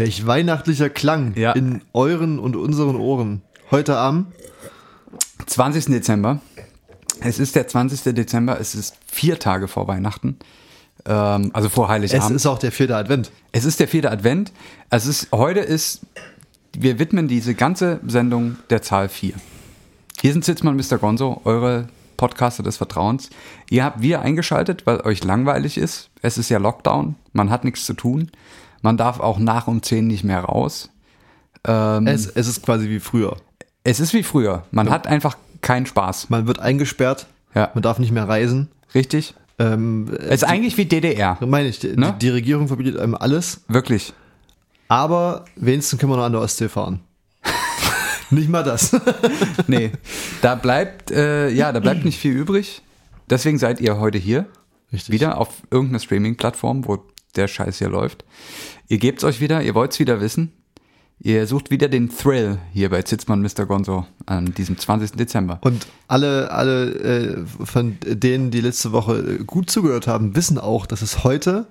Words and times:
Welch 0.00 0.26
weihnachtlicher 0.26 0.88
Klang 0.88 1.34
Ja. 1.36 1.52
in 1.52 1.82
euren 1.92 2.38
und 2.38 2.56
unseren 2.56 2.96
Ohren. 2.96 3.42
Heute 3.70 3.98
am 3.98 4.28
20. 5.44 5.92
Dezember. 5.92 6.40
Es 7.20 7.38
ist 7.38 7.54
der 7.54 7.68
20. 7.68 8.14
Dezember, 8.14 8.58
es 8.58 8.74
ist 8.74 8.96
vier 9.06 9.38
Tage 9.38 9.68
vor 9.68 9.88
Weihnachten. 9.88 10.38
Ähm, 11.04 11.50
also 11.52 11.68
vor 11.68 11.84
Es 11.84 11.90
Heiligabend. 11.90 12.34
ist 12.34 12.46
auch 12.46 12.58
der 12.58 12.72
vierte 12.72 12.96
Advent. 12.96 13.30
Es 13.52 13.66
ist 13.66 13.78
der 13.78 13.88
vierte 13.88 14.10
Advent. 14.10 14.52
Es 14.88 15.04
ist, 15.04 15.28
heute 15.32 15.60
ist, 15.60 16.00
wir 16.72 16.98
widmen 16.98 17.28
diese 17.28 17.54
ganze 17.54 18.00
Sendung 18.06 18.56
der 18.70 18.80
Zahl 18.80 19.10
4. 19.10 19.34
Hier 20.22 20.32
sind 20.32 20.46
Sitzmann 20.46 20.76
Mr. 20.76 20.96
Gonzo, 20.96 21.42
eure 21.44 21.88
Podcaster 22.16 22.62
des 22.62 22.78
Vertrauens. 22.78 23.28
Ihr 23.68 23.84
habt 23.84 24.00
wir 24.00 24.22
eingeschaltet, 24.22 24.86
weil 24.86 25.02
euch 25.02 25.22
langweilig 25.24 25.76
ist. 25.76 26.08
Es 26.22 26.38
ist 26.38 26.48
ja 26.48 26.56
Lockdown, 26.56 27.16
man 27.34 27.50
hat 27.50 27.64
nichts 27.64 27.84
zu 27.84 27.92
tun. 27.92 28.30
Man 28.82 28.96
darf 28.96 29.20
auch 29.20 29.38
nach 29.38 29.66
um 29.66 29.82
10 29.82 30.06
nicht 30.06 30.24
mehr 30.24 30.40
raus. 30.40 30.90
Ähm, 31.66 32.06
Es, 32.06 32.26
es 32.26 32.48
ist 32.48 32.62
quasi 32.64 32.88
wie 32.88 33.00
früher. 33.00 33.36
es 33.84 34.00
ist 34.00 34.14
wie 34.14 34.22
früher. 34.22 34.64
Man 34.70 34.88
hat 34.90 35.06
einfach 35.06 35.36
keinen 35.60 35.86
Spaß. 35.86 36.30
Man 36.30 36.46
wird 36.46 36.58
eingesperrt, 36.60 37.26
Ja. 37.54 37.70
man 37.74 37.82
darf 37.82 37.98
nicht 37.98 38.12
mehr 38.12 38.26
reisen. 38.28 38.68
Richtig? 38.94 39.34
Ähm, 39.58 40.08
Es 40.18 40.42
ist 40.42 40.44
eigentlich 40.44 40.76
wie 40.78 40.86
DDR. 40.86 41.36
meine 41.46 41.68
ich, 41.68 41.78
die, 41.80 41.88
Ne? 41.96 42.14
die 42.20 42.30
Regierung 42.30 42.68
verbietet 42.68 42.98
einem 42.98 43.14
alles, 43.14 43.60
Wirklich. 43.68 44.14
aber 44.88 45.44
wenigstens 45.56 45.98
können 46.00 46.12
wir 46.12 46.16
noch 46.16 46.24
an 46.24 46.32
der 46.32 46.40
Ostsee 46.40 46.68
fahren. 46.70 47.00
nicht 48.30 48.48
mal 48.48 48.62
das. 48.64 48.96
Nee, 49.66 49.92
da 50.42 50.54
bleibt, 50.54 51.10
äh, 51.10 51.50
ja, 51.50 51.70
da 51.72 51.80
bleibt 51.80 52.04
nicht 52.04 52.18
viel 52.18 52.32
übrig. 52.32 52.82
Deswegen 53.28 53.58
seid 53.58 53.80
ihr 53.80 53.98
heute 54.00 54.18
hier. 54.18 54.46
Richtig. 54.92 55.12
Wieder 55.12 55.38
auf 55.38 55.50
irgendeiner 55.70 56.00
Streaming-Plattform, 56.00 56.86
wo 56.86 57.04
der 57.36 57.48
Scheiß 57.48 57.78
hier 57.78 57.88
läuft. 57.88 58.24
Ihr 58.88 58.98
gebt's 58.98 59.24
euch 59.24 59.40
wieder, 59.40 59.62
ihr 59.62 59.74
wollt's 59.74 59.98
wieder 59.98 60.20
wissen. 60.20 60.52
Ihr 61.22 61.46
sucht 61.46 61.70
wieder 61.70 61.88
den 61.88 62.08
Thrill 62.08 62.58
hier 62.72 62.88
bei 62.88 63.02
Zitzmann 63.02 63.42
Mr. 63.42 63.66
Gonzo 63.66 64.06
an 64.24 64.54
diesem 64.54 64.78
20. 64.78 65.12
Dezember. 65.12 65.58
Und 65.62 65.86
alle, 66.08 66.50
alle 66.50 66.94
äh, 66.94 67.44
von 67.64 67.98
denen, 68.06 68.50
die 68.50 68.62
letzte 68.62 68.92
Woche 68.92 69.18
äh, 69.18 69.44
gut 69.44 69.68
zugehört 69.68 70.06
haben, 70.06 70.34
wissen 70.34 70.56
auch, 70.58 70.86
dass 70.86 71.02
es 71.02 71.22
heute 71.22 71.66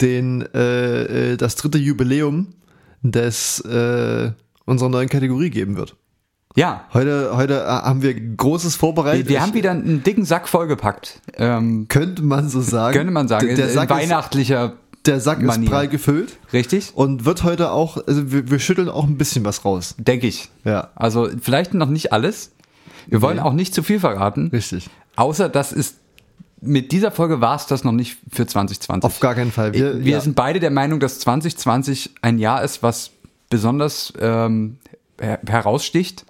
den, 0.00 0.42
äh, 0.54 1.32
äh, 1.32 1.36
das 1.36 1.56
dritte 1.56 1.78
Jubiläum 1.78 2.54
des 3.02 3.58
äh, 3.60 4.30
unserer 4.66 4.88
neuen 4.88 5.08
Kategorie 5.08 5.50
geben 5.50 5.76
wird. 5.76 5.96
Ja, 6.54 6.86
Heute, 6.94 7.32
heute 7.36 7.64
äh, 7.64 7.66
haben 7.66 8.02
wir 8.02 8.14
Großes 8.14 8.76
vorbereitet. 8.76 9.26
wir, 9.26 9.34
wir 9.34 9.42
haben 9.42 9.52
wieder 9.52 9.72
einen 9.72 10.02
dicken 10.02 10.24
Sack 10.24 10.48
vollgepackt. 10.48 11.20
Ähm, 11.34 11.86
könnte 11.88 12.22
man 12.22 12.48
so 12.48 12.60
sagen. 12.62 12.96
könnte 12.96 13.12
man 13.12 13.28
sagen, 13.28 13.48
Der, 13.48 13.56
der 13.56 13.68
in 13.68 13.74
Sack, 13.74 13.90
ist, 13.90 13.96
weihnachtlicher, 13.96 14.72
der 15.06 15.20
Sack 15.20 15.40
ist 15.40 15.46
Manier. 15.46 15.68
prall 15.70 15.88
gefüllt 15.88 16.38
richtig? 16.52 16.92
und 16.94 17.24
wird 17.24 17.42
heute 17.42 17.70
auch, 17.70 17.96
also 18.06 18.30
wir, 18.32 18.50
wir 18.50 18.58
schütteln 18.58 18.88
auch 18.88 19.04
ein 19.04 19.16
bisschen 19.18 19.44
was 19.44 19.64
raus. 19.64 19.94
Denke 19.98 20.26
ich. 20.26 20.48
Ja, 20.64 20.90
Also 20.94 21.28
vielleicht 21.40 21.74
noch 21.74 21.88
nicht 21.88 22.12
alles. 22.12 22.52
Wir 23.06 23.22
wollen 23.22 23.36
Nee. 23.36 23.42
auch 23.42 23.52
nicht 23.52 23.74
zu 23.74 23.82
viel 23.82 24.00
verraten. 24.00 24.48
richtig. 24.52 24.88
Außer 25.16 25.48
das 25.48 25.72
ist, 25.72 25.96
mit 26.60 26.90
dieser 26.92 27.10
Folge 27.12 27.40
war 27.40 27.56
es 27.56 27.66
das 27.66 27.84
noch 27.84 27.92
nicht 27.92 28.18
für 28.32 28.46
2020. 28.46 29.04
Auf 29.04 29.20
gar 29.20 29.34
keinen 29.34 29.52
Fall. 29.52 29.72
Wir, 29.74 30.04
Wir 30.04 30.12
ja, 30.12 30.20
sind 30.20 30.34
beide 30.34 30.58
der 30.60 30.70
Meinung, 30.70 31.00
dass 31.00 31.18
2020 31.20 32.14
ein 32.22 32.38
Jahr 32.38 32.62
ist, 32.64 32.82
was 32.82 33.10
besonders 33.48 34.12
ähm, 34.20 34.78
her 35.20 35.38
heraussticht. 35.46 36.24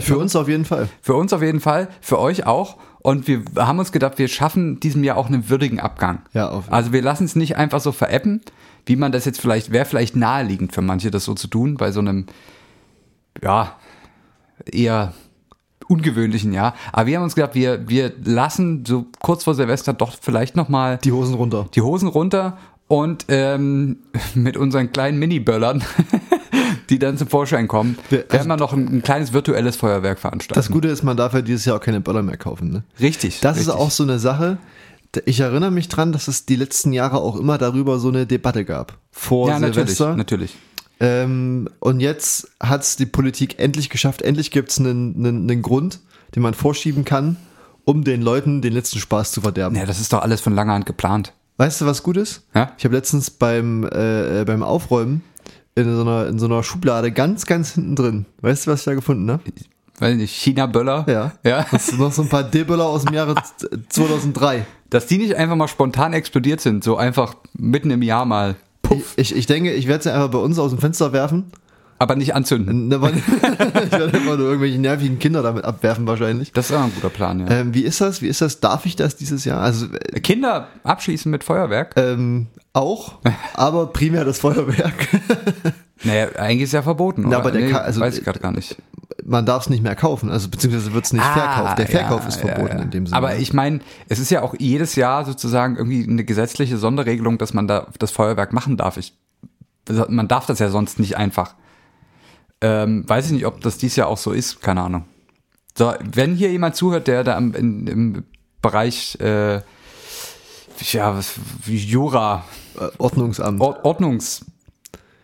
Für 0.00 0.18
uns 0.18 0.34
auf 0.34 0.48
jeden 0.48 0.64
Fall. 0.64 0.88
Für 1.02 1.14
uns 1.14 1.32
auf 1.32 1.42
jeden 1.42 1.60
Fall, 1.60 1.88
für 2.00 2.18
euch 2.18 2.46
auch. 2.46 2.76
Und 3.06 3.28
wir 3.28 3.44
haben 3.56 3.78
uns 3.78 3.92
gedacht, 3.92 4.18
wir 4.18 4.26
schaffen 4.26 4.80
diesem 4.80 5.04
Jahr 5.04 5.16
auch 5.16 5.28
einen 5.28 5.48
würdigen 5.48 5.78
Abgang. 5.78 6.22
Ja, 6.32 6.48
auf- 6.48 6.72
Also 6.72 6.92
wir 6.92 7.02
lassen 7.02 7.22
es 7.24 7.36
nicht 7.36 7.56
einfach 7.56 7.78
so 7.78 7.92
veräppen, 7.92 8.40
wie 8.84 8.96
man 8.96 9.12
das 9.12 9.24
jetzt 9.26 9.40
vielleicht, 9.40 9.70
wäre 9.70 9.84
vielleicht 9.84 10.16
naheliegend 10.16 10.72
für 10.74 10.82
manche, 10.82 11.12
das 11.12 11.24
so 11.24 11.34
zu 11.34 11.46
tun, 11.46 11.76
bei 11.76 11.92
so 11.92 12.00
einem, 12.00 12.26
ja, 13.40 13.76
eher 14.72 15.12
ungewöhnlichen 15.86 16.52
Jahr. 16.52 16.74
Aber 16.92 17.06
wir 17.06 17.16
haben 17.18 17.22
uns 17.22 17.36
gedacht, 17.36 17.54
wir, 17.54 17.88
wir 17.88 18.12
lassen 18.24 18.84
so 18.84 19.06
kurz 19.20 19.44
vor 19.44 19.54
Silvester 19.54 19.92
doch 19.92 20.16
vielleicht 20.20 20.56
nochmal 20.56 20.98
Die 21.04 21.12
Hosen 21.12 21.34
runter. 21.34 21.68
die 21.76 21.82
Hosen 21.82 22.08
runter 22.08 22.58
und 22.88 23.26
ähm, 23.28 23.98
mit 24.34 24.56
unseren 24.56 24.90
kleinen 24.90 25.20
Mini-Böllern, 25.20 25.84
die 26.90 26.98
dann 26.98 27.16
zum 27.18 27.28
Vorschein 27.28 27.68
kommen, 27.68 27.98
Wir- 28.10 28.20
also 28.20 28.32
werden 28.32 28.48
wir 28.48 28.56
noch 28.56 28.72
ein, 28.72 28.86
ein 28.98 29.02
kleines 29.02 29.32
virtuelles 29.32 29.76
Feuerwerk 29.76 30.18
veranstalten. 30.18 30.58
Das 30.58 30.70
Gute 30.70 30.88
ist, 30.88 31.02
man 31.02 31.16
darf 31.16 31.34
ja 31.34 31.42
dieses 31.42 31.64
Jahr 31.64 31.76
auch 31.76 31.80
keine 31.80 32.00
Böller 32.00 32.22
mehr 32.22 32.36
kaufen. 32.36 32.70
Ne? 32.70 32.82
richtig. 33.00 33.40
Das 33.40 33.56
richtig. 33.56 33.68
ist 33.74 33.80
auch 33.80 33.90
so 33.90 34.02
eine 34.02 34.18
Sache. 34.18 34.58
Ich 35.24 35.40
erinnere 35.40 35.70
mich 35.70 35.88
dran, 35.88 36.12
dass 36.12 36.28
es 36.28 36.44
die 36.44 36.56
letzten 36.56 36.92
Jahre 36.92 37.18
auch 37.18 37.36
immer 37.36 37.56
darüber 37.56 37.98
so 37.98 38.08
eine 38.08 38.26
Debatte 38.26 38.64
gab. 38.66 38.98
Vor 39.10 39.48
ja, 39.48 39.58
natürlich, 39.58 39.74
Silvester. 39.96 40.16
natürlich. 40.16 40.56
Ähm, 41.00 41.68
und 41.80 42.00
jetzt 42.00 42.50
hat 42.60 42.82
es 42.82 42.96
die 42.96 43.06
Politik 43.06 43.58
endlich 43.58 43.88
geschafft. 43.90 44.22
Endlich 44.22 44.50
gibt 44.50 44.70
es 44.70 44.78
einen, 44.78 45.14
einen, 45.16 45.50
einen 45.50 45.62
Grund, 45.62 46.00
den 46.34 46.42
man 46.42 46.54
vorschieben 46.54 47.04
kann, 47.04 47.36
um 47.84 48.04
den 48.04 48.20
Leuten 48.22 48.62
den 48.62 48.72
letzten 48.72 48.98
Spaß 48.98 49.32
zu 49.32 49.40
verderben. 49.40 49.76
Ja, 49.76 49.86
das 49.86 50.00
ist 50.00 50.12
doch 50.12 50.22
alles 50.22 50.40
von 50.40 50.54
langer 50.54 50.74
Hand 50.74 50.86
geplant. 50.86 51.32
Weißt 51.58 51.80
du, 51.80 51.86
was 51.86 52.02
gut 52.02 52.16
ist? 52.18 52.42
Ja? 52.54 52.72
Ich 52.76 52.84
habe 52.84 52.94
letztens 52.94 53.30
beim, 53.30 53.84
äh, 53.84 54.44
beim 54.46 54.62
Aufräumen 54.62 55.22
in 55.76 55.94
so, 55.94 56.00
einer, 56.00 56.26
in 56.26 56.38
so 56.38 56.46
einer 56.46 56.62
Schublade 56.62 57.12
ganz, 57.12 57.46
ganz 57.46 57.74
hinten 57.74 57.94
drin. 57.94 58.26
Weißt 58.40 58.66
du, 58.66 58.70
was 58.70 58.80
ich 58.80 58.84
da 58.86 58.94
gefunden 58.94 59.30
habe? 59.30 59.42
Weiß 59.98 60.16
nicht, 60.16 60.34
China-Böller. 60.34 61.04
Ja. 61.08 61.32
ja. 61.44 61.66
Das 61.70 61.86
sind 61.86 62.00
noch 62.00 62.12
so 62.12 62.22
ein 62.22 62.28
paar 62.28 62.44
D-Böller 62.44 62.86
aus 62.86 63.04
dem 63.04 63.14
Jahre 63.14 63.34
2003. 63.88 64.66
Dass 64.90 65.06
die 65.06 65.18
nicht 65.18 65.36
einfach 65.36 65.56
mal 65.56 65.68
spontan 65.68 66.12
explodiert 66.12 66.60
sind, 66.60 66.82
so 66.82 66.96
einfach 66.96 67.34
mitten 67.54 67.90
im 67.90 68.02
Jahr 68.02 68.24
mal, 68.24 68.56
puff, 68.82 69.14
Ich, 69.16 69.34
ich 69.34 69.46
denke, 69.46 69.72
ich 69.72 69.86
werde 69.86 70.04
sie 70.04 70.12
einfach 70.12 70.30
bei 70.30 70.38
uns 70.38 70.58
aus 70.58 70.70
dem 70.70 70.80
Fenster 70.80 71.12
werfen. 71.12 71.50
Aber 71.98 72.16
nicht 72.16 72.34
anzünden. 72.34 72.88
Ne, 72.88 72.96
ich 73.14 73.92
werde 73.92 74.04
einfach 74.06 74.36
nur 74.36 74.48
irgendwelche 74.48 74.78
nervigen 74.78 75.18
Kinder 75.18 75.42
damit 75.42 75.64
abwerfen 75.64 76.06
wahrscheinlich. 76.06 76.52
Das 76.52 76.70
ist 76.70 76.76
auch 76.76 76.82
ein 76.82 76.92
guter 76.94 77.10
Plan, 77.10 77.40
ja. 77.40 77.46
Ähm, 77.50 77.74
wie 77.74 77.82
ist 77.82 78.00
das? 78.00 78.22
Wie 78.22 78.28
ist 78.28 78.40
das? 78.40 78.60
Darf 78.60 78.86
ich 78.86 78.96
das 78.96 79.16
dieses 79.16 79.44
Jahr? 79.44 79.60
Also 79.60 79.86
äh, 79.86 80.20
Kinder 80.20 80.68
abschließen 80.84 81.30
mit 81.30 81.44
Feuerwerk? 81.44 81.94
ähm, 81.96 82.48
auch, 82.72 83.14
aber 83.54 83.86
primär 83.88 84.24
das 84.24 84.38
Feuerwerk. 84.38 85.08
Naja, 86.04 86.28
eigentlich 86.36 86.64
ist 86.64 86.72
ja 86.72 86.82
verboten, 86.82 87.22
oder? 87.22 87.30
Na, 87.30 87.38
aber 87.38 87.50
der 87.50 87.62
nee, 87.62 87.72
also, 87.72 88.00
weiß 88.02 88.18
ich 88.18 88.22
gerade 88.24 88.38
gar 88.38 88.52
nicht. 88.52 88.76
Man 89.24 89.46
darf 89.46 89.62
es 89.62 89.70
nicht 89.70 89.82
mehr 89.82 89.96
kaufen, 89.96 90.30
also 90.30 90.48
beziehungsweise 90.50 90.92
wird 90.92 91.06
es 91.06 91.14
nicht 91.14 91.24
verkauft. 91.24 91.78
Der 91.78 91.86
Verkauf 91.86 92.20
Ah, 92.20 92.22
ja, 92.24 92.28
ist 92.28 92.36
verboten 92.36 92.68
ja, 92.68 92.76
ja. 92.76 92.82
in 92.82 92.90
dem 92.90 93.06
Sinne. 93.06 93.16
Aber 93.16 93.36
ich 93.36 93.54
meine, 93.54 93.80
es 94.10 94.18
ist 94.18 94.30
ja 94.30 94.42
auch 94.42 94.54
jedes 94.58 94.94
Jahr 94.94 95.24
sozusagen 95.24 95.76
irgendwie 95.76 96.06
eine 96.06 96.22
gesetzliche 96.24 96.76
Sonderregelung, 96.76 97.38
dass 97.38 97.54
man 97.54 97.66
da 97.66 97.86
das 97.98 98.10
Feuerwerk 98.10 98.52
machen 98.52 98.76
darf. 98.76 98.98
Ich, 98.98 99.14
man 100.08 100.28
darf 100.28 100.44
das 100.44 100.58
ja 100.58 100.68
sonst 100.68 101.00
nicht 101.00 101.16
einfach. 101.16 101.54
Ähm, 102.60 103.08
weiß 103.08 103.26
ich 103.26 103.32
nicht, 103.32 103.46
ob 103.46 103.60
das 103.60 103.78
dies 103.78 103.96
Jahr 103.96 104.08
auch 104.08 104.18
so 104.18 104.32
ist, 104.32 104.62
keine 104.62 104.82
Ahnung. 104.82 105.04
So, 105.76 105.92
wenn 106.02 106.34
hier 106.34 106.50
jemand 106.50 106.74
zuhört, 106.74 107.06
der 107.06 107.22
da 107.22 107.36
im, 107.36 107.54
in, 107.54 107.86
im 107.86 108.24
Bereich 108.62 109.18
äh, 109.20 109.60
ja, 110.80 111.20
Jura, 111.66 112.44
Äh, 112.78 112.90
Ordnungsamt. 112.98 113.60
Or 113.60 113.84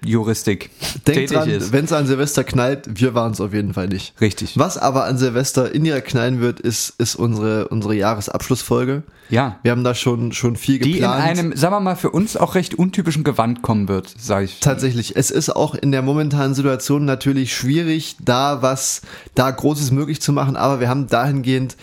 Ordnungsjuristik 0.02 0.70
Denkt 1.06 1.32
dran, 1.32 1.48
wenn 1.70 1.84
es 1.84 1.92
an 1.92 2.06
Silvester 2.06 2.44
knallt, 2.44 2.88
wir 3.00 3.14
waren 3.14 3.32
es 3.32 3.40
auf 3.40 3.52
jeden 3.54 3.72
Fall 3.74 3.88
nicht. 3.88 4.14
Richtig. 4.20 4.58
Was 4.58 4.76
aber 4.78 5.04
an 5.04 5.16
Silvester 5.18 5.74
in 5.74 5.84
ihr 5.84 6.00
knallen 6.00 6.40
wird, 6.40 6.60
ist, 6.60 6.94
ist 6.98 7.14
unsere, 7.14 7.68
unsere 7.68 7.94
Jahresabschlussfolge. 7.94 9.02
Ja. 9.30 9.58
Wir 9.62 9.70
haben 9.70 9.84
da 9.84 9.94
schon, 9.94 10.32
schon 10.32 10.56
viel 10.56 10.78
Die 10.78 10.90
in 10.90 10.96
geplant. 10.96 11.22
einem, 11.22 11.56
sagen 11.56 11.74
wir 11.74 11.80
mal, 11.80 11.96
für 11.96 12.10
uns 12.10 12.36
auch 12.36 12.54
recht 12.54 12.74
untypischen 12.74 13.24
Gewand 13.24 13.62
kommen 13.62 13.88
wird, 13.88 14.12
sage 14.18 14.44
ich. 14.46 14.60
Tatsächlich, 14.60 15.16
es 15.16 15.30
ist 15.30 15.50
auch 15.54 15.74
in 15.74 15.92
der 15.92 16.02
momentanen 16.02 16.54
Situation 16.54 17.04
natürlich 17.04 17.54
schwierig, 17.54 18.16
da 18.20 18.62
was, 18.62 19.02
da 19.34 19.50
Großes 19.50 19.90
möglich 19.92 20.20
zu 20.20 20.32
machen, 20.32 20.56
aber 20.56 20.80
wir 20.80 20.88
haben 20.88 21.06
dahingehend 21.06 21.76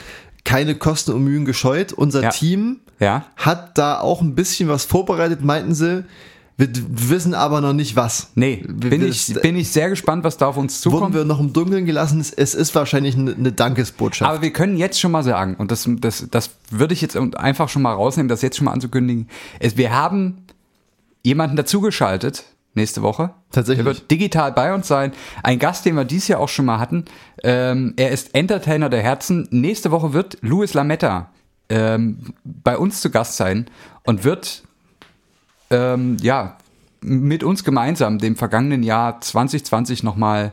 keine 0.44 0.75
Kosten 0.75 1.13
und 1.13 1.24
Mühen 1.24 1.45
gescheut. 1.45 1.94
Unser 1.94 2.24
Ja. 2.24 2.30
Team 2.30 2.80
Ja. 3.00 3.25
hat 3.38 3.77
da 3.77 4.00
auch 4.00 4.22
ein 4.22 4.36
bisschen 4.36 4.69
was 4.69 4.86
vorbereitet, 4.86 5.44
meinten 5.44 5.74
sie. 5.74 6.04
Wir 6.59 6.67
wissen 7.09 7.33
aber 7.33 7.61
noch 7.61 7.71
nicht 7.73 7.95
was. 7.95 8.31
Nee, 8.35 8.57
bin 8.67 9.00
wir- 9.01 9.07
ich, 9.07 9.33
bin 9.41 9.56
ich 9.56 9.69
sehr 9.69 9.89
gespannt, 9.89 10.25
was 10.25 10.35
da 10.38 10.47
auf 10.47 10.57
uns 10.57 10.85
Wurden 10.85 10.94
zukommt. 10.97 11.15
wir 11.15 11.23
noch 11.23 11.39
im 11.39 11.53
Dunkeln 11.53 11.85
gelassen. 11.85 12.19
Es- 12.19 12.53
ist 12.53 12.75
wahrscheinlich 12.75 13.15
eine, 13.17 13.51
Dankesbotschaft. 13.53 14.29
Aber 14.29 14.41
wir 14.41 14.51
können 14.51 14.75
jetzt 14.75 15.00
schon 15.00 15.11
mal 15.11 15.23
sagen, 15.23 15.56
und 15.56 15.71
das, 15.71 15.89
das, 16.00 16.27
das 16.29 16.50
würde 16.69 16.94
ich 16.94 17.00
jetzt 17.01 17.15
einfach 17.17 17.69
schon 17.69 17.81
mal 17.81 17.94
rausnehmen, 17.94 18.27
das 18.27 18.41
jetzt 18.41 18.57
schon 18.57 18.65
mal 18.65 18.73
anzukündigen. 18.73 19.29
Es, 19.59 19.77
wir 19.77 19.94
haben 19.95 20.44
jemanden 21.23 21.56
dazugeschaltet 21.56 22.44
nächste 22.73 23.01
Woche. 23.03 23.29
Tatsächlich. 23.51 23.85
Der 23.85 23.94
wird 23.95 24.12
digital 24.12 24.51
bei 24.51 24.73
uns 24.73 24.88
sein. 24.88 25.13
Ein 25.44 25.59
Gast, 25.59 25.85
den 25.85 25.95
wir 25.95 26.03
dieses 26.03 26.27
Jahr 26.27 26.41
auch 26.41 26.50
schon 26.50 26.65
mal 26.65 26.79
hatten. 26.79 27.05
Ähm, 27.41 27.94
er 27.95 28.12
ist 28.12 28.35
Entertainer 28.35 28.89
der 28.89 29.01
Herzen. 29.01 29.47
Nächste 29.50 29.91
Woche 29.91 30.12
wird 30.12 30.38
Louis 30.41 30.73
Lametta 30.73 31.29
ähm, 31.69 32.33
bei 32.44 32.77
uns 32.77 33.00
zu 33.00 33.09
Gast 33.12 33.38
sein 33.38 33.67
und 34.03 34.25
wird 34.25 34.63
ähm, 35.69 36.18
ja 36.21 36.57
mit 37.01 37.44
uns 37.44 37.63
gemeinsam 37.63 38.18
dem 38.19 38.36
vergangenen 38.36 38.83
Jahr 38.83 39.21
2020 39.21 40.04
nochmal 40.04 40.51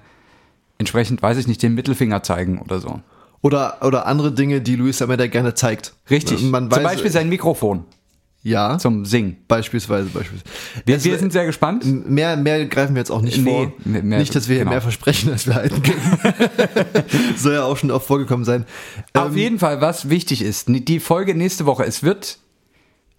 entsprechend, 0.78 1.20
weiß 1.22 1.38
ich 1.38 1.48
nicht, 1.48 1.62
den 1.62 1.74
Mittelfinger 1.74 2.22
zeigen 2.22 2.60
oder 2.60 2.78
so. 2.78 3.00
Oder, 3.42 3.78
oder 3.82 4.06
andere 4.06 4.32
Dinge, 4.32 4.60
die 4.60 4.76
Luis 4.76 5.00
Lametta 5.00 5.26
gerne 5.26 5.54
zeigt. 5.54 5.94
Richtig. 6.10 6.42
Man 6.42 6.70
Zum 6.70 6.78
weiß, 6.84 6.92
Beispiel 6.92 7.10
sein 7.10 7.28
Mikrofon. 7.28 7.84
Ja. 8.44 8.78
Zum 8.78 9.04
Singen. 9.04 9.38
Beispielsweise, 9.48 10.08
beispielsweise. 10.10 10.44
Wir, 10.84 11.02
wir 11.04 11.18
sind 11.18 11.32
sehr 11.32 11.46
gespannt. 11.46 11.84
Mehr, 12.08 12.36
mehr 12.36 12.64
greifen 12.66 12.94
wir 12.94 13.00
jetzt 13.00 13.10
auch 13.10 13.22
nicht 13.22 13.38
Nee, 13.38 13.50
vor. 13.50 13.72
mehr- 13.84 14.18
nicht, 14.20 14.32
dass 14.36 14.46
wir 14.46 14.54
hier 14.54 14.60
genau. 14.64 14.70
mehr 14.70 14.82
versprechen, 14.82 15.32
als 15.32 15.48
wir 15.48 15.54
halten 15.56 15.82
können. 15.82 16.20
Soll 17.36 17.54
ja 17.54 17.64
auch 17.64 17.76
schon 17.76 17.90
oft 17.90 18.06
vorgekommen 18.06 18.44
sein. 18.44 18.64
Auf 19.14 19.32
Ähm, 19.32 19.36
jeden 19.36 19.58
Fall, 19.58 19.80
was 19.80 20.10
wichtig 20.10 20.42
ist, 20.42 20.68
die 20.68 21.00
Folge 21.00 21.34
nächste 21.34 21.66
Woche, 21.66 21.84
es 21.84 22.04
wird, 22.04 22.38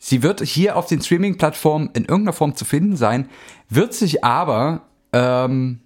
sie 0.07 0.23
wird 0.23 0.41
hier 0.41 0.77
auf 0.77 0.85
den 0.87 1.01
Streaming-Plattformen 1.01 1.89
in 1.93 2.05
irgendeiner 2.05 2.31
Form 2.31 2.55
zu 2.55 2.63
finden 2.63 2.95
sein, 2.95 3.27
wird 3.69 3.93
sich 3.93 4.23
aber 4.23 4.83
ähm, 5.11 5.81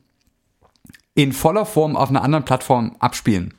in 1.15 1.33
voller 1.33 1.65
Form 1.65 1.95
auf 1.95 2.09
einer 2.09 2.21
anderen 2.21 2.45
Plattform 2.45 2.95
abspielen, 2.99 3.55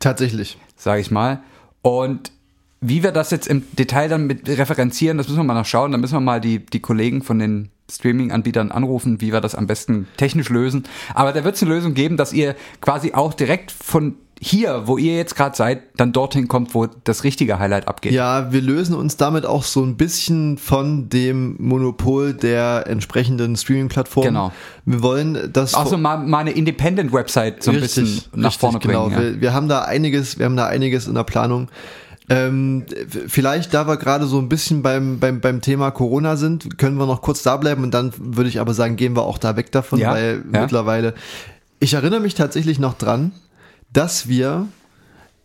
tatsächlich. 0.00 0.58
sage 0.76 1.00
ich 1.00 1.12
mal. 1.12 1.42
Und 1.82 2.32
wie 2.80 3.04
wir 3.04 3.12
das 3.12 3.30
jetzt 3.30 3.46
im 3.46 3.64
Detail 3.72 4.08
dann 4.08 4.26
mit 4.26 4.48
referenzieren, 4.48 5.16
das 5.16 5.28
müssen 5.28 5.38
wir 5.38 5.44
mal 5.44 5.54
noch 5.54 5.64
schauen. 5.64 5.92
Da 5.92 5.98
müssen 5.98 6.14
wir 6.14 6.20
mal 6.20 6.40
die, 6.40 6.66
die 6.66 6.80
Kollegen 6.80 7.22
von 7.22 7.38
den 7.38 7.70
Streaming-Anbietern 7.90 8.72
anrufen, 8.72 9.20
wie 9.20 9.32
wir 9.32 9.40
das 9.40 9.54
am 9.54 9.68
besten 9.68 10.08
technisch 10.16 10.48
lösen. 10.48 10.84
Aber 11.14 11.32
da 11.32 11.44
wird 11.44 11.54
es 11.54 11.62
eine 11.62 11.72
Lösung 11.72 11.94
geben, 11.94 12.16
dass 12.16 12.32
ihr 12.32 12.56
quasi 12.80 13.14
auch 13.14 13.32
direkt 13.32 13.70
von 13.70 14.16
hier, 14.46 14.82
wo 14.84 14.98
ihr 14.98 15.16
jetzt 15.16 15.36
gerade 15.36 15.56
seid, 15.56 15.82
dann 15.96 16.12
dorthin 16.12 16.48
kommt, 16.48 16.74
wo 16.74 16.86
das 16.86 17.24
richtige 17.24 17.58
Highlight 17.58 17.88
abgeht. 17.88 18.12
Ja, 18.12 18.52
wir 18.52 18.60
lösen 18.60 18.94
uns 18.94 19.16
damit 19.16 19.46
auch 19.46 19.62
so 19.62 19.82
ein 19.82 19.96
bisschen 19.96 20.58
von 20.58 21.08
dem 21.08 21.56
Monopol 21.58 22.34
der 22.34 22.84
entsprechenden 22.86 23.56
Streaming-Plattformen. 23.56 24.28
Genau. 24.28 24.52
Wir 24.84 25.02
wollen 25.02 25.50
das. 25.50 25.74
Also 25.74 25.96
mal, 25.96 26.18
mal 26.18 26.40
eine 26.40 26.50
Independent-Website 26.50 27.62
so 27.62 27.70
ein 27.70 27.80
bisschen 27.80 28.20
nach 28.34 28.52
vorne 28.52 28.80
genau. 28.80 29.08
bringen. 29.08 29.16
Ja. 29.16 29.22
Wir, 29.22 29.40
wir 29.40 29.54
haben 29.54 29.68
da 29.68 29.82
einiges, 29.84 30.38
wir 30.38 30.44
haben 30.44 30.58
da 30.58 30.66
einiges 30.66 31.06
in 31.06 31.14
der 31.14 31.24
Planung. 31.24 31.68
Ähm, 32.28 32.84
vielleicht, 33.26 33.72
da 33.72 33.86
wir 33.86 33.96
gerade 33.96 34.26
so 34.26 34.38
ein 34.38 34.50
bisschen 34.50 34.82
beim, 34.82 35.20
beim, 35.20 35.40
beim 35.40 35.62
Thema 35.62 35.90
Corona 35.90 36.36
sind, 36.36 36.76
können 36.76 36.98
wir 36.98 37.06
noch 37.06 37.22
kurz 37.22 37.42
da 37.42 37.56
bleiben 37.56 37.82
und 37.82 37.92
dann 37.92 38.12
würde 38.18 38.50
ich 38.50 38.60
aber 38.60 38.74
sagen, 38.74 38.96
gehen 38.96 39.16
wir 39.16 39.22
auch 39.22 39.38
da 39.38 39.56
weg 39.56 39.72
davon, 39.72 39.98
Ja, 39.98 40.12
weil 40.12 40.42
ja. 40.52 40.60
mittlerweile, 40.60 41.14
ich 41.80 41.94
erinnere 41.94 42.20
mich 42.20 42.34
tatsächlich 42.34 42.78
noch 42.78 42.94
dran, 42.94 43.32
dass 43.94 44.28
wir 44.28 44.68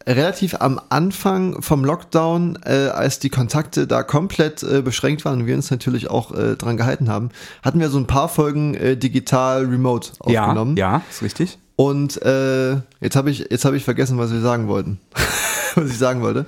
relativ 0.06 0.56
am 0.60 0.82
Anfang 0.90 1.62
vom 1.62 1.86
Lockdown, 1.86 2.60
äh, 2.66 2.88
als 2.88 3.20
die 3.20 3.30
Kontakte 3.30 3.86
da 3.88 4.04
komplett 4.04 4.64
äh, 4.64 4.82
beschränkt 4.82 5.24
waren 5.24 5.42
und 5.42 5.48
wir 5.48 5.56
uns 5.56 5.70
natürlich 5.72 6.10
auch 6.10 6.34
äh, 6.34 6.56
dran 6.56 6.78
gehalten 6.78 7.10
haben, 7.10 7.30
hatten 7.64 7.80
wir 7.80 7.90
so 7.90 7.98
ein 8.00 8.08
paar 8.08 8.28
Folgen 8.28 8.74
äh, 8.76 8.98
digital 8.98 9.66
remote 9.66 10.12
ja, 10.26 10.44
aufgenommen. 10.44 10.78
ja, 10.78 11.02
ist 11.10 11.22
richtig. 11.22 11.58
Und 11.76 12.22
äh, 12.24 12.74
jetzt 13.00 13.16
habe 13.16 13.30
ich 13.32 13.48
jetzt 13.50 13.64
habe 13.64 13.78
ich 13.78 13.86
vergessen, 13.86 14.18
was 14.18 14.34
wir 14.34 14.42
sagen 14.42 14.68
wollten. 14.68 15.00
was 15.76 15.90
ich 15.90 15.98
sagen 15.98 16.22
wollte. 16.22 16.46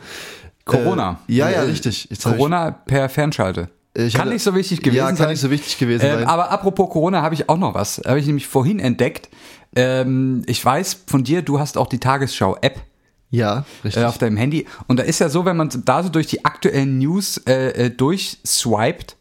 Corona. 0.65 1.19
Äh, 1.29 1.33
ja, 1.33 1.49
ja, 1.49 1.61
richtig. 1.61 2.07
Jetzt 2.09 2.25
hab 2.25 2.33
Corona 2.33 2.71
per 2.71 3.07
Fernschalte. 3.09 3.69
Ich, 3.93 4.13
kann 4.13 4.21
hatte- 4.21 4.33
nicht 4.33 4.43
so 4.43 4.55
wichtig 4.55 4.81
gewesen 4.81 4.97
ja, 4.97 5.07
kann 5.07 5.17
sein. 5.17 5.29
nicht 5.29 5.41
so 5.41 5.49
wichtig 5.51 5.77
gewesen 5.77 6.05
Ähm, 6.05 6.19
sein. 6.19 6.27
aber 6.27 6.49
apropos 6.49 6.89
Corona 6.89 7.21
habe 7.21 7.35
ich 7.35 7.49
auch 7.49 7.57
noch 7.57 7.73
was. 7.73 8.01
Habe 8.05 8.19
ich 8.19 8.25
nämlich 8.25 8.47
vorhin 8.47 8.79
entdeckt. 8.79 9.29
Ähm, 9.75 10.43
ich 10.47 10.63
weiß 10.63 11.03
von 11.07 11.23
dir, 11.23 11.41
du 11.41 11.59
hast 11.59 11.77
auch 11.77 11.87
die 11.87 11.99
Tagesschau-App 11.99 12.81
ja, 13.29 13.65
richtig. 13.83 14.03
äh, 14.03 14.05
auf 14.05 14.17
deinem 14.17 14.37
Handy. 14.37 14.65
Und 14.87 14.99
da 14.99 15.03
ist 15.03 15.19
ja 15.19 15.29
so, 15.29 15.45
wenn 15.45 15.55
man 15.57 15.69
da 15.85 16.03
so 16.03 16.09
durch 16.09 16.27
die 16.27 16.43
aktuellen 16.45 16.97
News 16.99 17.37
äh, 17.47 17.85
äh, 17.85 17.89
durchswiped, 17.89 19.15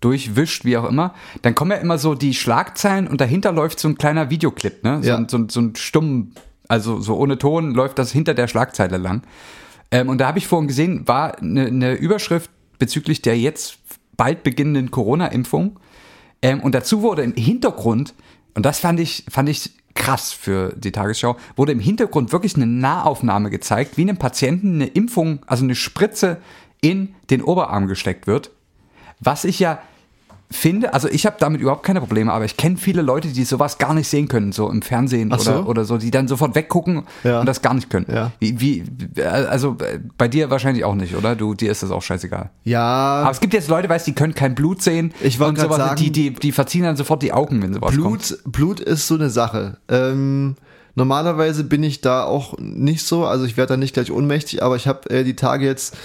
durchwischt, 0.00 0.64
wie 0.64 0.76
auch 0.76 0.88
immer, 0.88 1.14
dann 1.42 1.54
kommen 1.54 1.70
ja 1.70 1.76
immer 1.76 1.96
so 1.98 2.14
die 2.14 2.34
Schlagzeilen 2.34 3.06
und 3.06 3.20
dahinter 3.20 3.52
läuft 3.52 3.78
so 3.78 3.86
ein 3.88 3.96
kleiner 3.96 4.30
Videoclip, 4.30 4.82
ne? 4.82 4.98
So, 5.00 5.08
Ja. 5.08 5.16
ein, 5.16 5.28
so, 5.28 5.46
so 5.48 5.60
ein 5.60 5.76
stumm, 5.76 6.32
also 6.66 7.00
so 7.00 7.16
ohne 7.16 7.38
Ton 7.38 7.72
läuft 7.72 7.98
das 8.00 8.10
hinter 8.10 8.34
der 8.34 8.48
Schlagzeile 8.48 8.96
lang. 8.98 9.22
Ähm, 9.92 10.08
und 10.08 10.18
da 10.18 10.26
habe 10.26 10.38
ich 10.38 10.48
vorhin 10.48 10.66
gesehen, 10.66 11.06
war 11.06 11.38
eine, 11.38 11.66
eine 11.66 11.92
Überschrift 11.94 12.50
bezüglich 12.80 13.22
der 13.22 13.38
jetzt 13.38 13.78
bald 14.16 14.42
beginnenden 14.42 14.90
Corona-Impfung. 14.90 15.78
Ähm, 16.42 16.60
und 16.60 16.74
dazu 16.74 17.02
wurde 17.02 17.22
im 17.22 17.34
Hintergrund, 17.34 18.14
und 18.54 18.66
das 18.66 18.80
fand 18.80 18.98
ich, 18.98 19.24
fand 19.30 19.48
ich 19.48 19.70
krass 20.02 20.32
für 20.32 20.74
die 20.76 20.90
Tagesschau, 20.90 21.36
wurde 21.54 21.70
im 21.70 21.78
Hintergrund 21.78 22.32
wirklich 22.32 22.56
eine 22.56 22.66
Nahaufnahme 22.66 23.50
gezeigt, 23.50 23.96
wie 23.96 24.02
einem 24.02 24.16
Patienten 24.16 24.74
eine 24.74 24.86
Impfung, 24.86 25.38
also 25.46 25.62
eine 25.62 25.76
Spritze 25.76 26.38
in 26.80 27.14
den 27.30 27.40
Oberarm 27.40 27.86
gesteckt 27.86 28.26
wird. 28.26 28.50
Was 29.20 29.44
ich 29.44 29.60
ja 29.60 29.80
finde, 30.52 30.94
also 30.94 31.08
ich 31.08 31.26
habe 31.26 31.36
damit 31.38 31.60
überhaupt 31.60 31.82
keine 31.84 32.00
Probleme, 32.00 32.32
aber 32.32 32.44
ich 32.44 32.56
kenne 32.56 32.76
viele 32.76 33.02
Leute, 33.02 33.28
die 33.28 33.44
sowas 33.44 33.78
gar 33.78 33.94
nicht 33.94 34.08
sehen 34.08 34.28
können, 34.28 34.52
so 34.52 34.70
im 34.70 34.82
Fernsehen 34.82 35.32
so. 35.38 35.50
oder, 35.50 35.68
oder 35.68 35.84
so, 35.84 35.98
die 35.98 36.10
dann 36.10 36.28
sofort 36.28 36.54
weggucken 36.54 37.02
Ja. 37.24 37.40
und 37.40 37.46
das 37.46 37.62
gar 37.62 37.74
nicht 37.74 37.90
können. 37.90 38.06
Ja. 38.12 38.32
Wie, 38.38 38.60
wie, 38.60 39.22
also 39.22 39.76
äh, 39.80 39.98
bei 40.18 40.28
dir 40.28 40.50
wahrscheinlich 40.50 40.84
auch 40.84 40.94
nicht, 40.94 41.16
oder? 41.16 41.34
Du, 41.36 41.54
dir 41.54 41.70
ist 41.72 41.82
das 41.82 41.90
auch 41.90 42.02
scheißegal. 42.02 42.50
ja, 42.64 42.80
Aber 43.22 43.30
es 43.30 43.40
gibt 43.40 43.54
jetzt 43.54 43.68
Leute, 43.68 43.88
weißt, 43.88 44.06
die 44.06 44.12
können 44.14 44.34
kein 44.34 44.54
Blut 44.54 44.82
sehen. 44.82 45.12
Ich 45.20 45.40
und 45.40 45.58
sowas, 45.58 45.76
sagen- 45.78 45.96
die, 45.96 46.10
die, 46.12 46.32
die 46.32 46.52
verziehen 46.52 46.82
dann 46.84 46.96
sofort 46.96 47.22
die 47.22 47.32
Augen, 47.32 47.62
wenn 47.62 47.74
sowas 47.74 47.90
kommt. 47.96 48.02
Blut, 48.02 48.38
Blut 48.46 48.80
ist 48.80 49.06
so 49.08 49.14
eine 49.14 49.30
Sache. 49.30 49.78
Ähm, 49.88 50.56
normalerweise 50.94 51.64
bin 51.64 51.82
ich 51.82 52.00
da 52.00 52.24
auch 52.24 52.54
nicht 52.58 53.04
so, 53.06 53.24
also 53.26 53.44
ich 53.44 53.56
werde 53.56 53.74
da 53.74 53.76
nicht 53.76 53.94
gleich 53.94 54.10
ohnmächtig, 54.12 54.62
aber 54.62 54.76
ich 54.76 54.86
habe 54.86 55.08
äh, 55.10 55.24
die 55.24 55.36
Tage 55.36 55.64
jetzt 55.66 55.96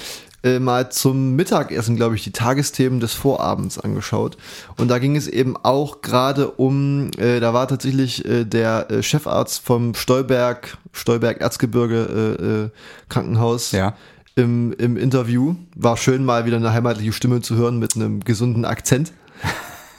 äh, 0.43 0.59
mal 0.59 0.91
zum 0.91 1.35
Mittagessen, 1.35 1.95
glaube 1.95 2.15
ich, 2.15 2.23
die 2.23 2.31
Tagesthemen 2.31 2.99
des 2.99 3.13
Vorabends 3.13 3.79
angeschaut. 3.79 4.37
Und 4.77 4.87
da 4.89 4.99
ging 4.99 5.15
es 5.15 5.27
eben 5.27 5.55
auch 5.57 6.01
gerade 6.01 6.51
um, 6.51 7.09
äh, 7.17 7.39
da 7.39 7.53
war 7.53 7.67
tatsächlich 7.67 8.23
äh, 8.25 8.45
der 8.45 8.91
äh, 8.91 9.01
Chefarzt 9.03 9.61
vom 9.65 9.95
Stolberg, 9.95 10.77
Stolberg 10.93 11.41
Erzgebirge 11.41 12.35
äh, 12.39 12.43
äh, 12.45 12.69
Krankenhaus 13.09 13.71
Ja. 13.71 13.95
im, 14.35 14.73
im 14.73 14.95
Interview. 14.97 15.55
War 15.75 15.97
schön 15.97 16.23
mal 16.23 16.45
wieder 16.45 16.57
eine 16.57 16.71
heimatliche 16.71 17.13
Stimme 17.13 17.41
zu 17.41 17.55
hören 17.55 17.79
mit 17.79 17.95
einem 17.95 18.19
gesunden 18.23 18.63
Akzent. 18.65 19.13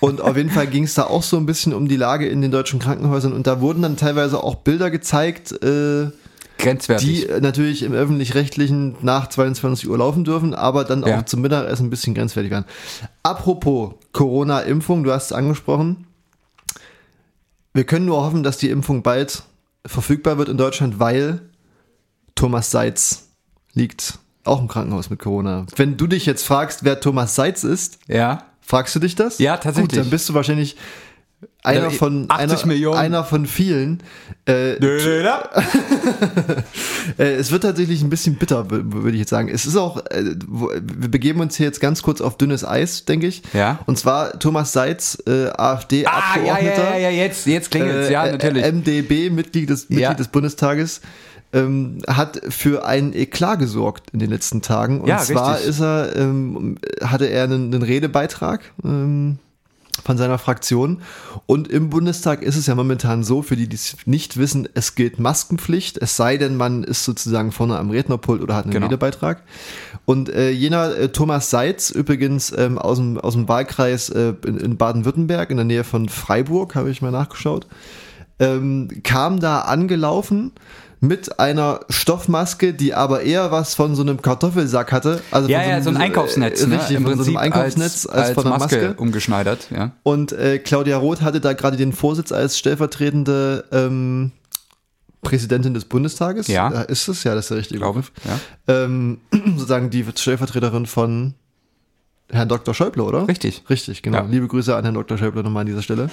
Und 0.00 0.20
auf 0.20 0.36
jeden 0.36 0.50
Fall 0.50 0.68
ging 0.68 0.84
es 0.84 0.94
da 0.94 1.04
auch 1.04 1.24
so 1.24 1.36
ein 1.36 1.46
bisschen 1.46 1.74
um 1.74 1.88
die 1.88 1.96
Lage 1.96 2.28
in 2.28 2.40
den 2.40 2.52
deutschen 2.52 2.78
Krankenhäusern 2.78 3.32
und 3.32 3.48
da 3.48 3.60
wurden 3.60 3.82
dann 3.82 3.96
teilweise 3.96 4.42
auch 4.44 4.54
Bilder 4.54 4.90
gezeigt, 4.92 5.50
äh, 5.64 6.10
Grenzwertig. 6.58 7.06
die 7.08 7.26
äh, 7.26 7.40
natürlich 7.40 7.82
im 7.82 7.92
öffentlich-rechtlichen 7.92 8.96
nach 9.02 9.28
22 9.28 9.88
Uhr 9.88 9.96
laufen 9.98 10.24
dürfen, 10.24 10.54
aber 10.54 10.84
dann 10.84 11.02
Ja. 11.06 11.18
auch 11.18 11.24
zum 11.24 11.40
Mittagessen 11.40 11.86
ein 11.86 11.90
bisschen 11.90 12.14
grenzwertig 12.14 12.50
waren. 12.52 12.64
Apropos 13.22 13.94
Corona-Impfung, 14.12 15.04
du 15.04 15.12
hast 15.12 15.26
es 15.26 15.32
angesprochen. 15.32 16.06
Wir 17.74 17.84
können 17.84 18.06
nur 18.06 18.22
hoffen, 18.24 18.42
dass 18.42 18.56
die 18.58 18.70
Impfung 18.70 19.02
bald 19.02 19.42
verfügbar 19.86 20.38
wird 20.38 20.48
in 20.48 20.56
Deutschland, 20.56 20.98
weil 20.98 21.40
Thomas 22.34 22.70
Seitz 22.70 23.28
liegt 23.74 24.18
auch 24.44 24.60
im 24.60 24.68
Krankenhaus 24.68 25.10
mit 25.10 25.18
Corona. 25.20 25.66
Wenn 25.76 25.96
du 25.96 26.06
dich 26.06 26.26
jetzt 26.26 26.44
fragst, 26.44 26.84
wer 26.84 27.00
Thomas 27.00 27.34
Seitz 27.34 27.64
ist, 27.64 27.98
ja. 28.08 28.44
Fragst 28.60 28.94
du 28.94 28.98
dich 28.98 29.14
das? 29.14 29.38
Ja, 29.38 29.56
tatsächlich. 29.56 29.92
Gut, 29.92 29.98
dann 29.98 30.10
bist 30.10 30.28
du 30.28 30.34
wahrscheinlich 30.34 30.76
einer 31.62 31.84
Ja, 31.84 31.90
von 31.90 32.26
80 32.28 32.58
einer, 32.58 32.66
Millionen. 32.66 32.98
einer 32.98 33.24
von 33.24 33.46
vielen. 33.46 34.02
Äh, 34.46 34.72
äh, 37.18 37.34
es 37.34 37.50
wird 37.52 37.62
tatsächlich 37.62 38.02
ein 38.02 38.10
bisschen 38.10 38.36
bitter, 38.36 38.70
würde 38.70 39.12
ich 39.12 39.18
jetzt 39.20 39.30
sagen. 39.30 39.48
Es 39.48 39.66
ist 39.66 39.76
auch, 39.76 39.98
äh, 40.06 40.24
wir 40.46 41.10
begeben 41.10 41.40
uns 41.40 41.56
hier 41.56 41.66
jetzt 41.66 41.80
ganz 41.80 42.02
kurz 42.02 42.20
auf 42.20 42.36
dünnes 42.38 42.64
Eis, 42.64 43.04
denke 43.04 43.26
ich. 43.26 43.42
Ja. 43.52 43.78
Und 43.86 43.98
zwar 43.98 44.38
Thomas 44.38 44.72
Seitz, 44.72 45.18
äh, 45.26 45.30
Ah, 45.30 45.34
ja, 45.34 45.44
ja, 45.46 45.54
AfD-Abgeordneter. 45.74 46.90
ja, 46.92 46.98
ja, 46.98 47.10
jetzt, 47.10 47.46
jetzt 47.46 47.70
klingelt's, 47.70 48.10
ja, 48.10 48.26
äh, 48.26 48.32
natürlich. 48.32 48.64
MdB, 48.64 49.30
Mitglied 49.30 49.70
des, 49.70 49.82
Mitglied 49.88 50.00
Ja. 50.00 50.14
des 50.14 50.28
Bundestages, 50.28 51.00
ähm, 51.52 51.98
hat 52.06 52.40
für 52.48 52.84
einen 52.84 53.14
Eklat 53.14 53.58
gesorgt 53.58 54.10
in 54.12 54.18
den 54.18 54.30
letzten 54.30 54.60
Tagen. 54.60 55.00
Und 55.00 55.08
Ja, 55.08 55.18
zwar 55.18 55.52
richtig. 55.54 55.70
ist 55.70 55.80
er, 55.80 56.14
ähm, 56.16 56.76
hatte 57.02 57.26
er 57.26 57.44
einen, 57.44 57.72
einen 57.72 57.82
Redebeitrag 57.82 58.60
ähm, 58.84 59.38
von 60.08 60.16
seiner 60.16 60.38
Fraktion. 60.38 61.02
Und 61.44 61.68
im 61.68 61.90
Bundestag 61.90 62.40
ist 62.40 62.56
es 62.56 62.66
ja 62.66 62.74
momentan 62.74 63.24
so, 63.24 63.42
für 63.42 63.56
die, 63.56 63.68
die 63.68 63.76
es 63.76 63.94
nicht 64.06 64.38
wissen, 64.38 64.66
es 64.72 64.94
gilt 64.94 65.18
Maskenpflicht, 65.18 65.98
es 65.98 66.16
sei 66.16 66.38
denn, 66.38 66.56
man 66.56 66.82
ist 66.82 67.04
sozusagen 67.04 67.52
vorne 67.52 67.76
am 67.76 67.90
Rednerpult 67.90 68.40
oder 68.40 68.56
hat 68.56 68.64
einen 68.64 68.72
Genau. 68.72 68.86
Redebeitrag. 68.86 69.42
Und 70.06 70.30
äh, 70.30 70.48
jener 70.48 70.96
äh, 70.96 71.08
Thomas 71.10 71.50
Seitz, 71.50 71.90
übrigens 71.90 72.50
ähm, 72.56 72.78
aus, 72.78 72.96
dem, 72.96 73.18
aus 73.18 73.34
dem 73.34 73.50
Wahlkreis 73.50 74.08
äh, 74.08 74.32
in, 74.46 74.56
in 74.56 74.76
Baden-Württemberg, 74.78 75.50
in 75.50 75.58
der 75.58 75.66
Nähe 75.66 75.84
von 75.84 76.08
Freiburg, 76.08 76.74
habe 76.74 76.90
ich 76.90 77.02
mal 77.02 77.10
nachgeschaut, 77.10 77.66
ähm, 78.38 78.88
kam 79.02 79.40
da 79.40 79.60
angelaufen 79.60 80.52
mit 81.00 81.38
einer 81.38 81.80
Stoffmaske, 81.88 82.74
die 82.74 82.92
aber 82.94 83.22
eher 83.22 83.50
was 83.52 83.74
von 83.74 83.94
so 83.94 84.02
einem 84.02 84.20
Kartoffelsack 84.20 84.90
hatte. 84.90 85.22
Also 85.30 85.48
ja, 85.48 85.60
von 85.60 85.70
ja, 85.70 85.82
so 85.82 85.90
ein 85.90 85.96
äh, 85.96 86.00
Einkaufsnetz, 86.00 86.66
ne? 86.66 86.76
Richtig, 86.78 86.96
Im 86.96 87.02
von 87.04 87.12
so 87.12 87.16
Prinzip 87.18 87.36
einem 87.36 87.52
Einkaufsnetz 87.52 88.06
als, 88.06 88.16
als, 88.28 88.30
von 88.34 88.46
einer 88.46 88.58
Maske, 88.58 88.76
Maske. 88.88 88.94
umgeschneidert, 89.00 89.68
ja. 89.70 89.92
Und 90.02 90.32
äh, 90.32 90.58
Claudia 90.58 90.96
Roth 90.96 91.22
hatte 91.22 91.40
da 91.40 91.52
gerade 91.52 91.76
den 91.76 91.92
Vorsitz 91.92 92.32
als 92.32 92.58
stellvertretende 92.58 93.64
ähm, 93.70 94.32
Präsidentin 95.22 95.74
des 95.74 95.84
Bundestages. 95.84 96.48
Ja. 96.48 96.68
Äh, 96.82 96.90
Ist 96.92 97.06
es? 97.08 97.22
Ja, 97.24 97.34
das 97.34 97.44
ist 97.46 97.50
der 97.50 97.58
richtige 97.58 97.78
Glaube 97.80 98.00
Begriff. 98.00 98.12
ja. 98.66 98.84
Ähm, 98.84 99.18
sozusagen 99.32 99.90
die 99.90 100.04
Stellvertreterin 100.16 100.86
von 100.86 101.34
Herrn 102.30 102.48
Dr. 102.48 102.74
Schäuble, 102.74 103.02
oder? 103.04 103.26
Richtig. 103.28 103.62
Richtig, 103.70 104.02
genau. 104.02 104.18
Ja. 104.18 104.24
Liebe 104.28 104.48
Grüße 104.48 104.74
an 104.74 104.82
Herrn 104.84 104.94
Dr. 104.94 105.16
Schäuble 105.16 105.42
nochmal 105.42 105.60
an 105.62 105.66
dieser 105.66 105.82
Stelle. 105.82 106.10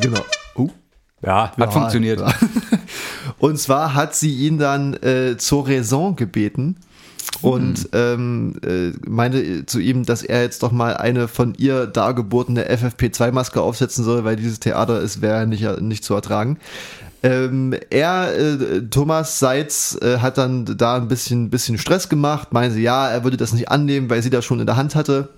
Genau. 0.00 0.20
Uh. 0.56 0.68
Ja, 1.22 1.48
hat 1.50 1.58
Ja, 1.58 1.70
funktioniert. 1.70 2.20
ja. 2.20 2.32
Und 3.38 3.58
zwar 3.58 3.94
hat 3.94 4.14
sie 4.14 4.34
ihn 4.34 4.58
dann 4.58 4.94
äh, 4.94 5.36
zur 5.36 5.68
Raison 5.68 6.16
gebeten 6.16 6.76
und 7.42 7.90
ähm, 7.92 8.56
äh, 8.64 8.92
meinte 9.06 9.66
zu 9.66 9.78
ihm, 9.78 10.04
dass 10.04 10.22
er 10.22 10.42
jetzt 10.42 10.62
doch 10.62 10.72
mal 10.72 10.96
eine 10.96 11.28
von 11.28 11.54
ihr 11.54 11.86
dargebotene 11.86 12.70
FFP2-Maske 12.70 13.60
aufsetzen 13.60 14.04
soll, 14.04 14.24
weil 14.24 14.36
dieses 14.36 14.60
Theater 14.60 15.00
ist, 15.00 15.20
wäre 15.20 15.46
nicht, 15.46 15.80
nicht 15.80 16.04
zu 16.04 16.14
ertragen. 16.14 16.58
Ähm, 17.22 17.74
er, 17.90 18.38
äh, 18.38 18.82
Thomas 18.88 19.38
Seitz, 19.38 19.98
äh, 20.00 20.18
hat 20.18 20.38
dann 20.38 20.64
da 20.64 20.96
ein 20.96 21.08
bisschen, 21.08 21.50
bisschen 21.50 21.78
Stress 21.78 22.08
gemacht, 22.08 22.52
meinte, 22.52 22.78
ja, 22.78 23.08
er 23.08 23.24
würde 23.24 23.36
das 23.36 23.52
nicht 23.52 23.70
annehmen, 23.70 24.08
weil 24.10 24.22
sie 24.22 24.30
das 24.30 24.44
schon 24.44 24.60
in 24.60 24.66
der 24.66 24.76
Hand 24.76 24.94
hatte. 24.94 25.30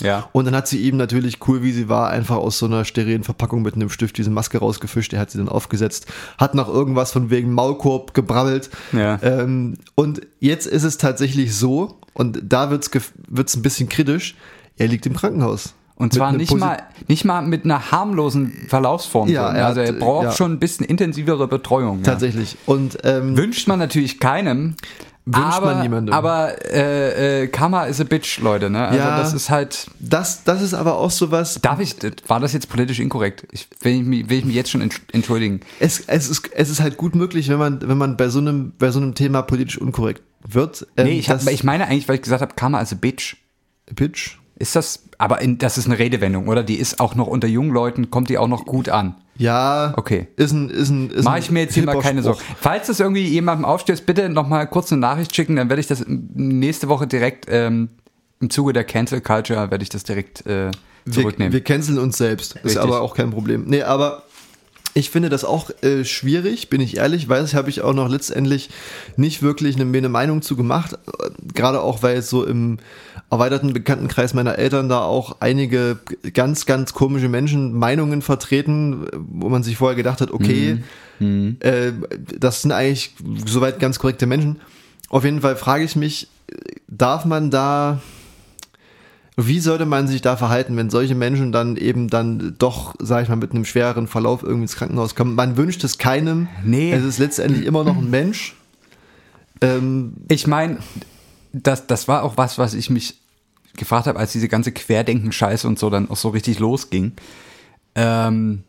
Ja. 0.00 0.28
Und 0.32 0.46
dann 0.46 0.56
hat 0.56 0.66
sie 0.66 0.78
ihm 0.78 0.96
natürlich, 0.96 1.46
cool 1.46 1.62
wie 1.62 1.72
sie 1.72 1.88
war, 1.88 2.10
einfach 2.10 2.36
aus 2.36 2.58
so 2.58 2.66
einer 2.66 2.84
sterilen 2.84 3.22
Verpackung 3.22 3.62
mit 3.62 3.74
einem 3.74 3.90
Stift 3.90 4.18
diese 4.18 4.30
Maske 4.30 4.58
rausgefischt. 4.58 5.12
Er 5.12 5.20
hat 5.20 5.30
sie 5.30 5.38
dann 5.38 5.48
aufgesetzt, 5.48 6.06
hat 6.38 6.54
noch 6.54 6.68
irgendwas 6.68 7.12
von 7.12 7.30
wegen 7.30 7.52
Maulkorb 7.52 8.14
gebrabbelt. 8.14 8.70
Ja. 8.92 9.18
Ähm, 9.22 9.76
und 9.94 10.22
jetzt 10.40 10.66
ist 10.66 10.82
es 10.82 10.98
tatsächlich 10.98 11.54
so, 11.54 11.98
und 12.14 12.40
da 12.42 12.70
wird's 12.70 12.90
gef- 12.90 13.12
wird's 13.28 13.54
ein 13.54 13.62
bisschen 13.62 13.88
kritisch, 13.88 14.34
er 14.76 14.88
liegt 14.88 15.06
im 15.06 15.14
Krankenhaus. 15.14 15.74
Und 15.94 16.14
zwar 16.14 16.32
nicht 16.32 16.50
Posi- 16.50 16.58
mal, 16.58 16.82
nicht 17.06 17.24
mal 17.24 17.42
mit 17.42 17.64
einer 17.64 17.92
harmlosen 17.92 18.52
Verlaufsform. 18.66 19.28
Ja, 19.28 19.52
er 19.52 19.66
also 19.66 19.82
er 19.82 19.92
braucht 19.92 20.24
ja. 20.24 20.32
schon 20.32 20.52
ein 20.52 20.58
bisschen 20.58 20.84
intensivere 20.84 21.46
Betreuung. 21.46 21.98
Ja. 21.98 22.04
Tatsächlich. 22.04 22.56
Und 22.66 22.98
ähm, 23.04 23.36
Wünscht 23.36 23.68
man 23.68 23.78
natürlich 23.78 24.18
keinem. 24.18 24.74
Wünscht 25.24 25.40
aber, 25.56 25.74
man 25.74 25.82
niemandem. 25.82 26.12
Aber 26.14 26.54
äh, 26.72 27.42
äh, 27.44 27.46
Karma 27.46 27.84
is 27.84 28.00
a 28.00 28.04
bitch, 28.04 28.40
Leute. 28.40 28.70
Ne? 28.70 28.84
Also 28.88 28.98
Ja. 28.98 29.18
das 29.18 29.32
ist 29.32 29.50
halt. 29.50 29.86
das, 30.00 30.42
das 30.42 30.60
ist 30.62 30.74
aber 30.74 30.96
auch 30.98 31.12
sowas, 31.12 31.60
Darf 31.62 31.78
ich, 31.78 31.94
war 32.26 32.40
das 32.40 32.52
jetzt 32.52 32.68
politisch 32.68 32.98
inkorrekt? 32.98 33.46
Ich, 33.52 33.68
will, 33.82 33.92
ich 34.00 34.02
mich, 34.02 34.28
will 34.28 34.38
ich 34.38 34.44
mich 34.44 34.54
jetzt 34.56 34.70
schon 34.70 34.82
entsch- 34.82 35.00
entschuldigen. 35.12 35.60
es, 35.78 36.00
es, 36.08 36.28
ist, 36.28 36.50
es 36.52 36.70
ist 36.70 36.80
halt 36.80 36.96
gut 36.96 37.14
möglich, 37.14 37.48
wenn 37.48 37.58
man, 37.58 37.80
wenn 37.86 37.98
man 37.98 38.16
bei 38.16 38.28
so 38.28 38.40
einem, 38.40 38.72
bei 38.78 38.90
so 38.90 38.98
einem 38.98 39.14
Thema 39.14 39.42
politisch 39.42 39.78
unkorrekt 39.78 40.22
wird. 40.44 40.88
Ähm, 40.96 41.06
Nee, 41.06 41.18
ich, 41.20 41.30
hab, 41.30 41.46
ich 41.48 41.62
meine 41.62 41.86
eigentlich, 41.86 42.08
weil 42.08 42.16
ich 42.16 42.22
gesagt 42.22 42.42
habe, 42.42 42.54
Karma 42.56 42.80
is 42.80 42.92
a 42.92 42.96
bitch. 42.96 43.36
Bitch. 43.94 44.38
Ist 44.62 44.76
das, 44.76 45.02
aber 45.18 45.40
in, 45.40 45.58
das 45.58 45.76
ist 45.76 45.86
eine 45.86 45.98
Redewendung, 45.98 46.46
oder? 46.46 46.62
Die 46.62 46.76
ist 46.76 47.00
auch 47.00 47.16
noch 47.16 47.26
unter 47.26 47.48
jungen 47.48 47.72
Leuten, 47.72 48.10
kommt 48.10 48.30
die 48.30 48.38
auch 48.38 48.46
noch 48.46 48.64
gut 48.64 48.88
an. 48.88 49.16
Ja. 49.36 49.92
Okay. 49.96 50.28
Ist 50.36 50.52
ein, 50.52 50.70
ist 50.70 50.88
ein, 50.88 51.10
ist 51.10 51.24
Mache 51.24 51.34
ein 51.34 51.42
ich 51.42 51.50
mir 51.50 51.60
jetzt 51.62 51.74
hier 51.74 51.82
mal 51.82 51.98
keine. 51.98 52.22
Sorgen. 52.22 52.38
Falls 52.60 52.86
das 52.86 53.00
irgendwie 53.00 53.26
jemandem 53.26 53.64
aufstößt, 53.64 54.06
bitte 54.06 54.28
noch 54.28 54.46
mal 54.46 54.64
kurz 54.66 54.92
eine 54.92 55.00
Nachricht 55.00 55.34
schicken, 55.34 55.56
dann 55.56 55.68
werde 55.68 55.80
ich 55.80 55.88
das 55.88 56.04
nächste 56.06 56.88
Woche 56.88 57.08
direkt 57.08 57.46
ähm, 57.48 57.88
im 58.38 58.50
Zuge 58.50 58.72
der 58.72 58.84
Cancel 58.84 59.20
Culture 59.20 59.68
werde 59.72 59.82
ich 59.82 59.88
das 59.88 60.04
direkt 60.04 60.46
äh, 60.46 60.70
Wir, 61.06 61.12
zurücknehmen. 61.12 61.52
wir 61.52 61.64
canceln 61.64 61.98
uns 61.98 62.16
selbst. 62.16 62.54
Ist 62.54 62.64
Richtig. 62.64 62.82
aber 62.82 63.00
auch 63.00 63.16
kein 63.16 63.32
Problem. 63.32 63.64
Nee, 63.66 63.82
aber 63.82 64.22
ich 64.94 65.10
finde 65.10 65.28
das 65.28 65.44
auch 65.44 65.70
äh, 65.82 66.04
schwierig, 66.04 66.70
bin 66.70 66.80
ich 66.80 66.98
ehrlich, 66.98 67.28
weil 67.28 67.42
es 67.42 67.54
habe 67.54 67.68
ich 67.68 67.80
auch 67.80 67.94
noch 67.94 68.08
letztendlich 68.08 68.70
nicht 69.16 69.42
wirklich 69.42 69.74
eine, 69.74 69.96
eine 69.96 70.08
Meinung 70.08 70.40
zu 70.40 70.54
gemacht. 70.54 70.92
Äh, 70.92 71.30
Gerade 71.52 71.80
auch, 71.80 72.04
weil 72.04 72.18
es 72.18 72.30
so 72.30 72.44
im 72.44 72.78
erweiterten 73.32 73.72
Bekanntenkreis 73.72 74.34
meiner 74.34 74.58
Eltern 74.58 74.88
da 74.88 75.00
auch 75.00 75.36
einige 75.40 75.98
ganz, 76.34 76.66
ganz 76.66 76.92
komische 76.92 77.28
Menschen 77.28 77.72
Meinungen 77.72 78.22
vertreten, 78.22 79.06
wo 79.12 79.48
man 79.48 79.62
sich 79.62 79.76
vorher 79.78 79.96
gedacht 79.96 80.20
hat, 80.20 80.30
okay, 80.30 80.82
äh, 81.60 81.92
das 82.38 82.62
sind 82.62 82.72
eigentlich 82.72 83.14
soweit 83.46 83.80
ganz 83.80 83.98
korrekte 83.98 84.26
Menschen. 84.26 84.60
Auf 85.08 85.24
jeden 85.24 85.40
Fall 85.40 85.56
frage 85.56 85.84
ich 85.84 85.96
mich, 85.96 86.28
darf 86.88 87.24
man 87.24 87.50
da 87.50 88.00
wie 89.36 89.60
sollte 89.60 89.86
man 89.86 90.08
sich 90.08 90.20
da 90.20 90.36
verhalten, 90.36 90.76
wenn 90.76 90.90
solche 90.90 91.14
Menschen 91.14 91.52
dann 91.52 91.76
eben 91.76 92.08
dann 92.08 92.54
doch, 92.58 92.94
sag 92.98 93.22
ich 93.22 93.28
mal, 93.30 93.36
mit 93.36 93.52
einem 93.52 93.64
schwereren 93.64 94.06
Verlauf 94.06 94.42
irgendwie 94.42 94.64
ins 94.64 94.76
Krankenhaus 94.76 95.14
kommen? 95.14 95.34
Man 95.34 95.56
wünscht 95.56 95.82
es 95.84 95.96
keinem. 95.96 96.48
Nee. 96.64 96.92
Es 96.92 97.02
ist 97.02 97.18
letztendlich 97.18 97.64
immer 97.64 97.82
noch 97.82 97.96
ein 97.96 98.10
Mensch. 98.10 98.54
Ähm, 99.62 100.14
Ich 100.28 100.46
meine, 100.46 100.78
das, 101.52 101.86
das 101.86 102.08
war 102.08 102.24
auch 102.24 102.36
was, 102.36 102.58
was 102.58 102.74
ich 102.74 102.90
mich 102.90 103.21
gefragt 103.76 104.06
habe, 104.06 104.18
als 104.18 104.32
diese 104.32 104.48
ganze 104.48 104.72
Querdenken-Scheiße 104.72 105.66
und 105.66 105.78
so 105.78 105.90
dann 105.90 106.10
auch 106.10 106.16
so 106.16 106.28
richtig 106.30 106.58
losging. 106.58 107.12
Ähm, 107.94 108.64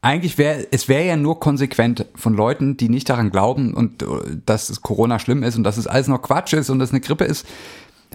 eigentlich 0.00 0.36
wäre, 0.36 0.66
es 0.70 0.88
wäre 0.88 1.06
ja 1.06 1.16
nur 1.16 1.40
konsequent 1.40 2.06
von 2.14 2.34
Leuten, 2.34 2.76
die 2.76 2.88
nicht 2.88 3.08
daran 3.08 3.30
glauben 3.30 3.72
und 3.72 4.02
äh, 4.02 4.06
dass 4.44 4.68
es 4.68 4.82
Corona 4.82 5.18
schlimm 5.18 5.42
ist 5.42 5.56
und 5.56 5.64
dass 5.64 5.78
es 5.78 5.86
alles 5.86 6.08
noch 6.08 6.20
Quatsch 6.20 6.52
ist 6.52 6.68
und 6.68 6.78
dass 6.78 6.90
es 6.90 6.92
eine 6.92 7.00
Grippe 7.00 7.24
ist. 7.24 7.46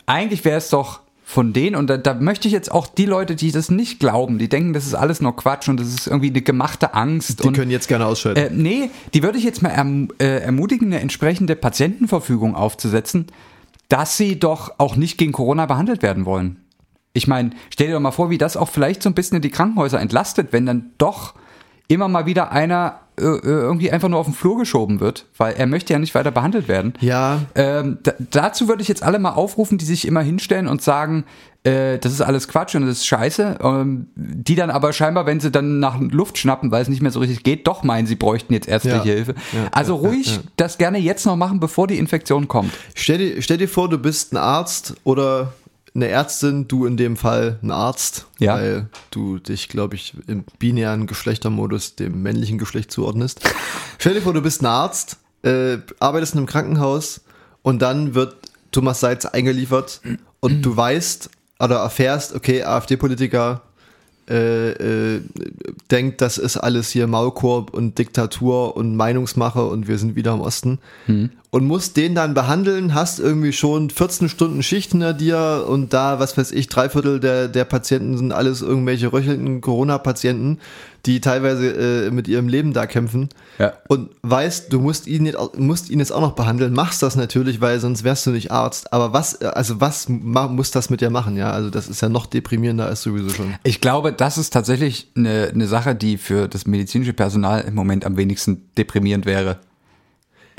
Eigentlich 0.06 0.46
wäre 0.46 0.58
es 0.58 0.70
doch 0.70 1.02
von 1.30 1.54
denen, 1.54 1.76
und 1.76 1.92
da, 1.92 1.98
da 1.98 2.16
möchte 2.16 2.48
ich 2.48 2.54
jetzt 2.56 2.72
auch 2.72 2.88
die 2.88 3.06
Leute, 3.06 3.36
die 3.36 3.52
das 3.52 3.70
nicht 3.70 4.00
glauben, 4.00 4.40
die 4.40 4.50
denken, 4.50 4.74
das 4.74 4.88
ist 4.88 4.96
alles 4.96 5.22
nur 5.22 5.36
Quatsch 5.36 5.70
und 5.70 5.80
das 5.80 5.88
ist 5.88 6.08
irgendwie 6.08 6.30
eine 6.30 6.42
gemachte 6.42 6.96
Angst 6.96 7.44
die 7.44 7.48
und 7.48 7.56
können 7.56 7.70
jetzt 7.70 7.88
gerne 7.88 8.08
ausschalten. 8.08 8.40
äh, 8.40 8.50
nee, 8.52 8.90
die 9.14 9.22
würde 9.22 9.38
ich 9.38 9.44
jetzt 9.44 9.62
mal 9.62 9.70
erm 9.70 10.10
äh, 10.20 10.40
ermutigen, 10.42 10.88
eine 10.88 11.02
entsprechende 11.02 11.56
Patientenverfügung 11.56 12.56
aufzusetzen, 12.56 13.28
dass 13.90 14.18
sie 14.18 14.40
doch 14.40 14.76
auch 14.78 14.96
nicht 14.96 15.18
gegen 15.18 15.32
Corona 15.32 15.66
behandelt 15.66 16.02
werden 16.02 16.26
wollen. 16.26 16.64
Ich 17.14 17.28
meine, 17.28 17.50
stell 17.72 17.88
dir 17.88 17.94
doch 17.94 18.00
mal 18.00 18.12
vor, 18.12 18.30
wie 18.30 18.38
das 18.38 18.56
auch 18.56 18.70
vielleicht 18.70 19.04
so 19.04 19.10
ein 19.10 19.16
bisschen 19.16 19.42
die 19.42 19.50
Krankenhäuser 19.50 20.00
entlastet, 20.00 20.54
wenn 20.54 20.66
dann 20.66 20.92
doch 21.00 21.34
immer 21.90 22.08
mal 22.08 22.26
wieder 22.26 22.52
einer 22.54 23.00
äh, 23.20 23.24
äh, 23.24 23.40
irgendwie 23.44 23.92
einfach 23.92 24.08
nur 24.08 24.20
auf 24.20 24.28
den 24.28 24.34
Flur 24.34 24.58
geschoben 24.58 25.02
wird, 25.02 25.26
weil 25.38 25.56
er 25.56 25.68
möchte 25.68 25.92
ja 25.92 26.00
nicht 26.00 26.16
weiter 26.16 26.32
behandelt 26.32 26.70
werden. 26.70 26.94
ja, 27.02 27.42
Ähm, 27.56 27.98
da, 28.04 28.14
dazu 28.32 28.70
würde 28.70 28.82
ich 28.82 28.88
jetzt 28.88 29.04
alle 29.04 29.20
mal 29.20 29.32
aufrufen, 29.32 29.78
die 29.78 29.84
sich 29.84 30.08
immer 30.08 30.22
hinstellen 30.22 30.68
und 30.70 30.82
sagen, 30.82 31.26
äh, 31.64 31.98
das 31.98 32.14
ist 32.14 32.22
alles 32.22 32.48
Quatsch 32.48 32.76
und 32.76 32.84
das 32.84 32.92
ist 33.00 33.08
scheiße. 33.08 33.58
Ähm, 33.62 34.08
die 34.16 34.56
dann 34.56 34.70
aber 34.70 34.94
scheinbar, 34.94 35.26
wenn 35.26 35.42
sie 35.42 35.52
dann 35.52 35.80
nach 35.80 36.00
Luft 36.00 36.38
schnappen, 36.38 36.72
weil 36.72 36.82
es 36.82 36.88
nicht 36.88 37.02
mehr 37.02 37.12
so 37.12 37.20
richtig 37.20 37.44
geht, 37.44 37.68
doch 37.68 37.84
meinen, 37.84 38.08
sie 38.08 38.16
bräuchten 38.16 38.54
jetzt 38.54 38.70
ärztliche 38.70 38.98
Ja. 39.10 39.14
Hilfe. 39.16 39.36
Ja, 39.52 39.68
also 39.72 39.96
ja, 40.02 40.08
ruhig 40.10 40.40
das 40.56 40.78
gerne 40.78 41.00
jetzt 41.00 41.26
noch 41.26 41.36
machen, 41.36 41.60
bevor 41.60 41.88
die 41.88 41.98
Infektion 41.98 42.48
kommt. 42.48 42.72
stell 42.96 43.18
dir, 43.18 43.42
stell 43.42 43.58
dir 43.58 43.68
vor, 43.68 43.90
du 43.90 43.98
bist 43.98 44.32
ein 44.32 44.38
Arzt 44.38 44.96
oder 45.04 45.52
eine 45.96 46.08
Ärztin, 46.08 46.68
du 46.68 46.86
in 46.86 46.98
dem 46.98 47.18
Fall 47.18 47.60
ein 47.62 47.72
Arzt, 47.72 48.28
Ja. 48.40 48.56
weil 48.56 48.90
du 49.12 49.40
dich, 49.40 49.68
glaube 49.70 49.96
ich, 49.96 50.14
im 50.28 50.44
binären 50.60 51.08
Geschlechtermodus 51.08 51.96
dem 51.96 52.22
männlichen 52.22 52.58
Geschlecht 52.58 52.92
zuordnest. 52.92 53.42
stell 53.98 54.14
dir 54.14 54.22
vor, 54.22 54.34
du 54.34 54.42
bist 54.42 54.62
ein 54.62 54.68
Arzt, 54.68 55.18
äh, 55.44 55.78
arbeitest 56.00 56.34
in 56.34 56.40
einem 56.40 56.48
Krankenhaus 56.48 57.22
und 57.62 57.82
dann 57.82 58.14
wird 58.16 58.36
Thomas 58.72 59.00
Seitz 59.00 59.26
eingeliefert 59.26 60.02
und 60.42 60.62
du 60.66 60.76
weißt 60.78 61.30
oder 61.60 61.78
erfährst, 61.78 62.36
okay, 62.36 62.64
AfD-Politiker 62.64 63.62
äh, 64.30 64.72
äh, 65.16 65.22
denkt, 65.90 66.22
das 66.22 66.38
ist 66.38 66.58
alles 66.58 66.90
hier 66.90 67.08
Maulkorb 67.08 67.74
und 67.74 67.98
Diktatur 67.98 68.78
und 68.78 68.96
Meinungsmache 68.96 69.66
und 69.66 69.88
wir 69.88 69.98
sind 69.98 70.16
wieder 70.16 70.34
im 70.34 70.42
Osten. 70.42 70.80
Und 71.52 71.66
musst 71.66 71.98
den 71.98 72.14
dann 72.14 72.36
behandeln, 72.36 72.94
hast 72.94 73.20
irgendwie 73.20 73.54
schon 73.54 73.90
14 73.90 74.30
Stunden 74.30 74.62
Schicht 74.62 74.92
hinter 74.92 75.14
dir 75.14 75.66
und 75.68 75.94
da, 75.94 76.20
was 76.20 76.38
weiß 76.38 76.52
ich, 76.52 76.68
drei 76.68 76.90
Viertel 76.90 77.20
der, 77.20 77.48
der 77.48 77.66
Patienten 77.66 78.18
sind 78.18 78.32
alles 78.32 78.62
irgendwelche 78.62 79.12
röchelnden 79.12 79.60
Corona-Patienten, 79.62 80.60
die 81.06 81.22
teilweise 81.22 82.08
äh, 82.08 82.12
mit 82.12 82.28
ihrem 82.28 82.48
Leben 82.48 82.74
da 82.74 82.86
kämpfen 82.86 83.30
Ja. 83.58 83.74
und 83.88 84.10
weißt, 84.22 84.72
du 84.72 84.80
musst 84.80 85.08
ihn, 85.08 85.26
jetzt, 85.26 85.38
musst 85.58 85.90
ihn 85.90 86.00
jetzt 86.00 86.12
auch 86.12 86.22
noch 86.22 86.34
behandeln, 86.34 86.74
machst 86.74 87.02
das 87.04 87.16
natürlich, 87.16 87.62
weil 87.62 87.80
sonst 87.80 88.04
wärst 88.04 88.26
du 88.26 88.32
nicht 88.32 88.52
Arzt, 88.52 88.92
aber 88.94 89.14
was, 89.14 89.42
also 89.42 89.80
was 89.82 90.08
muss 90.10 90.72
das 90.72 90.90
mit 90.90 91.02
dir 91.02 91.10
machen, 91.10 91.36
ja, 91.38 91.52
also 91.52 91.70
das 91.70 91.88
ist 91.88 92.02
ja 92.02 92.10
noch 92.10 92.26
deprimierender 92.26 92.86
als 92.86 93.02
sowieso 93.02 93.30
schon. 93.30 93.56
Ich 93.64 93.82
glaube, 93.82 94.14
das 94.14 94.38
ist 94.38 94.52
tatsächlich 94.52 95.08
eine, 95.16 95.50
eine 95.54 95.68
Sache, 95.68 95.96
die 95.96 96.18
für 96.18 96.48
das 96.48 96.66
medizinische 96.68 97.14
Personal 97.14 97.62
im 97.62 97.76
Moment 97.76 98.06
am 98.06 98.18
wenigsten 98.18 98.64
deprimierend 98.78 99.26
wäre. 99.26 99.58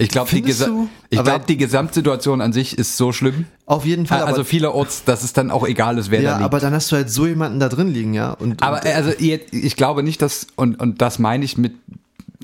Ich 0.00 0.08
glaube, 0.08 0.30
die, 0.30 0.42
Gesa 0.42 0.68
ich 1.10 1.22
glaub, 1.22 1.46
die 1.46 1.56
Gesamtsituation 1.56 2.40
an 2.40 2.52
sich 2.52 2.78
ist 2.78 2.96
so 2.96 3.12
schlimm. 3.12 3.44
Auf 3.66 3.84
jeden 3.84 4.06
Fall, 4.06 4.22
also 4.22 4.44
vielerorts, 4.44 5.04
dass 5.04 5.22
es 5.22 5.32
dann 5.32 5.50
auch 5.50 5.66
egal 5.66 5.98
ist, 5.98 6.10
wer 6.10 6.20
da 6.22 6.24
ja, 6.24 6.32
liegt. 6.38 6.44
aber 6.44 6.58
dann 6.60 6.72
hast 6.72 6.90
du 6.90 6.96
halt 6.96 7.10
so 7.10 7.26
jemanden 7.26 7.60
da 7.60 7.68
drin 7.68 7.92
liegen, 7.92 8.14
ja, 8.14 8.32
und, 8.32 8.62
Aber 8.62 8.78
und, 8.78 8.86
äh, 8.86 8.92
also 8.92 9.12
ich 9.18 9.76
glaube 9.76 10.02
nicht, 10.02 10.22
dass, 10.22 10.46
und, 10.56 10.80
und 10.80 11.02
das 11.02 11.18
meine 11.18 11.44
ich 11.44 11.58
mit, 11.58 11.74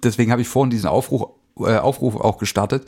deswegen 0.04 0.30
habe 0.32 0.42
ich 0.42 0.48
vorhin 0.48 0.70
diesen 0.70 0.86
Aufruf, 0.88 1.30
äh, 1.58 1.76
Aufruf 1.78 2.16
auch 2.16 2.38
gestartet. 2.38 2.84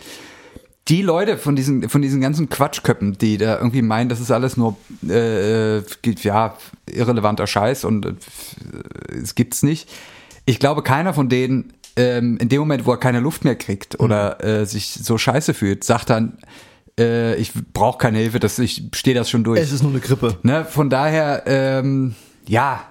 Die 0.88 1.02
Leute 1.02 1.36
von 1.36 1.54
diesen, 1.54 1.88
von 1.90 2.00
diesen 2.00 2.20
ganzen 2.20 2.48
Quatschköppen, 2.48 3.18
die 3.18 3.36
da 3.36 3.56
irgendwie 3.58 3.82
meinen, 3.82 4.08
das 4.08 4.20
ist 4.20 4.30
alles 4.30 4.56
nur 4.56 4.76
äh, 5.06 5.82
geht- 6.02 6.24
ja, 6.24 6.56
irrelevanter 6.90 7.46
Scheiß 7.46 7.84
und 7.84 8.06
äh, 8.06 8.14
es 9.22 9.34
gibt's 9.34 9.62
nicht. 9.62 9.88
Ich 10.46 10.58
glaube, 10.58 10.82
keiner 10.82 11.12
von 11.12 11.28
denen 11.28 11.74
ähm, 11.98 12.38
in 12.38 12.48
dem 12.48 12.60
Moment, 12.60 12.86
wo 12.86 12.92
er 12.92 12.98
keine 12.98 13.18
Luft 13.18 13.44
mehr 13.44 13.56
kriegt 13.56 13.98
oder 13.98 14.42
äh, 14.44 14.64
sich 14.64 15.00
so 15.02 15.18
scheiße 15.18 15.52
fühlt, 15.52 15.82
sagt 15.82 16.10
dann, 16.10 16.38
äh, 16.98 17.34
ich 17.36 17.52
brauche 17.74 17.98
keine 17.98 18.18
Hilfe, 18.18 18.38
das, 18.38 18.58
ich 18.60 18.84
stehe 18.94 19.16
das 19.16 19.28
schon 19.28 19.42
durch. 19.42 19.60
es 19.60 19.72
ist 19.72 19.82
nur 19.82 19.90
eine 19.90 20.00
Grippe. 20.00 20.38
Ne, 20.44 20.64
von 20.64 20.90
daher, 20.90 21.42
ähm, 21.46 22.14
ja, 22.46 22.84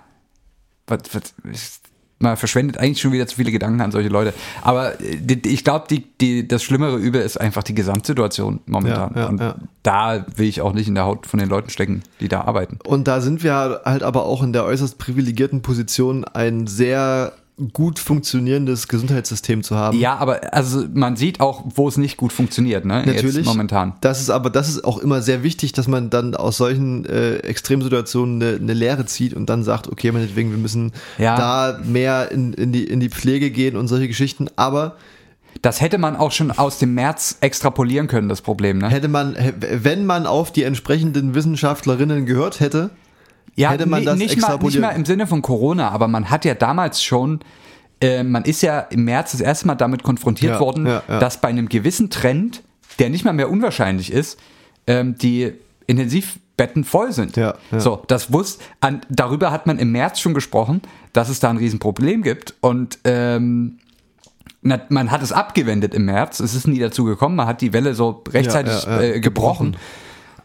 was, 0.87 0.99
was, 1.13 1.81
man 2.19 2.35
verschwendet 2.35 2.79
eigentlich 2.79 2.99
schon 2.99 3.13
wieder 3.13 3.27
zu 3.27 3.37
viele 3.37 3.51
Gedanken 3.51 3.79
an 3.79 3.91
solche 3.91 4.09
Leute. 4.09 4.33
Aber 4.61 4.99
äh, 4.99 5.39
ich 5.45 5.63
glaube, 5.63 5.85
die, 5.89 6.03
die, 6.19 6.45
das 6.45 6.63
schlimmere 6.63 6.97
Übel 6.97 7.21
ist 7.21 7.39
einfach 7.39 7.63
die 7.63 7.75
Gesamtsituation 7.75 8.59
momentan. 8.65 9.13
Ja, 9.15 9.21
ja, 9.21 9.27
Und 9.27 9.39
ja. 9.39 9.55
da 9.83 10.25
will 10.35 10.47
ich 10.47 10.59
auch 10.59 10.73
nicht 10.73 10.89
in 10.89 10.95
der 10.95 11.05
Haut 11.05 11.27
von 11.27 11.39
den 11.39 11.47
Leuten 11.47 11.69
stecken, 11.69 12.03
die 12.19 12.27
da 12.27 12.41
arbeiten. 12.41 12.79
Und 12.83 13.07
da 13.07 13.21
sind 13.21 13.41
wir 13.41 13.81
halt 13.85 14.03
aber 14.03 14.25
auch 14.25 14.43
in 14.43 14.51
der 14.51 14.65
äußerst 14.65 14.97
privilegierten 14.97 15.61
Position, 15.61 16.25
ein 16.25 16.67
sehr 16.67 17.33
gut 17.73 17.97
funktionierendes 17.97 18.87
Gesundheitssystem 18.87 19.63
zu 19.63 19.75
haben. 19.75 19.97
Ja, 19.99 20.17
aber 20.17 20.53
also 20.53 20.85
man 20.93 21.15
sieht 21.15 21.39
auch, 21.39 21.63
wo 21.73 21.87
es 21.87 21.97
nicht 21.97 22.15
gut 22.15 22.31
funktioniert, 22.31 22.85
ne? 22.85 23.03
Natürlich. 23.05 23.35
Jetzt 23.37 23.45
momentan. 23.45 23.93
Das 24.01 24.21
ist 24.21 24.29
aber, 24.29 24.51
das 24.51 24.69
ist 24.69 24.85
auch 24.85 24.99
immer 24.99 25.23
sehr 25.23 25.41
wichtig, 25.41 25.71
dass 25.73 25.87
man 25.87 26.11
dann 26.11 26.35
aus 26.35 26.57
solchen 26.57 27.05
äh, 27.05 27.37
Extremsituationen 27.37 28.41
eine, 28.43 28.55
eine 28.57 28.73
Lehre 28.73 29.05
zieht 29.07 29.33
und 29.33 29.47
dann 29.49 29.63
sagt, 29.63 29.87
okay, 29.87 30.11
meinetwegen, 30.11 30.51
wir 30.51 30.57
müssen 30.59 30.91
Ja. 31.17 31.35
da 31.35 31.79
mehr 31.83 32.31
in, 32.31 32.53
in, 32.53 32.71
die, 32.71 32.83
in 32.83 32.99
die 32.99 33.09
Pflege 33.09 33.49
gehen 33.49 33.75
und 33.75 33.87
solche 33.87 34.07
Geschichten. 34.07 34.49
Aber 34.55 34.95
Das 35.63 35.81
hätte 35.81 35.97
man 35.97 36.15
auch 36.15 36.31
schon 36.31 36.51
aus 36.51 36.77
dem 36.77 36.93
März 36.93 37.37
extrapolieren 37.41 38.05
können, 38.07 38.29
das 38.29 38.41
Problem, 38.41 38.77
ne? 38.77 38.89
hätte 38.89 39.07
man, 39.07 39.35
wenn 39.59 40.05
man 40.05 40.27
auf 40.27 40.51
die 40.51 40.61
entsprechenden 40.61 41.33
Wissenschaftlerinnen 41.33 42.27
gehört 42.27 42.59
hätte, 42.59 42.91
Ja, 43.55 43.71
hätte 43.71 43.87
man 43.87 44.05
das 44.05 44.17
nicht, 44.17 44.39
mal, 44.39 44.57
nicht 44.57 44.79
mal 44.79 44.91
im 44.91 45.05
Sinne 45.05 45.27
von 45.27 45.41
Corona, 45.41 45.89
aber 45.89 46.07
man 46.07 46.29
hat 46.29 46.45
ja 46.45 46.53
damals 46.53 47.03
schon, 47.03 47.39
äh, 48.01 48.23
man 48.23 48.43
ist 48.43 48.61
ja 48.61 48.79
im 48.79 49.03
März 49.05 49.31
das 49.31 49.41
erste 49.41 49.67
Mal 49.67 49.75
damit 49.75 50.03
konfrontiert 50.03 50.53
Ja, 50.53 50.59
worden, 50.59 50.85
ja, 50.85 51.01
ja. 51.07 51.19
dass 51.19 51.41
bei 51.41 51.47
einem 51.47 51.67
gewissen 51.67 52.09
Trend, 52.09 52.63
der 52.99 53.09
nicht 53.09 53.25
mal 53.25 53.33
mehr 53.33 53.49
unwahrscheinlich 53.49 54.11
ist, 54.11 54.39
ähm, 54.85 55.15
die 55.17 55.53
Intensivbetten 55.87 56.83
voll 56.83 57.11
sind. 57.13 57.35
So, 57.79 58.03
das 58.07 58.31
wusste, 58.31 58.63
an, 58.79 59.01
darüber 59.09 59.51
hat 59.51 59.65
man 59.65 59.79
im 59.79 59.91
März 59.91 60.19
schon 60.19 60.33
gesprochen, 60.33 60.81
dass 61.13 61.29
es 61.29 61.39
da 61.39 61.49
ein 61.49 61.57
Riesenproblem 61.57 62.21
gibt 62.21 62.53
und 62.61 62.99
ähm, 63.05 63.79
na, 64.61 64.81
man 64.89 65.11
hat 65.11 65.21
es 65.23 65.31
abgewendet 65.31 65.93
im 65.93 66.05
März, 66.05 66.39
es 66.39 66.53
ist 66.53 66.67
nie 66.67 66.79
dazu 66.79 67.05
gekommen, 67.05 67.35
man 67.35 67.47
hat 67.47 67.61
die 67.61 67.73
Welle 67.73 67.93
so 67.93 68.23
rechtzeitig 68.29 68.87
äh, 68.87 69.19
gebrochen. 69.19 69.77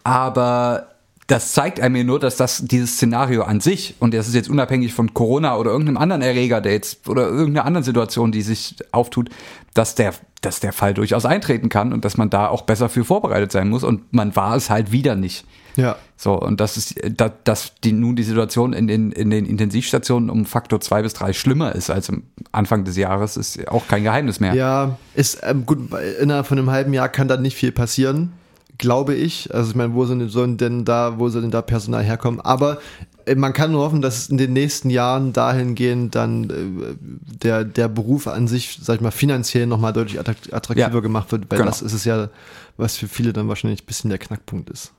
Aber 0.04 0.91
das 1.26 1.52
zeigt 1.52 1.80
einem 1.80 1.96
ja 1.96 2.04
nur, 2.04 2.18
dass 2.18 2.36
das 2.36 2.62
dieses 2.64 2.94
Szenario 2.94 3.42
an 3.42 3.60
sich, 3.60 3.94
und 4.00 4.12
das 4.12 4.28
ist 4.28 4.34
jetzt 4.34 4.50
unabhängig 4.50 4.92
von 4.92 5.14
Corona 5.14 5.56
oder 5.56 5.70
irgendeinem 5.70 5.96
anderen 5.96 6.22
Erreger, 6.22 6.60
der 6.60 6.72
jetzt 6.72 7.08
oder 7.08 7.28
irgendeiner 7.28 7.64
anderen 7.64 7.84
Situation, 7.84 8.32
die 8.32 8.42
sich 8.42 8.76
auftut, 8.90 9.30
dass 9.74 9.94
der, 9.94 10.14
dass 10.40 10.60
der 10.60 10.72
Fall 10.72 10.94
durchaus 10.94 11.24
eintreten 11.24 11.68
kann 11.68 11.92
und 11.92 12.04
dass 12.04 12.16
man 12.16 12.28
da 12.28 12.48
auch 12.48 12.62
besser 12.62 12.88
für 12.88 13.04
vorbereitet 13.04 13.52
sein 13.52 13.68
muss. 13.68 13.84
Und 13.84 14.12
man 14.12 14.34
war 14.34 14.56
es 14.56 14.68
halt 14.68 14.90
wieder 14.90 15.14
nicht. 15.14 15.44
ja, 15.76 15.96
So, 16.16 16.34
und 16.38 16.60
das 16.60 16.76
ist, 16.76 16.96
dass, 17.16 17.32
dass 17.44 17.72
die, 17.82 17.92
nun 17.92 18.16
die 18.16 18.24
Situation 18.24 18.72
in 18.72 18.88
den, 18.88 19.12
in 19.12 19.30
den 19.30 19.46
Intensivstationen 19.46 20.28
um 20.28 20.44
Faktor 20.44 20.80
zwei 20.80 21.02
bis 21.02 21.14
drei 21.14 21.32
schlimmer 21.32 21.74
ist 21.74 21.88
als 21.88 22.10
am 22.10 22.24
Anfang 22.50 22.84
des 22.84 22.96
Jahres, 22.96 23.36
ist 23.36 23.68
auch 23.68 23.86
kein 23.86 24.02
Geheimnis 24.02 24.40
mehr. 24.40 24.54
Ja, 24.54 24.98
ist 25.14 25.40
ähm, 25.44 25.64
gut, 25.64 25.78
innerhalb 26.20 26.46
von 26.46 26.58
einem 26.58 26.70
halben 26.70 26.92
Jahr 26.92 27.08
kann 27.08 27.28
da 27.28 27.36
nicht 27.36 27.56
viel 27.56 27.72
passieren, 27.72 28.32
glaube 28.82 29.14
ich. 29.14 29.54
Also 29.54 29.70
ich 29.70 29.76
meine, 29.76 29.94
wo 29.94 30.04
sind 30.04 30.28
sollen 30.28 30.58
denn 30.58 30.84
da, 30.84 31.18
wo 31.18 31.28
soll 31.30 31.42
denn 31.42 31.50
da 31.52 31.62
Personal 31.62 32.02
herkommen? 32.02 32.40
Aber 32.40 32.78
äh, 33.24 33.36
man 33.36 33.52
kann 33.52 33.70
nur 33.72 33.82
hoffen, 33.84 34.02
dass 34.02 34.18
es 34.18 34.28
in 34.28 34.36
den 34.36 34.52
nächsten 34.52 34.90
Jahren 34.90 35.32
dahingehend 35.32 36.14
dann 36.14 36.50
äh, 36.50 36.96
der, 37.42 37.64
der 37.64 37.88
Beruf 37.88 38.26
an 38.26 38.48
sich, 38.48 38.78
sag 38.82 38.96
ich 38.96 39.00
mal, 39.00 39.12
finanziell 39.12 39.66
nochmal 39.66 39.92
deutlich 39.92 40.18
attrakt- 40.20 40.52
attraktiver 40.52 40.94
Ja, 40.94 41.00
gemacht 41.00 41.30
wird, 41.32 41.44
weil 41.48 41.58
genau. 41.58 41.70
das 41.70 41.80
ist 41.80 41.92
es 41.92 42.04
ja, 42.04 42.28
was 42.76 42.96
für 42.96 43.06
viele 43.08 43.32
dann 43.32 43.48
wahrscheinlich 43.48 43.82
ein 43.82 43.86
bisschen 43.86 44.10
der 44.10 44.18
Knackpunkt 44.18 44.68
ist. 44.68 44.92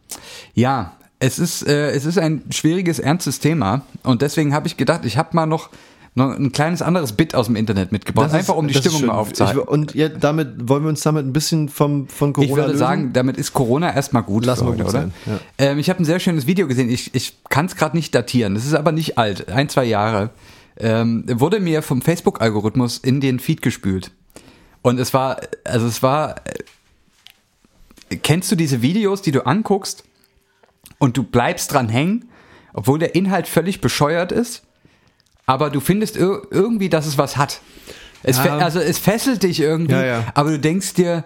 Ja, 0.53 0.93
es 1.19 1.37
ist, 1.39 1.67
äh, 1.67 1.91
es 1.91 2.05
ist 2.05 2.17
ein 2.17 2.43
schwieriges, 2.49 2.99
ernstes 2.99 3.39
Thema 3.39 3.81
und 4.03 4.21
deswegen 4.21 4.53
habe 4.53 4.67
ich 4.67 4.77
gedacht, 4.77 5.05
ich 5.05 5.17
habe 5.17 5.35
mal 5.35 5.45
noch, 5.45 5.69
noch 6.15 6.31
ein 6.37 6.51
kleines 6.51 6.81
anderes 6.83 7.13
Bit 7.13 7.33
aus 7.33 7.47
dem 7.47 7.55
Internet 7.55 7.91
mitgebracht, 7.91 8.25
Das 8.27 8.33
ist- 8.33 8.39
einfach 8.39 8.55
um 8.55 8.67
die 8.67 8.73
ist 8.75 8.81
Stimmung 8.81 9.05
mal 9.07 9.13
aufzuhalten. 9.15 9.61
Ich, 9.61 9.67
und 9.67 9.95
ja, 9.95 10.09
damit 10.09 10.69
wollen 10.69 10.83
wir 10.83 10.89
uns 10.89 11.01
damit 11.01 11.25
ein 11.25 11.33
bisschen 11.33 11.69
vom, 11.69 12.07
von 12.07 12.33
Corona 12.33 12.49
Ich 12.51 12.55
würde 12.55 12.67
lösen? 12.69 12.77
sagen, 12.79 13.13
damit 13.13 13.37
ist 13.37 13.53
Corona 13.53 13.93
erstmal 13.95 14.21
gut 14.23 14.45
wir 14.45 14.55
heute, 14.55 14.71
gut 14.77 14.81
oder? 14.81 14.91
sein, 14.91 15.13
ja. 15.25 15.39
Ähm, 15.57 15.79
ich 15.79 15.89
habe 15.89 16.01
ein 16.01 16.05
sehr 16.05 16.19
schönes 16.19 16.45
Video 16.45 16.67
gesehen. 16.67 16.89
Ich, 16.89 17.15
ich 17.15 17.37
kann 17.49 17.65
es 17.65 17.75
gerade 17.75 17.95
nicht 17.97 18.13
datieren. 18.13 18.53
Das 18.53 18.65
ist 18.65 18.75
aber 18.75 18.91
nicht 18.91 19.17
alt, 19.17 19.49
ein, 19.49 19.69
zwei 19.69 19.85
Jahre. 19.85 20.29
Ähm, 20.77 21.23
wurde 21.27 21.59
mir 21.59 21.81
vom 21.81 22.01
Facebook-Algorithmus 22.01 22.97
in 22.99 23.19
den 23.21 23.39
Feed 23.39 23.61
gespült. 23.61 24.11
Und 24.83 24.99
es 24.99 25.13
war, 25.13 25.37
also 25.63 25.87
es 25.87 26.03
war, 26.03 26.35
äh, 28.09 28.17
kennst 28.17 28.51
du 28.51 28.55
diese 28.55 28.81
Videos, 28.81 29.21
die 29.21 29.31
du 29.31 29.45
anguckst 29.45 30.03
und 30.99 31.17
du 31.17 31.23
bleibst 31.23 31.73
dran 31.73 31.89
hängen, 31.89 32.25
obwohl 32.73 32.99
der 32.99 33.15
Inhalt 33.15 33.47
völlig 33.47 33.81
bescheuert 33.81 34.31
ist, 34.31 34.63
aber 35.45 35.69
du 35.69 35.79
findest 35.79 36.15
ir 36.17 36.41
irgendwie, 36.51 36.89
dass 36.89 37.05
es 37.05 37.17
was 37.17 37.37
hat. 37.37 37.61
Es 38.23 38.37
Ja. 38.37 38.57
also 38.57 38.79
es 38.79 38.97
fesselt 38.99 39.43
dich 39.43 39.59
irgendwie, 39.59 39.93
Ja, 39.93 40.05
ja. 40.05 40.23
aber 40.33 40.51
du 40.51 40.59
denkst 40.59 40.93
dir, 40.93 41.23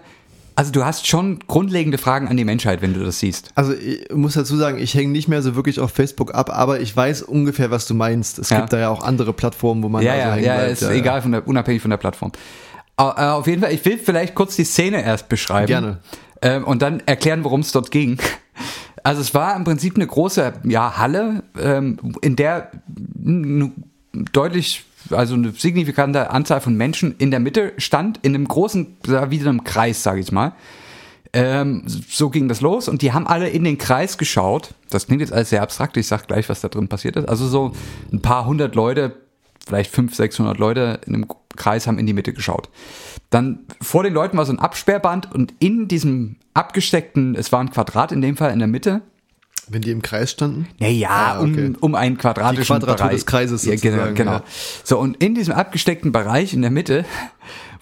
also 0.56 0.72
du 0.72 0.84
hast 0.84 1.06
schon 1.06 1.38
grundlegende 1.46 1.98
Fragen 1.98 2.26
an 2.26 2.36
die 2.36 2.44
Menschheit, 2.44 2.82
wenn 2.82 2.92
du 2.92 3.04
das 3.04 3.20
siehst. 3.20 3.50
Also 3.54 3.72
ich 3.74 4.10
muss 4.12 4.34
dazu 4.34 4.56
sagen, 4.56 4.78
ich 4.78 4.94
hänge 4.94 5.12
nicht 5.12 5.28
mehr 5.28 5.40
so 5.40 5.54
wirklich 5.54 5.78
auf 5.78 5.92
Facebook 5.92 6.34
ab, 6.34 6.50
aber 6.50 6.80
ich 6.80 6.96
weiß 6.96 7.22
ungefähr, 7.22 7.70
was 7.70 7.86
du 7.86 7.94
meinst. 7.94 8.40
Es 8.40 8.48
gibt 8.48 8.72
da 8.72 8.78
ja 8.80 8.88
auch 8.88 9.04
andere 9.04 9.32
Plattformen, 9.32 9.84
wo 9.84 9.88
man 9.88 10.02
Ja, 10.02 10.14
da 10.14 10.18
so 10.20 10.26
ja, 10.26 10.32
hängen 10.34 10.44
ja, 10.46 10.54
bleibt. 10.56 10.72
ist 10.72 10.82
ja, 10.82 10.90
egal, 10.90 11.22
von 11.22 11.30
der, 11.30 11.46
unabhängig 11.46 11.80
von 11.80 11.90
der 11.92 11.98
Plattform. 11.98 12.32
Äh, 12.98 13.02
Auf 13.02 13.46
jeden 13.46 13.62
Fall, 13.62 13.72
ich 13.72 13.84
will 13.84 13.98
vielleicht 13.98 14.34
kurz 14.34 14.56
die 14.56 14.64
Szene 14.64 15.04
erst 15.04 15.28
beschreiben. 15.28 15.68
Gerne. 15.68 15.98
Ähm, 16.42 16.64
und 16.64 16.82
dann 16.82 17.00
erklären, 17.06 17.44
worum 17.44 17.60
es 17.60 17.70
dort 17.70 17.92
ging. 17.92 18.18
Also 19.04 19.20
es 19.20 19.32
war 19.34 19.54
im 19.54 19.62
Prinzip 19.62 19.94
eine 19.94 20.08
große 20.08 20.54
ja, 20.64 20.98
Halle, 20.98 21.44
ähm, 21.60 21.98
in 22.20 22.34
der 22.34 22.72
n- 23.24 23.84
deutlich, 24.32 24.84
also 25.10 25.34
eine 25.34 25.52
signifikante 25.52 26.30
Anzahl 26.30 26.60
von 26.60 26.76
Menschen 26.76 27.14
in 27.18 27.30
der 27.30 27.40
Mitte 27.40 27.72
stand, 27.78 28.18
in 28.22 28.34
einem 28.34 28.46
großen, 28.46 28.96
wie 29.28 29.38
so 29.38 29.48
einem 29.48 29.64
Kreis, 29.64 30.02
sage 30.02 30.20
ich 30.20 30.32
mal. 30.32 30.52
Ähm, 31.32 31.82
so 31.86 32.30
ging 32.30 32.48
das 32.48 32.62
los 32.62 32.88
und 32.88 33.02
die 33.02 33.12
haben 33.12 33.26
alle 33.26 33.48
in 33.48 33.64
den 33.64 33.76
Kreis 33.76 34.16
geschaut. 34.16 34.74
Das 34.88 35.06
klingt 35.06 35.20
jetzt 35.20 35.32
alles 35.32 35.50
sehr 35.50 35.62
abstrakt, 35.62 35.96
ich 35.96 36.06
sag 36.06 36.26
gleich, 36.26 36.48
was 36.48 36.62
da 36.62 36.68
drin 36.68 36.88
passiert 36.88 37.16
ist. 37.16 37.28
Also 37.28 37.46
so 37.46 37.72
ein 38.12 38.22
paar 38.22 38.46
hundert 38.46 38.74
Leute, 38.74 39.14
vielleicht 39.66 39.90
500, 39.90 40.16
600 40.16 40.58
Leute 40.58 41.00
in 41.06 41.14
einem 41.14 41.26
Kreis 41.54 41.86
haben 41.86 41.98
in 41.98 42.06
die 42.06 42.14
Mitte 42.14 42.32
geschaut. 42.32 42.70
Dann 43.30 43.60
vor 43.82 44.04
den 44.04 44.14
Leuten 44.14 44.38
war 44.38 44.46
so 44.46 44.52
ein 44.52 44.58
Absperrband 44.58 45.34
und 45.34 45.52
in 45.58 45.86
diesem 45.86 46.36
abgesteckten, 46.54 47.34
es 47.34 47.52
war 47.52 47.60
ein 47.60 47.70
Quadrat 47.70 48.10
in 48.10 48.22
dem 48.22 48.36
Fall 48.36 48.52
in 48.52 48.58
der 48.58 48.68
Mitte, 48.68 49.02
Wenn 49.70 49.82
die 49.82 49.90
im 49.90 50.02
Kreis 50.02 50.30
standen? 50.32 50.68
naja, 50.78 51.08
Ah, 51.10 51.40
okay. 51.40 51.66
um, 51.68 51.76
um 51.80 51.94
einen 51.94 52.16
quadratischen 52.18 52.62
Die 52.62 52.68
Quadratur 52.80 52.96
Bereich. 53.06 53.10
des 53.12 53.26
Kreises 53.26 53.64
ja, 53.64 53.76
genau, 53.76 54.12
genau. 54.14 54.32
ja. 54.32 54.44
So, 54.84 54.98
und 54.98 55.22
in 55.22 55.34
diesem 55.34 55.54
abgesteckten 55.54 56.12
Bereich 56.12 56.54
in 56.54 56.62
der 56.62 56.70
Mitte 56.70 57.04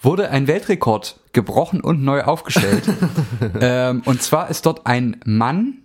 wurde 0.01 0.29
ein 0.29 0.47
Weltrekord 0.47 1.19
gebrochen 1.33 1.81
und 1.81 2.03
neu 2.03 2.23
aufgestellt. 2.23 2.83
ähm, 3.61 4.01
und 4.05 4.21
zwar 4.21 4.49
ist 4.49 4.65
dort 4.65 4.85
ein 4.85 5.17
Mann 5.25 5.79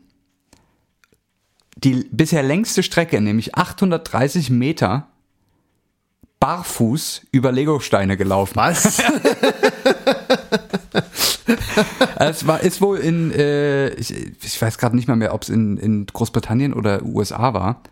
die 1.77 2.07
bisher 2.12 2.43
längste 2.43 2.83
Strecke, 2.83 3.21
nämlich 3.21 3.57
830 3.57 4.51
Meter, 4.51 5.09
barfuß 6.38 7.23
über 7.33 7.53
Legosteine 7.53 8.17
gelaufen. 8.17 8.57
Was? 8.57 9.03
Es 12.16 12.46
war, 12.46 12.61
ist 12.61 12.81
wohl 12.81 12.98
in, 12.98 13.33
äh, 13.33 13.88
ich, 13.94 14.14
ich 14.42 14.61
weiß 14.61 14.78
gerade 14.78 14.96
nicht 14.96 15.09
mal 15.09 15.16
mehr, 15.16 15.35
ob 15.35 15.42
es 15.42 15.48
in, 15.48 15.76
in 15.76 16.07
Großbritannien 16.07 16.72
oder 16.72 17.02
USA 17.05 17.55
war. 17.55 17.83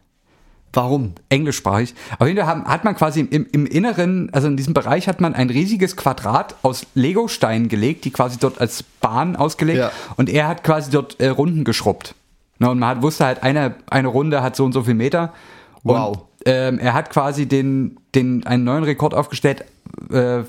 Warum? 0.72 1.14
englischsprachig. 1.30 1.94
Auf 2.18 2.28
jeden 2.28 2.38
Fall 2.38 2.46
haben, 2.46 2.64
hat 2.64 2.84
man 2.84 2.94
quasi 2.94 3.20
im, 3.22 3.46
im 3.50 3.66
Inneren, 3.66 4.30
also 4.32 4.46
in 4.46 4.56
diesem 4.56 4.72
Bereich 4.72 5.08
hat 5.08 5.20
man 5.20 5.34
ein 5.34 5.50
riesiges 5.50 5.96
Quadrat 5.96 6.54
aus 6.62 6.86
Legosteinen 6.94 7.68
gelegt, 7.68 8.04
die 8.04 8.12
quasi 8.12 8.38
dort 8.38 8.60
als 8.60 8.84
Bahn 9.00 9.34
ausgelegt 9.34 9.78
Ja. 9.80 9.90
und 10.16 10.30
er 10.30 10.46
hat 10.46 10.62
quasi 10.62 10.90
dort 10.92 11.18
äh, 11.20 11.28
Runden 11.28 11.64
geschrubbt. 11.64 12.14
Na, 12.60 12.68
und 12.68 12.78
man 12.78 12.90
hat, 12.90 13.02
wusste 13.02 13.24
halt, 13.24 13.42
eine, 13.42 13.74
eine 13.90 14.08
Runde 14.08 14.42
hat 14.42 14.54
so 14.54 14.64
und 14.64 14.72
so 14.72 14.84
viel 14.84 14.94
Meter. 14.94 15.32
Wow. 15.82 16.08
Und, 16.16 16.22
ähm, 16.46 16.78
er 16.78 16.94
hat 16.94 17.10
quasi 17.10 17.46
den, 17.46 17.98
den, 18.14 18.46
einen 18.46 18.64
neuen 18.64 18.84
Rekord 18.84 19.14
aufgestellt. 19.14 19.64
Äh, 20.12 20.42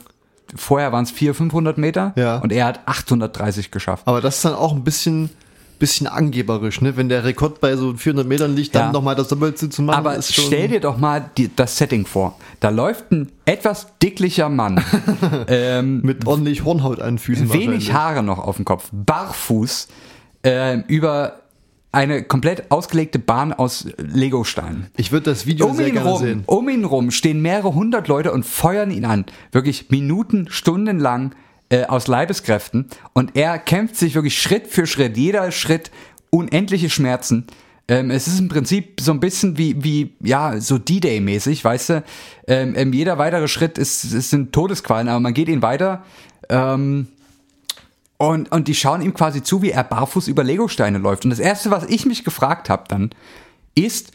vorher 0.56 0.92
waren 0.92 1.04
es 1.04 1.12
400, 1.12 1.38
500 1.38 1.78
Meter 1.78 2.14
Ja. 2.16 2.38
und 2.38 2.52
er 2.52 2.66
hat 2.66 2.80
830 2.86 3.72
geschafft. 3.72 4.04
Aber 4.08 4.22
das 4.22 4.38
ist 4.38 4.46
dann 4.46 4.54
auch 4.54 4.74
ein 4.74 4.84
bisschen, 4.84 5.30
bisschen 5.80 6.06
angeberisch, 6.08 6.82
ne? 6.82 6.96
Wenn 6.96 7.10
der 7.10 7.24
Rekord 7.24 7.60
bei 7.60 7.76
so 7.76 7.94
400 7.96 8.28
Metern 8.28 8.56
liegt, 8.56 8.76
dann 8.76 8.88
Ja. 8.88 8.92
nochmal 8.92 9.16
das 9.16 9.28
Doppelte 9.30 9.70
zu 9.70 9.82
machen, 9.82 9.98
Aber 9.98 10.22
stell 10.22 10.68
dir 10.68 10.80
doch 10.80 10.98
mal 10.98 11.30
die, 11.38 11.50
das 11.56 11.78
Setting 11.78 12.06
vor. 12.06 12.38
Da 12.60 12.70
läuft 12.70 13.12
ein 13.12 13.32
etwas 13.46 13.88
dicklicher 14.02 14.48
Mann, 14.50 14.84
ähm, 15.48 16.02
mit 16.04 16.28
ordentlich 16.28 16.64
Hornhaut 16.64 17.00
an 17.02 17.14
den 17.16 17.18
Füßen 17.20 17.52
wenig. 17.52 17.94
Haare 17.94 18.22
noch 18.24 18.38
auf 18.40 18.58
dem 18.58 18.66
Kopf, 18.66 18.90
barfuß, 18.92 19.88
ähm, 20.44 20.84
über 20.88 21.34
eine 21.92 22.24
komplett 22.24 22.72
ausgelegte 22.72 23.20
Bahn 23.20 23.52
aus 23.52 23.88
Legosteinen. 23.98 24.88
Ich 24.96 25.12
würde 25.12 25.30
das 25.30 25.46
Video 25.46 25.68
Um 25.68 25.76
sehr 25.76 25.92
gerne 25.92 26.10
rum, 26.10 26.20
sehen. 26.22 26.44
um 26.46 26.70
ihn 26.70 26.86
rum 26.86 27.12
stehen 27.12 27.42
mehrere 27.42 27.74
hundert 27.74 28.08
Leute 28.08 28.32
und 28.32 28.46
feuern 28.46 28.92
ihn 28.92 29.06
an. 29.06 29.26
Wirklich 29.52 29.90
Minuten, 29.90 30.48
Stunden 30.50 31.00
lang 31.00 31.36
äh, 31.70 31.86
aus 31.86 32.08
Leibeskräften. 32.08 32.88
Und 33.14 33.36
er 33.36 33.60
kämpft 33.60 33.98
sich 33.98 34.16
wirklich 34.16 34.42
Schritt 34.42 34.68
für 34.68 34.88
Schritt, 34.88 35.18
jeder 35.18 35.52
Schritt 35.52 35.92
unendliche 36.30 36.90
Schmerzen. 36.90 37.48
Ähm, 37.90 38.10
es 38.10 38.28
ist 38.28 38.40
im 38.40 38.48
Prinzip 38.48 39.02
so 39.02 39.12
ein 39.12 39.20
bisschen 39.20 39.58
wie, 39.58 39.84
wie 39.84 40.14
ja, 40.22 40.62
so 40.62 40.78
D-Day-mäßig, 40.78 41.66
weißt 41.66 41.90
du. 41.90 42.04
Ähm, 42.48 42.74
ähm, 42.78 42.94
jeder 42.94 43.18
weitere 43.18 43.50
Schritt 43.50 43.78
ist, 43.78 44.06
ist 44.06 44.30
sind 44.30 44.54
Todesqualen, 44.54 45.10
aber 45.10 45.20
man 45.20 45.34
geht 45.34 45.50
ihn 45.50 45.62
weiter. 45.62 46.06
Ähm, 46.48 47.08
und, 48.22 48.52
und 48.52 48.68
die 48.68 48.76
schauen 48.76 49.02
ihm 49.02 49.16
quasi 49.16 49.42
zu, 49.42 49.64
wie 49.64 49.72
er 49.72 49.84
barfuß 49.84 50.28
über 50.28 50.44
Legosteine 50.44 51.00
läuft. 51.00 51.24
Und 51.24 51.32
das 51.32 51.40
Erste, 51.40 51.72
was 51.72 51.86
ich 51.86 52.06
mich 52.06 52.24
gefragt 52.24 52.70
habe 52.70 52.84
dann, 52.88 53.10
ist, 53.74 54.12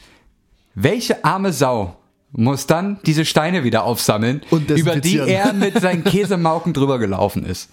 welche 0.77 1.25
arme 1.25 1.53
Sau 1.53 1.97
muss 2.31 2.69
dann 2.69 3.01
diese 3.05 3.25
Steine 3.25 3.64
wieder 3.64 3.83
aufsammeln, 3.83 4.42
Und 4.51 4.71
über 4.71 4.97
die 4.97 5.19
er 5.19 5.53
mit 5.53 5.81
seinen 5.81 6.05
Käsemauken 6.05 6.73
drüber 6.73 7.01
gelaufen 7.01 7.45
ist. 7.45 7.69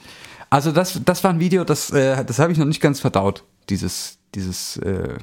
Also 0.50 0.72
das, 0.72 1.02
das 1.06 1.24
war 1.24 1.32
ein 1.32 1.39
Video, 1.39 1.63
das, 1.65 1.91
äh, 1.91 2.26
das 2.26 2.39
habe 2.39 2.52
ich 2.52 2.58
noch 2.58 2.65
nicht 2.65 2.82
ganz 2.82 3.00
verdaut. 3.00 3.43
Dieses, 3.69 4.17
dieses, 4.34 4.78
äh, 4.78 5.17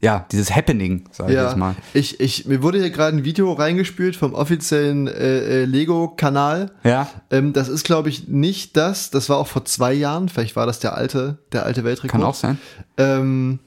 ja, 0.00 0.26
dieses 0.30 0.54
Happening, 0.54 1.04
sage 1.10 1.32
ich 1.32 1.38
jetzt 1.38 1.52
Ja, 1.52 1.56
mal. 1.56 1.74
ich, 1.92 2.20
ich, 2.20 2.46
mir 2.46 2.62
wurde 2.62 2.78
hier 2.78 2.90
gerade 2.90 3.16
ein 3.16 3.24
Video 3.24 3.52
reingespült 3.52 4.14
vom 4.14 4.32
offiziellen 4.34 5.08
äh, 5.08 5.62
äh, 5.62 5.64
Lego-Kanal. 5.64 6.70
Ja. 6.84 7.08
Ähm, 7.30 7.52
das 7.52 7.68
ist, 7.68 7.84
glaube 7.84 8.08
ich, 8.08 8.28
nicht 8.28 8.76
das. 8.76 9.10
Das 9.10 9.28
war 9.28 9.38
auch 9.38 9.48
vor 9.48 9.64
zwei 9.64 9.92
Jahren. 9.92 10.28
Vielleicht 10.28 10.54
war 10.54 10.66
das 10.66 10.78
der 10.78 10.94
alte, 10.94 11.38
der 11.52 11.64
alte 11.66 11.82
Weltrekord. 11.84 12.12
Kann 12.12 12.22
auch 12.22 12.34
sein. 12.34 12.58
Ähm, 12.96 13.58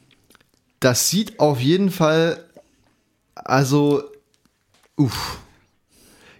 das 0.80 1.10
sieht 1.10 1.40
auf 1.40 1.60
jeden 1.60 1.92
Fall, 1.92 2.38
also, 3.36 4.02
uff. 4.96 5.38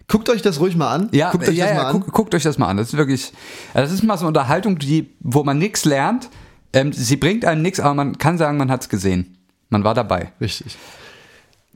Guckt 0.08 0.28
euch 0.28 0.42
das 0.42 0.58
ruhig 0.60 0.76
mal 0.76 0.92
an. 0.92 1.08
Ja, 1.12 1.30
Guckt 1.30 1.48
euch 1.48 1.54
ja, 1.56 1.66
das 1.66 1.74
ja 1.76 1.82
mal 1.82 1.88
an. 1.88 2.00
guckt, 2.00 2.12
guckt 2.12 2.34
euch 2.34 2.42
das 2.42 2.58
mal 2.58 2.68
an. 2.68 2.76
Das 2.76 2.88
ist 2.88 2.96
wirklich, 2.96 3.32
das 3.72 3.92
ist 3.92 4.02
mal 4.02 4.16
so 4.16 4.22
eine 4.24 4.28
Unterhaltung, 4.28 4.78
die, 4.78 5.10
wo 5.20 5.42
man 5.44 5.58
nichts 5.58 5.84
lernt. 5.84 6.28
Ähm, 6.72 6.92
sie 6.92 7.16
bringt 7.16 7.44
einem 7.44 7.62
nichts, 7.62 7.80
aber 7.80 7.94
man 7.94 8.18
kann 8.18 8.36
sagen, 8.38 8.58
man 8.58 8.70
hat 8.70 8.82
es 8.82 8.88
gesehen. 8.88 9.38
Man 9.72 9.84
war 9.84 9.94
dabei. 9.94 10.30
Richtig. 10.40 10.76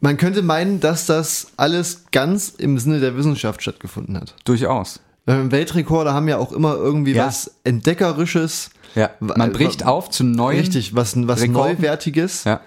Man 0.01 0.19
könnte 0.19 0.43
meinen, 0.43 0.81
dass 0.81 1.07
das 1.07 1.49
alles 1.57 2.05
ganz 2.13 2.51
im 2.51 2.79
Sinne 2.79 3.01
der 3.01 3.17
Wissenschaft 3.17 3.63
stattgefunden 3.63 4.17
hat. 4.19 4.35
Durchaus. 4.45 5.01
Ähm, 5.27 5.51
Weltrekorde 5.51 6.13
haben 6.13 6.29
ja 6.29 6.37
auch 6.37 6.53
immer 6.53 6.75
irgendwie 6.77 7.13
Ja. 7.15 7.27
was 7.27 7.51
Entdeckerisches. 7.65 8.71
Ja, 8.95 9.11
man 9.21 9.53
bricht 9.53 9.85
auf 9.87 10.11
zu 10.11 10.25
neuen. 10.25 10.59
Richtig, 10.61 10.95
was, 10.95 11.15
was 11.27 11.41
Rekorden. 11.41 11.77
Neuwertiges. 11.77 12.45
Ja. 12.45 12.61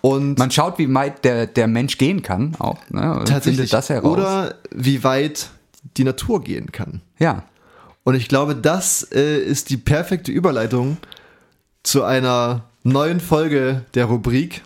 Und 0.00 0.38
Man 0.38 0.50
schaut, 0.50 0.78
wie 0.78 0.92
weit 0.94 1.24
der, 1.26 1.46
der 1.46 1.66
Mensch 1.66 1.98
gehen 1.98 2.22
kann, 2.22 2.54
auch. 2.58 2.78
Ne? 2.88 3.22
tatsächlich, 3.26 3.70
das 3.70 3.90
heraus. 3.90 4.10
oder 4.10 4.54
wie 4.70 5.04
weit 5.04 5.50
die 5.98 6.04
Natur 6.04 6.42
gehen 6.42 6.72
kann. 6.72 7.02
ja. 7.18 7.44
Und 8.02 8.14
ich 8.14 8.28
glaube, 8.28 8.56
das 8.56 9.06
äh, 9.12 9.38
ist 9.38 9.68
die 9.68 9.76
perfekte 9.76 10.32
Überleitung 10.32 10.96
zu 11.82 12.02
einer 12.02 12.62
neuen 12.82 13.20
Folge 13.20 13.84
der 13.94 14.06
Rubrik. 14.06 14.62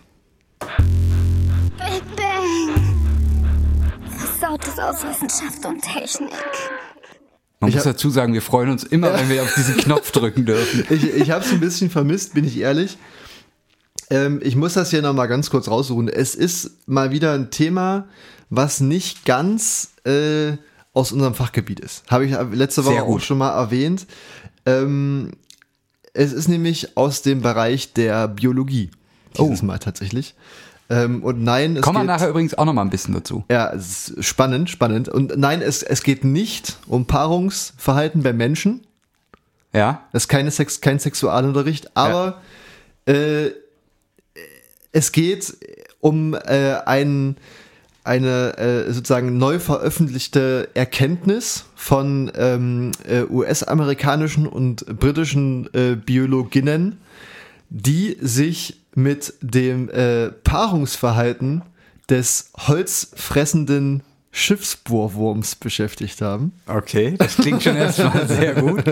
Big 0.60 2.02
Bang. 2.16 2.94
Versautes 4.08 4.78
aus 4.78 5.02
Wissenschaft 5.02 5.64
und 5.66 5.82
Technik. 5.82 6.30
Man 7.60 7.70
Ich 7.70 7.74
muss 7.76 7.84
dazu 7.84 8.10
sagen, 8.10 8.32
wir 8.34 8.42
freuen 8.42 8.70
uns 8.70 8.84
immer, 8.84 9.12
wenn 9.14 9.28
wir 9.28 9.42
auf 9.42 9.54
diesen 9.54 9.76
Knopf 9.78 10.10
drücken 10.12 10.44
dürfen. 10.44 10.84
Ich, 10.90 11.04
ich 11.04 11.30
habe 11.30 11.44
es 11.44 11.50
ein 11.50 11.60
bisschen 11.60 11.90
vermisst, 11.90 12.34
bin 12.34 12.44
ich 12.44 12.58
ehrlich. 12.58 12.98
Ähm, 14.10 14.40
ich 14.42 14.54
muss 14.54 14.74
das 14.74 14.90
hier 14.90 15.02
nochmal 15.02 15.28
ganz 15.28 15.50
kurz 15.50 15.66
raussuchen. 15.68 16.08
Es 16.08 16.34
ist 16.34 16.86
mal 16.86 17.10
wieder 17.10 17.32
ein 17.32 17.50
Thema, 17.50 18.06
was 18.50 18.80
nicht 18.80 19.24
ganz 19.24 19.94
äh, 20.04 20.52
aus 20.92 21.10
unserem 21.10 21.34
Fachgebiet 21.34 21.80
ist. 21.80 22.04
Habe 22.10 22.26
ich 22.26 22.36
letzte 22.52 22.84
Woche 22.84 23.02
auch 23.02 23.20
schon 23.20 23.38
mal 23.38 23.50
erwähnt. 23.50 24.06
Ähm, 24.66 25.32
es 26.14 26.32
ist 26.32 26.48
nämlich 26.48 26.96
aus 26.96 27.22
dem 27.22 27.42
Bereich 27.42 27.92
der 27.92 28.28
Biologie. 28.28 28.90
Dieses 29.36 29.62
Mal 29.62 29.78
tatsächlich. 29.78 30.34
Ähm, 30.90 31.22
und 31.22 31.42
nein, 31.42 31.76
es 31.76 31.82
Kommen 31.82 32.00
wir 32.00 32.04
nachher 32.04 32.28
übrigens 32.28 32.54
auch 32.54 32.64
noch 32.64 32.72
mal 32.72 32.82
ein 32.82 32.90
bisschen 32.90 33.14
dazu. 33.14 33.44
Ja, 33.50 33.72
es 33.72 34.10
ist 34.10 34.24
spannend, 34.24 34.70
spannend. 34.70 35.08
Und 35.08 35.36
nein, 35.36 35.60
es, 35.60 35.82
es 35.82 36.02
geht 36.02 36.24
nicht 36.24 36.78
um 36.86 37.06
Paarungsverhalten 37.06 38.22
bei 38.22 38.32
Menschen. 38.32 38.86
Ja? 39.72 40.02
Das 40.12 40.24
ist 40.24 40.28
keine 40.28 40.50
Sex, 40.50 40.80
kein 40.80 40.98
Sexualunterricht, 40.98 41.96
aber 41.96 42.40
äh, 43.06 43.50
es 44.92 45.10
geht 45.10 45.56
um 46.00 46.34
äh, 46.34 46.76
ein, 46.86 47.36
eine 48.04 48.58
äh, 48.58 48.92
sozusagen 48.92 49.38
neu 49.38 49.58
veröffentlichte 49.58 50.68
Erkenntnis 50.74 51.64
von 51.74 52.30
ähm, 52.36 52.92
äh, 53.08 53.22
US-amerikanischen 53.22 54.46
und 54.46 54.86
britischen 54.98 55.72
äh, 55.72 55.96
Biologinnen, 55.96 56.98
die 57.70 58.16
sich 58.20 58.82
mit 58.94 59.34
dem 59.40 59.88
äh, 59.88 60.28
Paarungsverhalten 60.30 61.62
des 62.08 62.52
holzfressenden 62.56 64.02
Schiffsbohrwurms 64.36 65.54
beschäftigt 65.54 66.20
haben. 66.20 66.50
Okay, 66.66 67.14
das 67.16 67.36
klingt 67.36 67.62
schon 67.62 67.76
erstmal 67.76 68.26
sehr 68.28 68.54
gut. 68.54 68.82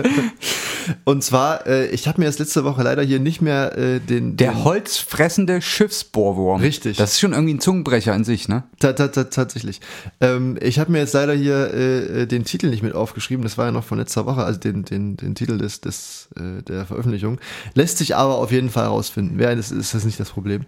Und 1.03 1.21
zwar, 1.21 1.67
äh, 1.67 1.87
ich 1.87 2.07
habe 2.07 2.21
mir 2.21 2.27
jetzt 2.27 2.39
letzte 2.39 2.63
Woche 2.63 2.81
leider 2.81 3.03
hier 3.03 3.19
nicht 3.19 3.41
mehr 3.41 3.77
äh, 3.77 3.99
den, 3.99 4.37
Der 4.37 4.53
den 4.53 4.63
holzfressende 4.63 5.61
Schiffsbohrwurm. 5.61 6.61
Richtig. 6.61 6.95
Das 6.95 7.11
ist 7.11 7.19
schon 7.19 7.33
irgendwie 7.33 7.55
ein 7.55 7.59
Zungenbrecher 7.59 8.15
in 8.15 8.23
sich, 8.23 8.47
ne? 8.47 8.63
ta 8.79 8.93
ta 8.93 9.09
ta 9.09 9.25
tatsächlich. 9.25 9.81
Ähm, 10.21 10.57
ich 10.61 10.79
habe 10.79 10.93
mir 10.93 10.99
jetzt 10.99 11.13
leider 11.13 11.33
hier 11.33 11.73
äh, 11.73 12.25
den 12.25 12.45
Titel 12.45 12.69
nicht 12.69 12.81
mit 12.81 12.95
aufgeschrieben. 12.95 13.43
Das 13.43 13.57
war 13.57 13.65
ja 13.65 13.71
noch 13.73 13.83
von 13.83 13.97
letzter 13.97 14.25
Woche, 14.25 14.45
also 14.45 14.61
den 14.61 14.85
den 14.85 15.17
den 15.17 15.35
Titel 15.35 15.57
des 15.57 15.81
des 15.81 16.29
äh, 16.37 16.63
der 16.63 16.85
Veröffentlichung. 16.85 17.37
Lässt 17.73 17.97
sich 17.97 18.15
aber 18.15 18.37
auf 18.37 18.53
jeden 18.53 18.69
Fall 18.69 18.85
herausfinden. 18.85 19.33
Wer 19.35 19.53
das 19.57 19.71
ist, 19.71 19.93
das 19.93 20.05
nicht 20.05 20.21
das 20.21 20.29
Problem. 20.29 20.61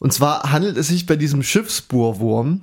Und 0.00 0.12
zwar 0.12 0.50
handelt 0.50 0.76
es 0.76 0.88
sich 0.88 1.06
bei 1.06 1.14
diesem 1.14 1.44
Schiffsbohrwurm, 1.44 2.62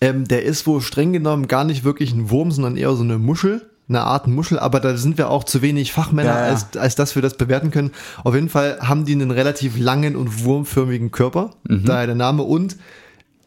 ähm, 0.00 0.26
der 0.26 0.44
ist 0.44 0.66
wohl 0.66 0.80
streng 0.80 1.12
genommen 1.12 1.46
gar 1.48 1.64
nicht 1.64 1.84
wirklich 1.84 2.12
ein 2.12 2.30
Wurm, 2.30 2.50
sondern 2.52 2.76
eher 2.76 2.94
so 2.94 3.02
eine 3.02 3.18
Muschel, 3.18 3.68
eine 3.88 4.02
Art 4.02 4.26
Muschel, 4.28 4.58
aber 4.58 4.78
da 4.80 4.96
sind 4.96 5.18
wir 5.18 5.30
auch 5.30 5.44
zu 5.44 5.62
wenig 5.62 5.92
Fachmänner, 5.92 6.30
Ja, 6.30 6.46
ja. 6.46 6.50
Als, 6.52 6.76
als 6.76 6.94
dass 6.94 7.14
wir 7.16 7.22
das 7.22 7.36
bewerten 7.36 7.70
können. 7.72 7.90
Auf 8.22 8.34
jeden 8.34 8.48
Fall 8.48 8.78
haben 8.80 9.04
die 9.04 9.12
einen 9.12 9.30
relativ 9.32 9.76
langen 9.78 10.14
und 10.16 10.44
wurmförmigen 10.44 11.10
Körper, 11.10 11.50
Mhm. 11.68 11.84
daher 11.86 12.06
der 12.06 12.14
Name, 12.14 12.42
und 12.44 12.76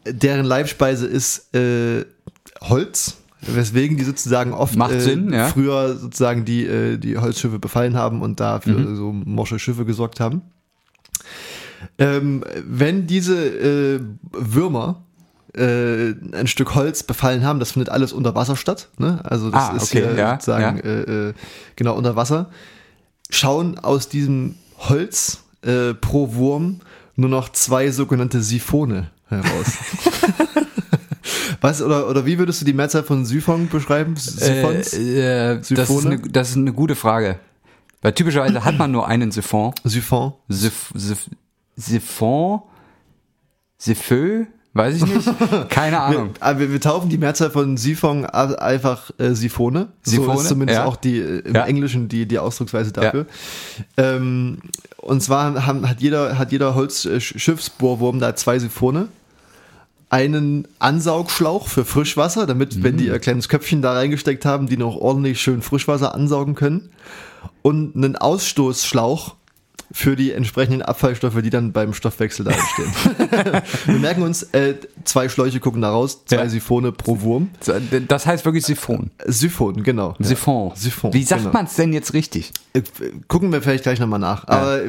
deren 0.06 0.44
Leibspeise 0.44 1.06
ist 1.06 1.54
äh, 1.54 2.04
Holz, 2.60 3.16
weswegen 3.40 3.96
die 3.96 4.04
sozusagen 4.04 4.52
oft 4.52 4.76
äh, 4.78 5.00
Sinn, 5.00 5.32
ja. 5.32 5.48
früher 5.48 5.96
sozusagen 5.96 6.44
die, 6.44 6.64
äh, 6.66 6.98
die 6.98 7.16
Holzschiffe 7.16 7.58
befallen 7.58 7.96
haben 7.96 8.20
und 8.22 8.38
dafür 8.38 8.78
Mhm. 8.78 8.96
so 8.96 9.12
morsche 9.12 9.58
Schiffe 9.58 9.84
gesorgt 9.86 10.20
haben. 10.20 10.42
Ähm, 11.98 12.42
wenn 12.66 13.06
diese 13.06 13.36
äh, 13.36 14.00
Würmer 14.32 15.03
äh, 15.56 16.14
ein 16.32 16.46
Stück 16.46 16.74
Holz 16.74 17.02
befallen 17.02 17.44
haben, 17.44 17.60
das 17.60 17.72
findet 17.72 17.88
alles 17.88 18.12
unter 18.12 18.34
Wasser 18.34 18.56
statt. 18.56 18.88
Ne? 18.98 19.20
Also 19.24 19.50
das 19.50 19.70
Ah, 19.70 19.76
ist 19.76 19.84
okay, 19.84 20.02
hier 20.04 20.14
ja, 20.16 20.32
sozusagen 20.34 20.76
ja. 20.78 20.82
Äh, 20.84 21.28
äh, 21.28 21.34
genau 21.76 21.94
unter 21.94 22.16
Wasser. 22.16 22.50
Schauen 23.30 23.78
aus 23.78 24.08
diesem 24.08 24.56
Holz 24.78 25.42
äh, 25.62 25.94
pro 25.94 26.34
Wurm 26.34 26.80
nur 27.16 27.30
noch 27.30 27.48
zwei 27.50 27.90
sogenannte 27.90 28.42
Siphone 28.42 29.10
heraus. 29.28 29.72
Was 31.60 31.80
oder 31.80 32.08
oder 32.08 32.26
wie 32.26 32.38
würdest 32.38 32.60
du 32.60 32.64
die 32.66 32.74
Mehrzahl 32.74 33.02
von 33.04 33.24
Siphon 33.24 33.68
beschreiben? 33.68 34.16
Siphons? 34.16 34.92
Äh, 34.92 35.52
äh, 35.54 35.60
das, 35.70 35.88
ist 35.88 36.06
eine, 36.06 36.18
das 36.18 36.50
ist 36.50 36.56
eine 36.56 36.72
gute 36.72 36.94
Frage. 36.94 37.38
Weil 38.02 38.12
typischerweise 38.12 38.64
hat 38.64 38.76
man 38.76 38.90
nur 38.90 39.08
einen 39.08 39.30
Siphon. 39.30 39.72
Siphon? 39.82 40.34
Sif, 40.48 40.92
Sif, 40.94 41.30
Siphon? 41.76 42.60
Siphö? 43.78 44.44
Weiß 44.74 44.96
ich 44.96 45.06
nicht. 45.06 45.28
Keine 45.70 46.00
Ahnung. 46.00 46.30
Wir, 46.40 46.58
wir, 46.58 46.72
wir 46.72 46.80
taufen 46.80 47.08
die 47.08 47.16
Mehrzahl 47.18 47.50
von 47.50 47.76
Siphon 47.76 48.26
einfach 48.26 49.10
äh, 49.18 49.32
Siphone. 49.34 49.88
so 50.02 50.10
Siphone, 50.10 50.36
ist 50.40 50.48
zumindest 50.48 50.78
ja. 50.78 50.84
auch 50.84 50.96
die 50.96 51.18
äh, 51.20 51.38
im 51.40 51.54
Ja. 51.54 51.64
Englischen 51.64 52.08
die, 52.08 52.26
die 52.26 52.38
Ausdrucksweise 52.40 52.92
dafür. 52.92 53.26
Ähm, 53.96 54.58
und 54.96 55.22
zwar 55.22 55.64
haben, 55.66 55.88
hat 55.88 56.00
jeder, 56.00 56.38
hat 56.38 56.50
jeder 56.50 56.74
Holzschiffsbohrwurm 56.74 58.18
da 58.18 58.34
zwei 58.34 58.58
Siphone. 58.58 59.08
Einen 60.10 60.68
Ansaugschlauch 60.78 61.66
für 61.68 61.84
Frischwasser, 61.84 62.46
damit, 62.46 62.82
wenn 62.82 62.94
Mhm. 62.94 62.98
die 62.98 63.06
ihr 63.06 63.18
kleines 63.18 63.48
Köpfchen 63.48 63.82
da 63.82 63.92
reingesteckt 63.94 64.44
haben, 64.44 64.66
die 64.68 64.76
noch 64.76 64.96
ordentlich 64.96 65.40
schön 65.40 65.62
Frischwasser 65.62 66.14
ansaugen 66.14 66.54
können. 66.54 66.90
Und 67.62 67.96
einen 67.96 68.16
Ausstoßschlauch 68.16 69.34
für 69.96 70.16
die 70.16 70.32
entsprechenden 70.32 70.82
Abfallstoffe, 70.82 71.40
die 71.40 71.50
dann 71.50 71.70
beim 71.70 71.94
Stoffwechsel 71.94 72.44
da 72.44 72.50
entstehen. 72.50 73.62
Wir 73.86 73.98
merken 74.00 74.22
uns, 74.22 74.42
äh, 74.52 74.74
zwei 75.04 75.28
Schläuche 75.28 75.60
gucken 75.60 75.82
da 75.82 75.90
raus, 75.90 76.24
zwei 76.26 76.38
Ja. 76.38 76.48
Siphone 76.48 76.90
pro 76.90 77.20
Wurm. 77.20 77.50
Das 78.08 78.26
heißt 78.26 78.44
wirklich 78.44 78.64
Siphon. 78.66 79.12
Siphon, 79.24 79.84
genau. 79.84 80.16
Ja. 80.18 80.26
Siphon. 80.26 80.72
Siphon, 80.74 81.12
Wie 81.14 81.22
sagt 81.22 81.42
genau. 81.42 81.52
man 81.52 81.66
es 81.66 81.74
denn 81.76 81.92
jetzt 81.92 82.12
richtig? 82.12 82.50
Äh, 82.72 82.82
Gucken 83.28 83.52
wir 83.52 83.62
vielleicht 83.62 83.84
gleich 83.84 84.00
nochmal 84.00 84.18
nach. 84.18 84.48
Aber 84.48 84.82
äh, 84.82 84.86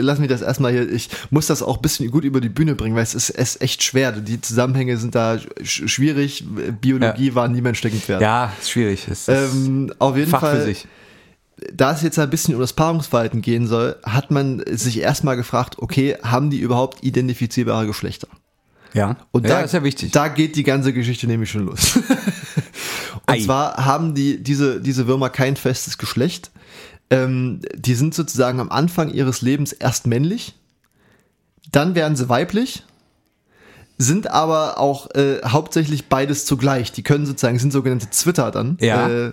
lass 0.00 0.18
mich 0.18 0.28
das 0.28 0.42
erstmal 0.42 0.70
hier. 0.72 0.86
Ich 0.92 1.08
muss 1.30 1.46
das 1.46 1.62
auch 1.62 1.76
ein 1.76 1.82
bisschen 1.82 2.10
gut 2.10 2.24
über 2.24 2.42
die 2.42 2.50
Bühne 2.50 2.74
bringen, 2.74 2.94
weil 2.94 3.04
es 3.04 3.14
ist, 3.14 3.30
es 3.30 3.54
ist 3.56 3.62
echt 3.62 3.82
schwer. 3.82 4.12
Die 4.12 4.38
Zusammenhänge 4.38 4.98
sind 4.98 5.14
da 5.14 5.38
sch 5.62 5.84
schwierig. 5.88 6.44
Biologie 6.82 7.34
war 7.34 7.48
nie 7.48 7.62
mein 7.62 7.74
Steckenpferd. 7.74 8.20
Ja, 8.20 8.52
ist 8.60 8.70
schwierig. 8.70 9.06
Es 9.10 9.28
ist 9.28 9.54
Ähm, 9.54 9.94
auf 9.98 10.14
jeden 10.14 10.30
Fach 10.30 10.40
Fall. 10.40 10.58
für 10.58 10.64
sich. 10.66 10.86
Da 11.72 11.92
es 11.92 12.02
jetzt 12.02 12.18
ein 12.18 12.30
bisschen 12.30 12.54
um 12.54 12.60
das 12.60 12.72
Paarungsverhalten 12.72 13.42
gehen 13.42 13.66
soll, 13.66 13.96
hat 14.02 14.30
man 14.30 14.62
sich 14.66 14.98
erstmal 14.98 15.36
gefragt, 15.36 15.76
okay, 15.78 16.16
haben 16.22 16.50
die 16.50 16.58
überhaupt 16.58 17.04
identifizierbare 17.04 17.86
Geschlechter? 17.86 18.28
Ja. 18.94 19.16
Und 19.30 19.46
ja, 19.46 19.56
da, 19.56 19.60
ist 19.62 19.72
ja 19.72 19.84
wichtig. 19.84 20.12
Da 20.12 20.28
geht 20.28 20.56
die 20.56 20.64
ganze 20.64 20.92
Geschichte 20.92 21.26
nämlich 21.26 21.50
schon 21.50 21.66
los. 21.66 21.96
Und 23.26 23.34
Ei. 23.34 23.40
zwar 23.40 23.84
haben 23.84 24.14
die, 24.14 24.42
diese, 24.42 24.80
diese 24.80 25.06
Würmer 25.06 25.30
kein 25.30 25.56
festes 25.56 25.98
Geschlecht. 25.98 26.50
Ähm, 27.10 27.60
die 27.74 27.94
sind 27.94 28.14
sozusagen 28.14 28.60
am 28.60 28.70
Anfang 28.70 29.10
ihres 29.10 29.42
Lebens 29.42 29.72
erst 29.72 30.06
männlich, 30.06 30.54
dann 31.70 31.94
werden 31.94 32.16
sie 32.16 32.28
weiblich, 32.28 32.84
sind 33.98 34.28
aber 34.28 34.78
auch 34.78 35.10
äh, 35.14 35.40
hauptsächlich 35.44 36.08
beides 36.08 36.46
zugleich. 36.46 36.92
Die 36.92 37.02
können 37.02 37.26
sozusagen, 37.26 37.58
sind 37.58 37.72
sogenannte 37.72 38.10
Zwitter 38.10 38.50
dann. 38.50 38.78
Ja. 38.80 39.08
Äh, 39.08 39.32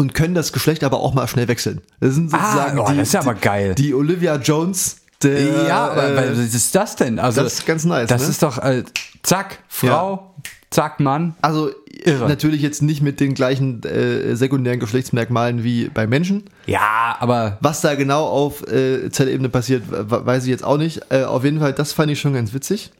und 0.00 0.14
können 0.14 0.34
das 0.34 0.52
Geschlecht 0.52 0.82
aber 0.82 1.00
auch 1.00 1.12
mal 1.14 1.28
schnell 1.28 1.46
wechseln. 1.46 1.82
Das 2.00 2.14
sind 2.14 2.30
sozusagen 2.30 2.78
oh, 2.78 2.86
die, 2.90 2.96
das 2.96 3.08
ist 3.08 3.12
ja 3.14 3.20
aber 3.20 3.34
die, 3.34 3.40
geil. 3.40 3.74
die 3.74 3.92
Olivia 3.94 4.36
Jones 4.36 4.96
der, 5.22 5.66
ja, 5.68 5.90
aber 5.90 6.08
äh, 6.24 6.30
was 6.30 6.38
ist 6.38 6.74
das 6.74 6.96
denn? 6.96 7.18
Also, 7.18 7.42
das 7.42 7.52
ist 7.52 7.66
ganz 7.66 7.84
nice, 7.84 8.08
Das 8.08 8.22
ne? 8.22 8.28
ist 8.28 8.42
doch, 8.42 8.56
äh, 8.56 8.84
zack, 9.22 9.58
Frau, 9.68 10.34
zack, 10.70 10.98
Mann. 10.98 11.34
Also 11.42 11.70
Irre. 12.04 12.26
natürlich 12.26 12.62
jetzt 12.62 12.80
nicht 12.80 13.02
mit 13.02 13.20
den 13.20 13.34
gleichen 13.34 13.82
äh, 13.82 14.34
sekundären 14.34 14.80
Geschlechtsmerkmalen 14.80 15.62
wie 15.62 15.90
bei 15.90 16.06
Menschen. 16.06 16.44
Ja, 16.64 17.16
aber 17.20 17.58
Was 17.60 17.82
da 17.82 17.96
genau 17.96 18.24
auf 18.24 18.66
äh, 18.72 19.10
Zellebene 19.10 19.50
passiert, 19.50 19.82
we- 19.90 20.24
weiß 20.24 20.44
ich 20.44 20.48
jetzt 20.48 20.64
auch 20.64 20.78
nicht. 20.78 21.02
Äh, 21.10 21.24
auf 21.24 21.44
jeden 21.44 21.60
Fall, 21.60 21.74
das 21.74 21.92
fand 21.92 22.10
ich 22.10 22.18
schon 22.18 22.32
ganz 22.32 22.54
witzig. 22.54 22.90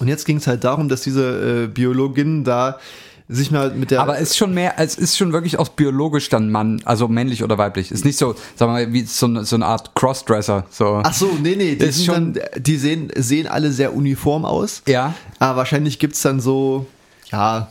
Und 0.00 0.08
jetzt 0.08 0.24
ging 0.24 0.38
es 0.38 0.48
halt 0.48 0.64
darum, 0.64 0.88
dass 0.88 1.02
diese 1.02 1.64
äh, 1.64 1.66
Biologinnen 1.68 2.42
da 2.42 2.80
sich 3.28 3.50
mal 3.50 3.70
mit 3.74 3.90
der 3.90 4.02
Aber 4.02 4.16
es 4.18 4.30
ist 4.30 4.36
schon 4.36 4.52
mehr, 4.52 4.74
es 4.78 4.96
ist 4.96 5.16
schon 5.16 5.32
wirklich 5.32 5.58
auch 5.58 5.68
biologisch 5.68 6.28
dann 6.28 6.50
Mann, 6.50 6.82
also 6.84 7.08
männlich 7.08 7.42
oder 7.42 7.56
weiblich. 7.56 7.90
Ist 7.90 8.04
nicht 8.04 8.18
so, 8.18 8.34
sagen 8.54 8.72
wir 8.72 8.86
mal, 8.86 8.92
wie 8.92 9.02
so, 9.04 9.26
eine- 9.26 9.44
so 9.44 9.56
eine 9.56 9.64
Art 9.66 9.94
Crossdresser. 9.94 10.66
So. 10.70 11.00
Ach 11.02 11.14
so, 11.14 11.30
nee, 11.42 11.56
nee, 11.56 11.74
die, 11.76 11.86
Ist 11.86 12.04
schon- 12.04 12.34
dann, 12.34 12.44
die 12.62 12.76
sehen, 12.76 13.10
sehen 13.16 13.46
alle 13.46 13.72
sehr 13.72 13.94
uniform 13.94 14.44
aus. 14.44 14.82
Ja. 14.86 15.14
Aber 15.38 15.56
wahrscheinlich 15.58 15.98
gibt's 15.98 16.20
dann 16.22 16.40
so, 16.40 16.86
ja, 17.32 17.70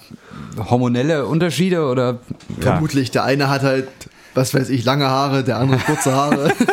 Hormonelle 0.70 1.26
Unterschiede 1.28 1.86
oder 1.86 2.20
ja. 2.58 2.62
vermutlich, 2.62 3.12
der 3.12 3.24
eine 3.24 3.48
hat 3.50 3.62
halt, 3.62 3.88
was 4.34 4.54
weiß 4.54 4.70
ich, 4.70 4.84
lange 4.86 5.06
Haare, 5.08 5.44
der 5.44 5.58
andere 5.58 5.80
kurze 5.80 6.14
Haare. 6.14 6.52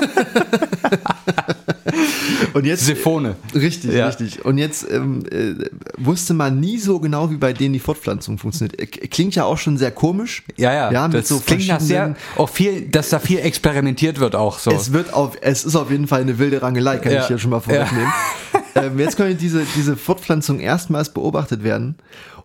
Und 2.53 2.67
jetzt 2.67 2.85
Siphone. 2.85 3.37
Richtig, 3.55 3.93
Ja. 3.93 4.07
richtig. 4.07 4.45
Und 4.45 4.59
jetzt 4.59 4.87
ähm, 4.91 5.23
äh, 5.31 5.55
wusste 5.99 6.35
man 6.35 6.59
nie 6.59 6.79
so 6.79 6.99
genau, 6.99 7.31
wie 7.31 7.37
bei 7.37 7.53
denen 7.53 7.73
die 7.75 7.79
Fortpflanzung 7.81 8.39
funktioniert. 8.39 8.77
Klingt 9.11 9.35
ja 9.35 9.45
auch 9.45 9.59
schon 9.59 9.79
sehr 9.79 9.91
komisch. 9.91 10.43
Ja, 10.57 10.73
ja, 10.73 10.91
ja 10.93 11.07
mit 11.09 11.19
das 11.19 11.29
so 11.29 11.39
klingt 11.41 11.69
nach 11.69 11.81
sehr, 11.81 12.17
auch 12.37 12.49
viel, 12.49 12.89
dass 12.89 13.11
da 13.11 13.19
viel 13.19 13.39
experimentiert 13.39 14.19
wird 14.21 14.35
auch 14.35 14.59
so. 14.59 14.71
Es 14.71 14.93
wird 14.93 15.13
auf, 15.13 15.37
es 15.41 15.65
ist 15.65 15.77
auf 15.77 15.91
jeden 15.91 16.07
Fall 16.09 16.23
eine 16.23 16.39
wilde 16.39 16.61
Rangelei, 16.63 16.99
kann 16.99 17.13
Ja. 17.13 17.21
ich 17.23 17.29
hier 17.29 17.39
schon 17.39 17.51
mal 17.51 17.61
vorwegnehmen. 17.61 18.13
ähm, 18.75 18.99
jetzt 18.99 19.17
können 19.17 19.37
diese, 19.39 19.65
diese 19.77 19.97
Fortpflanzung 19.97 20.61
erstmals 20.61 21.11
beobachtet 21.13 21.63
werden. 21.63 21.97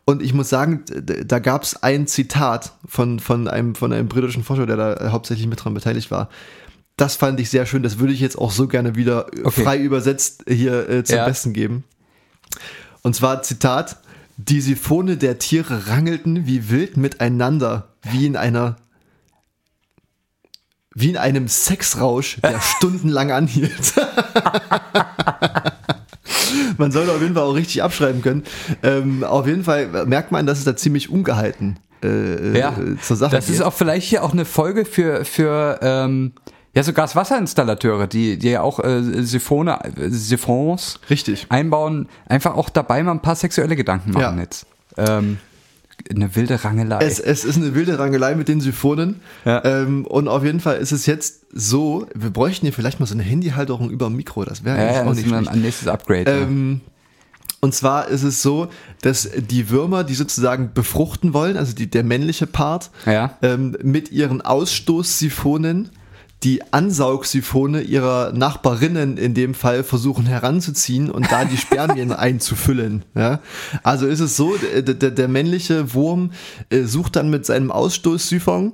Und 0.07 0.21
ich 0.21 0.33
muss 0.33 0.49
sagen, 0.49 0.83
da 1.25 1.39
gab 1.39 1.63
es 1.63 1.81
ein 1.81 2.05
Zitat 2.05 2.73
von, 2.87 3.19
von, 3.19 3.47
einem, 3.47 3.73
von 3.73 3.91
einem 3.91 4.07
britischen 4.07 4.43
Forscher, 4.43 4.67
der 4.67 4.77
da 4.77 4.93
äh, 4.93 5.09
hauptsächlich 5.09 5.47
mit 5.47 5.63
dran 5.63 5.73
beteiligt 5.73 6.11
war. 6.11 6.29
Das 6.95 7.15
fand 7.15 7.39
ich 7.39 7.49
sehr 7.49 7.65
schön. 7.65 7.81
Das 7.81 7.97
würde 7.97 8.13
ich 8.13 8.19
jetzt 8.19 8.37
auch 8.37 8.51
so 8.51 8.67
gerne 8.67 8.95
wieder 8.95 9.27
äh, 9.33 9.41
Okay. 9.45 9.63
frei 9.63 9.77
übersetzt 9.79 10.43
hier 10.47 10.87
äh, 10.89 11.03
zum 11.03 11.17
Ja. 11.17 11.25
Besten 11.25 11.53
geben. 11.53 11.83
Und 13.01 13.15
zwar 13.15 13.41
Zitat: 13.41 13.97
Die 14.37 14.61
Siphone 14.61 15.17
der 15.17 15.39
Tiere 15.39 15.87
rangelten 15.87 16.45
wie 16.45 16.69
wild 16.69 16.97
miteinander, 16.97 17.89
wie 18.03 18.27
in 18.27 18.37
einer 18.37 18.75
wie 20.97 21.09
in 21.09 21.17
einem 21.17 21.47
Sexrausch, 21.49 22.37
der 22.41 22.61
stundenlang 22.77 23.31
anhielt. 23.31 23.93
man 26.77 26.91
sollte 26.91 27.11
auf 27.11 27.21
jeden 27.21 27.33
Fall 27.35 27.43
auch 27.43 27.55
richtig 27.55 27.83
abschreiben 27.83 28.21
können. 28.21 28.43
Ähm, 28.83 29.23
auf 29.23 29.47
jeden 29.47 29.63
Fall 29.63 30.05
merkt 30.05 30.31
man, 30.31 30.45
dass 30.45 30.59
es 30.59 30.63
da 30.65 30.75
ziemlich 30.75 31.09
ungehalten 31.09 31.77
äh, 32.03 32.57
ja, 32.57 32.69
äh, 32.71 32.99
zur 33.01 33.15
Sache 33.17 33.35
das 33.35 33.45
geht. 33.47 33.55
ist 33.55 33.61
auch 33.61 33.73
vielleicht 33.73 34.07
hier 34.07 34.23
auch 34.23 34.33
eine 34.33 34.45
Folge 34.45 34.85
für, 34.85 35.25
für 35.25 35.79
ähm, 35.81 36.33
ja, 36.73 36.83
so 36.83 36.91
Gaswasserinstallateure, 36.93 38.05
die, 38.07 38.37
die 38.37 38.49
ja 38.49 38.61
auch 38.61 38.79
äh, 38.83 39.01
Siphone, 39.23 39.69
äh, 39.69 40.09
Siphons 40.09 40.99
Richtig. 41.09 41.45
einbauen, 41.49 42.09
einfach 42.27 42.55
auch 42.55 42.69
dabei 42.69 43.01
mal 43.01 43.11
ein 43.11 43.21
paar 43.21 43.35
sexuelle 43.35 43.75
Gedanken 43.75 44.11
machen 44.11 44.35
Ja. 44.37 44.41
jetzt. 44.43 44.65
Ähm, 44.97 45.37
eine 46.09 46.35
wilde 46.35 46.63
Rangelei. 46.63 46.99
Es, 47.03 47.19
es 47.19 47.43
ist 47.45 47.57
eine 47.57 47.73
wilde 47.73 47.97
Rangelei 47.97 48.35
mit 48.35 48.47
den 48.47 48.61
Syphonen. 48.61 49.21
Ja. 49.43 49.63
Ähm, 49.65 50.05
und 50.05 50.27
auf 50.27 50.43
jeden 50.43 50.59
Fall 50.59 50.77
ist 50.77 50.91
es 50.91 51.05
jetzt 51.05 51.45
so, 51.51 52.07
wir 52.13 52.29
bräuchten 52.29 52.65
hier 52.65 52.73
vielleicht 52.73 52.99
mal 52.99 53.05
so 53.05 53.13
eine 53.13 53.23
Handyhalterung 53.23 53.89
über 53.89 54.07
dem 54.07 54.15
Mikro, 54.15 54.45
das 54.45 54.63
wäre 54.63 54.77
ja, 54.77 54.93
ja, 54.93 55.01
auch 55.01 55.07
das 55.07 55.17
nicht 55.17 55.29
schlecht. 55.29 55.47
ein 55.47 55.61
nächstes 55.61 55.87
Upgrade. 55.87 56.29
Ähm, 56.29 56.81
und 57.61 57.73
zwar 57.73 58.09
ist 58.09 58.23
es 58.23 58.43
so, 58.43 58.67
dass 59.01 59.29
die 59.35 59.69
Würmer, 59.69 60.03
die 60.03 60.13
sozusagen 60.13 60.73
befruchten 60.73 61.33
wollen, 61.33 61.57
also 61.57 61.73
die, 61.73 61.89
der 61.89 62.03
männliche 62.03 62.45
Part, 62.45 62.91
ähm, 63.41 63.75
mit 63.81 64.11
ihren 64.11 64.41
Ausstoßsiphonen 64.41 65.89
die 66.43 66.61
Ansaugsifone 66.73 67.81
ihrer 67.81 68.31
Nachbarinnen 68.33 69.17
in 69.17 69.33
dem 69.33 69.53
Fall 69.53 69.83
versuchen 69.83 70.25
heranzuziehen 70.25 71.09
und 71.09 71.31
da 71.31 71.45
die 71.45 71.57
Spermien 71.57 72.11
einzufüllen. 72.13 73.03
Ja? 73.15 73.39
Also 73.83 74.05
ist 74.05 74.19
es 74.19 74.35
so, 74.37 74.55
der, 74.57 75.27
männliche 75.27 75.93
Wurm 75.93 76.31
äh, 76.69 76.83
sucht 76.83 77.15
dann 77.15 77.29
mit 77.29 77.45
seinem 77.45 77.71
Ausstoßsiphon 77.71 78.73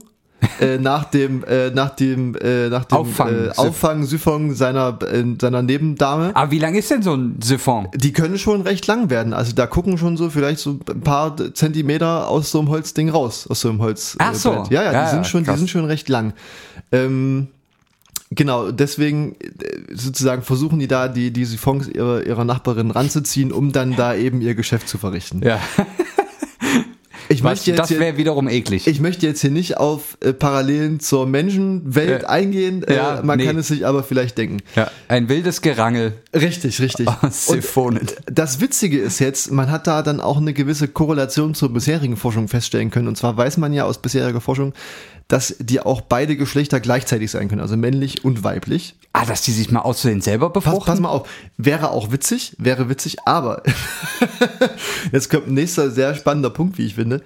äh, 0.59 0.79
nach 0.79 1.05
dem 1.05 1.43
äh, 1.43 1.69
nach 1.69 1.91
dem 1.91 2.35
äh, 2.35 2.67
nach 2.69 2.85
dem 2.85 2.97
Auffang- 2.97 3.47
äh, 3.49 3.51
Auffangsiphon 3.55 4.55
seiner 4.55 4.97
äh, 5.03 5.23
seiner 5.39 5.61
Nebendame. 5.61 6.35
Aber 6.35 6.51
wie 6.51 6.57
lang 6.59 6.73
ist 6.75 6.89
denn 6.89 7.03
so 7.03 7.13
ein 7.13 7.37
Siphon? 7.41 7.87
Die 7.95 8.11
können 8.11 8.39
schon 8.39 8.61
recht 8.61 8.87
lang 8.87 9.09
werden. 9.11 9.33
Also 9.33 9.53
da 9.53 9.67
gucken 9.67 9.97
schon 9.99 10.17
so 10.17 10.29
vielleicht 10.31 10.59
so 10.59 10.79
ein 10.89 11.01
paar 11.01 11.35
Zentimeter 11.53 12.27
aus 12.27 12.51
so 12.51 12.59
einem 12.59 12.69
Holzding 12.69 13.09
raus, 13.09 13.45
aus 13.47 13.61
so 13.61 13.69
einem 13.69 13.79
Holz. 13.81 14.15
Ach 14.19 14.33
so. 14.33 14.51
Brett. 14.53 14.71
Ja, 14.71 14.83
ja, 14.83 14.91
Ja, 14.93 15.03
die 15.03 15.09
sind 15.11 15.19
ja, 15.19 15.23
schon, 15.25 15.43
die 15.43 15.57
sind 15.57 15.69
schon 15.69 15.85
recht 15.85 16.09
lang. 16.09 16.33
Ähm, 16.91 17.47
genau, 18.29 18.71
deswegen 18.71 19.35
äh, 19.39 19.93
sozusagen 19.93 20.41
versuchen 20.41 20.79
die 20.79 20.87
da 20.87 21.07
die, 21.07 21.31
die 21.31 21.45
Siphons 21.45 21.87
ihrer, 21.87 22.25
ihrer 22.25 22.45
Nachbarin 22.45 22.91
ranzuziehen, 22.91 23.51
um 23.51 23.71
dann 23.71 23.95
da 23.95 24.15
eben 24.15 24.41
ihr 24.41 24.55
Geschäft 24.55 24.87
zu 24.87 24.97
verrichten. 24.97 25.41
Ja, 25.43 25.59
Ich 27.31 27.43
was, 27.43 27.51
möchte 27.51 27.71
jetzt 27.71 27.79
das 27.79 27.87
hier, 27.89 27.99
wäre 27.99 28.17
wiederum 28.17 28.47
eklig. 28.47 28.87
ich 28.87 28.99
möchte 28.99 29.25
jetzt 29.25 29.41
hier 29.41 29.51
nicht 29.51 29.77
auf 29.77 30.17
äh, 30.21 30.33
Parallelen 30.33 30.99
zur 30.99 31.25
Menschenwelt 31.25 32.23
Äh, 32.23 32.25
eingehen. 32.27 32.83
Äh, 32.83 32.95
ja, 32.95 33.21
man 33.23 33.37
nee. 33.37 33.45
kann 33.45 33.57
es 33.57 33.67
sich 33.69 33.85
aber 33.85 34.03
vielleicht 34.03 34.37
denken. 34.37 34.57
ja, 34.75 34.91
ein 35.07 35.29
wildes 35.29 35.61
Gerangel 35.61 36.13
Richtig, 36.33 36.79
richtig. 36.81 37.07
Und. 37.75 38.15
Das 38.31 38.61
Witzige 38.61 38.99
ist 38.99 39.19
jetzt, 39.19 39.51
man 39.51 39.71
hat 39.71 39.87
da 39.87 40.01
dann 40.01 40.19
auch 40.21 40.37
eine 40.37 40.53
gewisse 40.53 40.87
Korrelation 40.87 41.55
zur 41.55 41.73
bisherigen 41.73 42.17
Forschung 42.17 42.47
feststellen 42.47 42.89
können. 42.91 43.07
Und 43.07 43.17
zwar 43.17 43.35
weiß 43.35 43.57
man 43.57 43.73
ja 43.73 43.85
aus 43.85 43.99
bisheriger 44.01 44.41
Forschung, 44.41 44.73
dass 45.27 45.55
die 45.59 45.79
auch 45.79 46.01
beide 46.01 46.35
Geschlechter 46.35 46.79
gleichzeitig 46.79 47.31
sein 47.31 47.47
können, 47.47 47.61
also 47.61 47.77
männlich 47.77 48.23
und 48.25 48.43
weiblich. 48.43 48.95
Ah, 49.13 49.25
dass 49.25 49.41
die 49.41 49.51
sich 49.51 49.71
mal 49.71 49.81
auszusehen 49.81 50.21
selber 50.21 50.49
Pass, 50.51 50.63
befruchten? 50.63 50.85
pass 50.93 50.99
mal 51.01 51.09
auf, 51.09 51.27
wäre 51.57 51.91
auch 51.91 52.11
witzig, 52.11 52.55
wäre 52.57 52.87
witzig, 52.87 53.17
aber 53.25 53.61
jetzt 55.11 55.29
kommt 55.29 55.47
ein 55.47 55.53
nächster 55.53 55.91
sehr 55.91 56.15
spannender 56.15 56.49
Punkt, 56.49 56.77
wie 56.77 56.85
ich 56.85 56.95
finde. 56.95 57.21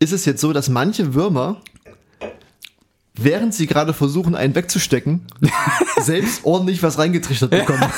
Ist 0.00 0.12
es 0.12 0.24
jetzt 0.24 0.40
so, 0.40 0.52
dass 0.52 0.68
manche 0.68 1.14
Würmer, 1.14 1.60
während 3.14 3.54
sie 3.54 3.68
gerade 3.68 3.92
versuchen, 3.94 4.34
einen 4.34 4.54
wegzustecken, 4.56 5.26
selbst 6.00 6.44
ordentlich 6.44 6.82
was 6.82 6.98
reingetrichtert 6.98 7.50
bekommen? 7.50 7.84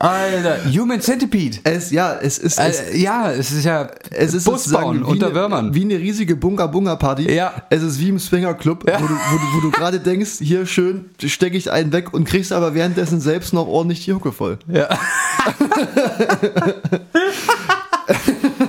Alter, 0.00 0.64
Human 0.64 1.02
Centipede. 1.02 1.58
Es, 1.62 1.90
ja, 1.90 2.14
es 2.14 2.38
ist, 2.38 2.58
es, 2.58 2.80
Äh, 2.80 2.96
ja, 2.96 3.30
es 3.32 3.52
ist 3.52 3.66
ja 3.66 3.90
Es 4.10 4.32
ist 4.32 4.44
Bus 4.44 4.64
sozusagen 4.64 4.84
bauen 4.84 5.00
wie 5.00 5.04
unter 5.04 5.26
eine, 5.26 5.34
Würmern. 5.34 5.74
Wie 5.74 5.82
eine 5.82 5.98
riesige 5.98 6.36
Bunga-Bunga-Party. 6.36 7.30
Ja. 7.30 7.52
Es 7.68 7.82
ist 7.82 8.00
wie 8.00 8.08
im 8.08 8.18
Swinger-Club, 8.18 8.84
wo 8.84 9.06
du, 9.06 9.14
wo 9.14 9.36
du, 9.36 9.56
wo 9.56 9.60
du 9.60 9.70
gerade 9.70 10.00
denkst, 10.00 10.38
hier 10.38 10.64
schön, 10.64 11.10
stecke 11.22 11.58
ich 11.58 11.70
einen 11.70 11.92
weg 11.92 12.14
und 12.14 12.24
kriegst 12.24 12.50
aber 12.50 12.74
währenddessen 12.74 13.20
selbst 13.20 13.52
noch 13.52 13.66
ordentlich 13.66 14.06
die 14.06 14.14
Hucke 14.14 14.32
voll. 14.32 14.58
Ja. 14.68 14.88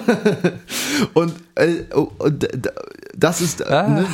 Und, 1.13 1.33
äh, 1.55 1.83
oh, 1.95 2.11
und 2.19 2.43
d- 2.43 2.47
das 3.17 3.41
ist, 3.41 3.61
äh, 3.61 3.65
Ah. 3.65 3.87
ne, 3.87 4.05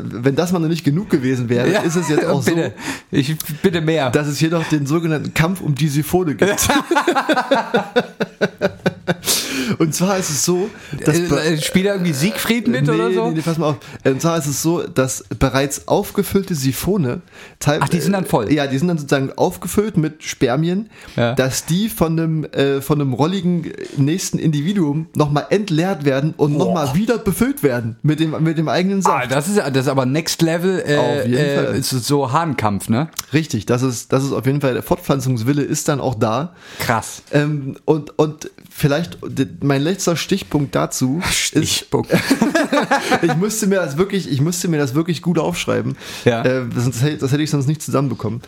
wenn 0.00 0.34
das 0.36 0.52
mal 0.52 0.58
noch 0.58 0.68
nicht 0.68 0.84
genug 0.84 1.10
gewesen 1.10 1.48
wäre, 1.48 1.70
ja. 1.70 1.80
ist 1.80 1.96
es 1.96 2.08
jetzt 2.08 2.24
auch 2.26 2.44
bitte. 2.44 2.72
so, 3.10 3.16
Ich 3.16 3.36
bitte 3.62 3.80
mehr. 3.80 4.10
dass 4.10 4.26
es 4.26 4.38
hier 4.38 4.50
noch 4.50 4.64
den 4.68 4.86
sogenannten 4.86 5.34
Kampf 5.34 5.60
um 5.60 5.74
die 5.74 5.88
Siphone 5.88 6.34
gibt. 6.34 6.50
und 9.78 9.94
zwar 9.94 10.18
ist 10.18 10.30
es 10.30 10.44
so, 10.44 10.68
dass 11.04 11.18
äh, 11.18 11.54
äh, 11.54 11.60
spielt 11.62 11.86
da 11.86 11.92
irgendwie 11.94 12.12
Siegfried 12.12 12.68
mit 12.68 12.84
nee, 12.86 12.90
oder 12.90 13.12
so? 13.12 13.28
Nee, 13.28 13.36
nee, 13.36 13.42
pass 13.42 13.58
mal 13.58 13.70
auf. 13.70 13.76
Und 14.04 14.20
zwar 14.20 14.38
ist 14.38 14.46
es 14.46 14.62
so, 14.62 14.82
dass 14.82 15.24
bereits 15.38 15.88
aufgefüllte 15.88 16.54
Siphone 16.54 17.22
Ach, 17.66 17.88
die 17.88 18.00
sind 18.00 18.12
dann 18.12 18.26
voll? 18.26 18.52
Ja, 18.52 18.66
die 18.66 18.78
sind 18.78 18.88
dann 18.88 18.98
sozusagen 18.98 19.32
aufgefüllt 19.36 19.96
mit 19.96 20.22
Spermien, 20.24 20.90
Ja. 21.16 21.34
dass 21.34 21.66
die 21.66 21.88
von 21.88 22.18
einem, 22.18 22.44
äh, 22.44 22.80
von 22.80 23.00
einem 23.00 23.12
rolligen 23.12 23.70
nächsten 23.96 24.38
Individuum 24.38 25.06
nochmal 25.30 25.46
entleert 25.50 26.04
werden 26.04 26.34
und 26.36 26.56
nochmal 26.56 26.94
wieder 26.94 27.18
befüllt 27.18 27.62
werden 27.62 27.96
mit 28.02 28.20
dem, 28.20 28.34
mit 28.42 28.58
dem 28.58 28.68
eigenen 28.68 28.98
Ah, 29.00 29.20
Saft. 29.22 29.32
das 29.32 29.48
ist 29.48 29.56
das 29.58 29.76
ist 29.76 29.88
aber 29.88 30.06
Next 30.06 30.42
Level 30.42 30.82
äh, 30.86 30.96
Auf 30.96 31.26
jeden 31.26 31.36
äh, 31.38 31.64
Fall. 31.64 31.74
ist 31.76 31.90
so 31.90 32.32
Hahnkampf, 32.32 32.88
ne? 32.88 33.08
Richtig, 33.32 33.66
das 33.66 33.82
ist, 33.82 34.12
das 34.12 34.24
ist 34.24 34.32
auf 34.32 34.44
jeden 34.46 34.60
Fall, 34.60 34.74
der 34.74 34.82
Fortpflanzungswille 34.82 35.62
ist 35.62 35.88
dann 35.88 36.00
auch 36.00 36.14
da. 36.14 36.54
Krass. 36.80 37.22
Ähm, 37.32 37.76
und, 37.84 38.18
und 38.18 38.50
vielleicht 38.70 39.18
mein 39.62 39.82
letzter 39.82 40.16
Stichpunkt 40.16 40.74
dazu 40.74 41.20
ist, 41.28 41.34
Stichpunkt. 41.36 42.10
ich 43.22 43.36
musste 43.36 43.66
mir 43.66 43.76
das 43.76 43.96
wirklich, 43.96 44.30
ich 44.30 44.40
musste 44.40 44.68
mir 44.68 44.78
das 44.78 44.94
wirklich 44.94 45.22
gut 45.22 45.38
aufschreiben. 45.38 45.96
Ja. 46.24 46.42
Äh, 46.44 46.64
hätte- 47.00 47.16
das 47.18 47.32
hätte 47.32 47.42
ich 47.42 47.50
sonst 47.50 47.66
nicht 47.66 47.82
zusammenbekommen. 47.82 48.40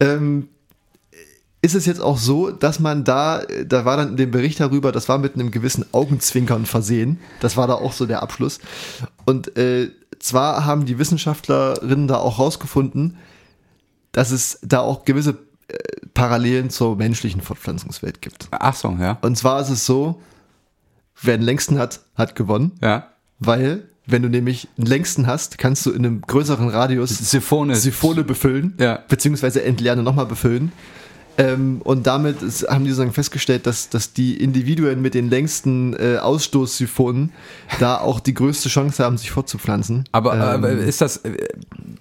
Ähm, 0.00 0.48
ist 1.62 1.74
es 1.74 1.84
jetzt 1.86 2.00
auch 2.00 2.16
so, 2.18 2.50
dass 2.50 2.80
man 2.80 3.04
da, 3.04 3.42
da 3.66 3.84
war 3.84 3.96
dann 3.98 4.10
in 4.10 4.16
dem 4.16 4.30
Bericht 4.30 4.60
darüber, 4.60 4.92
das 4.92 5.08
war 5.08 5.18
mit 5.18 5.34
einem 5.34 5.50
gewissen 5.50 5.84
Augenzwinkern 5.92 6.64
versehen. 6.66 7.18
Das 7.40 7.56
war 7.56 7.66
da 7.66 7.74
auch 7.74 7.92
so 7.92 8.06
der 8.06 8.22
Abschluss. 8.22 8.60
Und 9.26 9.56
äh, 9.58 9.90
zwar 10.18 10.64
haben 10.64 10.86
die 10.86 10.98
Wissenschaftlerinnen 10.98 12.08
da 12.08 12.16
auch 12.16 12.38
rausgefunden, 12.38 13.16
dass 14.12 14.30
es 14.30 14.58
da 14.62 14.80
auch 14.80 15.04
gewisse 15.04 15.36
äh, 15.68 15.76
Parallelen 16.14 16.70
zur 16.70 16.96
menschlichen 16.96 17.42
Fortpflanzungswelt 17.42 18.22
gibt. 18.22 18.48
Ach 18.52 18.74
so, 18.74 18.96
ja. 18.98 19.18
Und 19.20 19.36
zwar 19.36 19.60
ist 19.60 19.70
es 19.70 19.84
so, 19.86 20.20
wer 21.20 21.36
den 21.36 21.44
längsten 21.44 21.78
hat, 21.78 22.00
hat 22.14 22.34
gewonnen, 22.36 22.72
Ja. 22.80 23.08
weil 23.38 23.84
wenn 24.06 24.22
du 24.22 24.28
nämlich 24.28 24.66
den 24.76 24.86
längsten 24.86 25.26
hast, 25.26 25.58
kannst 25.58 25.86
du 25.86 25.90
in 25.92 26.04
einem 26.04 26.22
größeren 26.22 26.68
Radius 26.68 27.10
Siphone. 27.10 27.76
Siphone 27.76 28.24
befüllen, 28.24 28.74
Ja. 28.80 28.98
beziehungsweise 29.08 29.62
entleeren 29.62 29.98
und 30.00 30.04
nochmal 30.06 30.26
befüllen. 30.26 30.72
Ähm, 31.40 31.80
und 31.84 32.06
damit 32.06 32.42
ist, 32.42 32.68
haben 32.68 32.84
die 32.84 32.90
sozusagen 32.90 33.12
festgestellt, 33.12 33.66
dass, 33.66 33.88
dass 33.88 34.12
die 34.12 34.42
Individuen 34.42 35.00
mit 35.00 35.14
den 35.14 35.30
längsten 35.30 35.94
äh, 35.94 36.18
Ausstoßsiphonen 36.18 37.32
da 37.78 37.98
auch 37.98 38.20
die 38.20 38.34
größte 38.34 38.68
Chance 38.68 39.04
haben, 39.04 39.16
sich 39.16 39.30
fortzupflanzen. 39.30 40.04
Aber, 40.12 40.34
ähm, 40.34 40.40
aber 40.40 40.70
ist 40.70 41.00
das, 41.00 41.18
äh, 41.18 41.36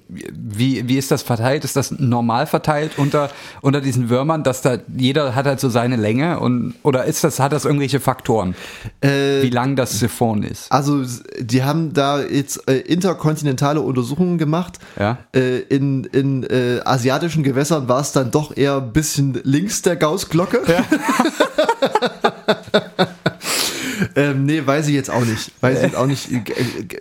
wie, 0.10 0.88
wie 0.88 0.98
ist 0.98 1.12
das 1.12 1.22
verteilt? 1.22 1.64
Ist 1.64 1.76
das 1.76 1.92
normal 1.92 2.48
verteilt 2.48 2.98
unter, 2.98 3.30
unter 3.62 3.80
diesen 3.80 4.10
Würmern, 4.10 4.44
dass 4.44 4.62
da 4.62 4.78
jeder 4.96 5.36
hat 5.36 5.46
halt 5.46 5.60
so 5.60 5.70
seine 5.70 5.96
Länge 5.96 6.40
und, 6.40 6.76
oder 6.84 7.06
ist 7.06 7.24
das, 7.24 7.40
hat 7.40 7.54
das 7.54 7.66
irgendwelche 7.66 8.00
Faktoren, 8.00 8.56
äh, 9.02 9.44
wie 9.44 9.50
lang 9.50 9.76
das 9.76 10.00
Siphon 10.00 10.44
ist? 10.44 10.72
Also 10.72 11.04
die 11.40 11.64
haben 11.64 11.94
da 11.94 12.22
jetzt 12.22 12.68
äh, 12.68 12.78
interkontinentale 12.78 13.82
Untersuchungen 13.82 14.38
gemacht. 14.38 14.80
Ja. 15.00 15.20
Äh, 15.36 15.60
in 15.60 16.06
in 16.06 16.44
äh, 16.44 16.82
asiatischen 16.84 17.44
Gewässern 17.44 17.88
war 17.88 18.02
es 18.02 18.12
dann 18.12 18.32
doch 18.32 18.58
eher 18.58 18.78
ein 18.78 18.92
bisschen 18.92 19.40
links 19.44 19.82
der 19.82 19.96
Gaußglocke. 19.96 20.62
Ja. 20.68 20.86
ähm, 24.16 24.46
nee, 24.46 24.62
weiß 24.66 24.88
ich 24.88 24.94
jetzt 24.94 25.10
auch 25.10 25.26
nicht. 25.26 25.52
Weiß 25.62 25.78
ich 25.78 25.84
jetzt 25.84 25.96
auch 25.96 26.08
nicht. 26.08 26.30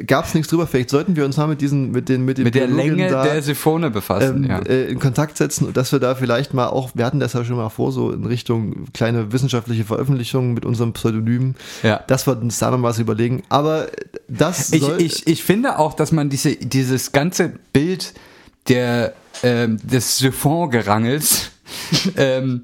Gab 0.06 0.26
es 0.26 0.34
nichts 0.34 0.48
drüber? 0.50 0.66
Vielleicht 0.66 0.90
sollten 0.90 1.16
wir 1.16 1.24
uns 1.24 1.36
mal 1.36 1.46
mit 1.46 1.60
diesen, 1.60 1.90
mit 1.90 2.08
den, 2.08 2.24
mit 2.24 2.38
den 2.38 2.44
Mit 2.44 2.54
der 2.54 2.66
Länge 2.66 3.08
da, 3.08 3.24
der 3.24 3.42
Siphone 3.42 3.90
befassen, 3.90 4.44
ähm, 4.44 4.50
ja. 4.50 4.58
äh, 4.60 4.86
in 4.86 4.98
Kontakt 4.98 5.36
setzen 5.36 5.66
und 5.66 5.76
dass 5.76 5.92
wir 5.92 5.98
da 5.98 6.14
vielleicht 6.14 6.54
mal 6.54 6.68
auch, 6.68 6.90
wir 6.94 7.04
hatten 7.04 7.20
das 7.20 7.32
ja 7.32 7.44
schon 7.44 7.56
mal 7.56 7.68
vor, 7.68 7.92
so 7.92 8.12
in 8.12 8.24
Richtung 8.24 8.86
kleine 8.92 9.32
wissenschaftliche 9.32 9.84
Veröffentlichungen 9.84 10.54
mit 10.54 10.64
unserem 10.64 10.92
Pseudonym, 10.92 11.54
Ja. 11.82 12.00
dass 12.06 12.26
wir 12.26 12.38
uns 12.40 12.58
da 12.58 12.70
noch 12.70 12.82
was 12.82 12.98
überlegen. 12.98 13.42
Aber 13.48 13.88
das 14.28 14.72
Ich, 14.72 14.88
ich, 14.98 15.26
ich 15.26 15.42
finde 15.42 15.78
auch, 15.78 15.94
dass 15.94 16.12
man 16.12 16.28
diese, 16.30 16.56
dieses 16.56 17.12
ganze 17.12 17.52
Bild 17.72 18.14
der, 18.68 19.14
ähm, 19.42 19.78
des 19.82 20.18
Siphon-Gerangels, 20.18 21.50
ähm, 22.16 22.62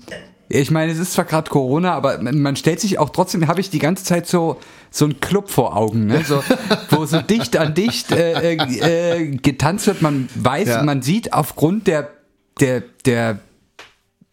ich 0.49 0.71
meine, 0.71 0.93
es 0.93 0.99
ist 0.99 1.13
zwar 1.15 1.25
gerade 1.25 1.51
Corona, 1.51 1.95
aber 1.95 2.19
man 2.21 2.57
stellt 2.57 2.81
sich 2.81 2.99
auch 2.99 3.11
trotzdem, 3.11 3.47
habe 3.49 3.61
ich 3.61 3.71
die 3.71 3.79
ganze 3.79 4.05
Zeit 4.05 4.27
so 4.27 4.59
so 4.91 5.07
einen 5.07 5.19
Club 5.19 5.51
vor 5.51 5.77
Augen, 5.77 6.07
ne? 6.07 6.23
so, 6.25 6.43
wo 6.91 7.05
so 7.05 7.21
dicht 7.21 7.57
an 7.57 7.75
dicht 7.75 8.13
äh, 8.13 8.55
äh, 8.55 9.23
äh, 9.23 9.27
getanzt 9.37 9.87
wird. 9.89 10.03
Man 10.03 10.29
weiß, 10.37 10.69
Ja. 10.69 10.83
man 10.85 11.03
sieht 11.03 11.33
aufgrund 11.33 11.87
der 11.89 12.11
der 12.61 12.83
der 13.05 13.39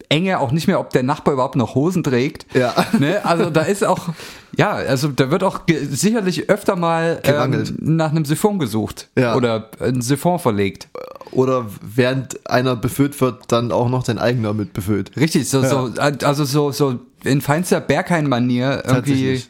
Enge 0.10 0.40
auch 0.40 0.52
nicht 0.52 0.68
mehr, 0.68 0.80
ob 0.80 0.90
der 0.92 1.04
Nachbar 1.04 1.34
überhaupt 1.34 1.56
noch 1.56 1.74
Hosen 1.74 2.04
trägt. 2.04 2.46
Ja. 2.54 2.74
Ne? 3.00 3.24
Also 3.26 3.50
da 3.50 3.62
ist 3.62 3.84
auch, 3.86 4.10
ja, 4.58 4.72
also 4.74 5.08
da 5.10 5.32
wird 5.32 5.44
auch 5.44 5.62
sicherlich 5.90 6.50
öfter 6.50 6.76
mal 6.76 7.20
ähm, 7.24 7.64
nach 7.80 8.12
einem 8.12 8.26
Siphon 8.26 8.60
gesucht 8.60 9.10
Ja. 9.18 9.36
oder 9.36 9.70
ein 9.80 10.02
Siphon 10.02 10.40
verlegt. 10.40 10.88
oder 11.32 11.66
während 11.82 12.50
einer 12.50 12.76
befüllt 12.76 13.20
wird, 13.22 13.52
dann 13.52 13.72
auch 13.72 13.88
noch 13.90 14.04
dein 14.04 14.20
eigener 14.20 14.54
mit 14.54 14.74
befüllt. 14.74 15.12
Richtig, 15.16 15.50
so, 15.50 15.62
Ja. 15.62 15.70
so 15.70 15.92
also 16.26 16.44
so, 16.46 16.72
so 16.72 17.00
in 17.24 17.40
feinster 17.42 17.80
Berghain-Manier 17.80 18.84
irgendwie. 18.86 19.44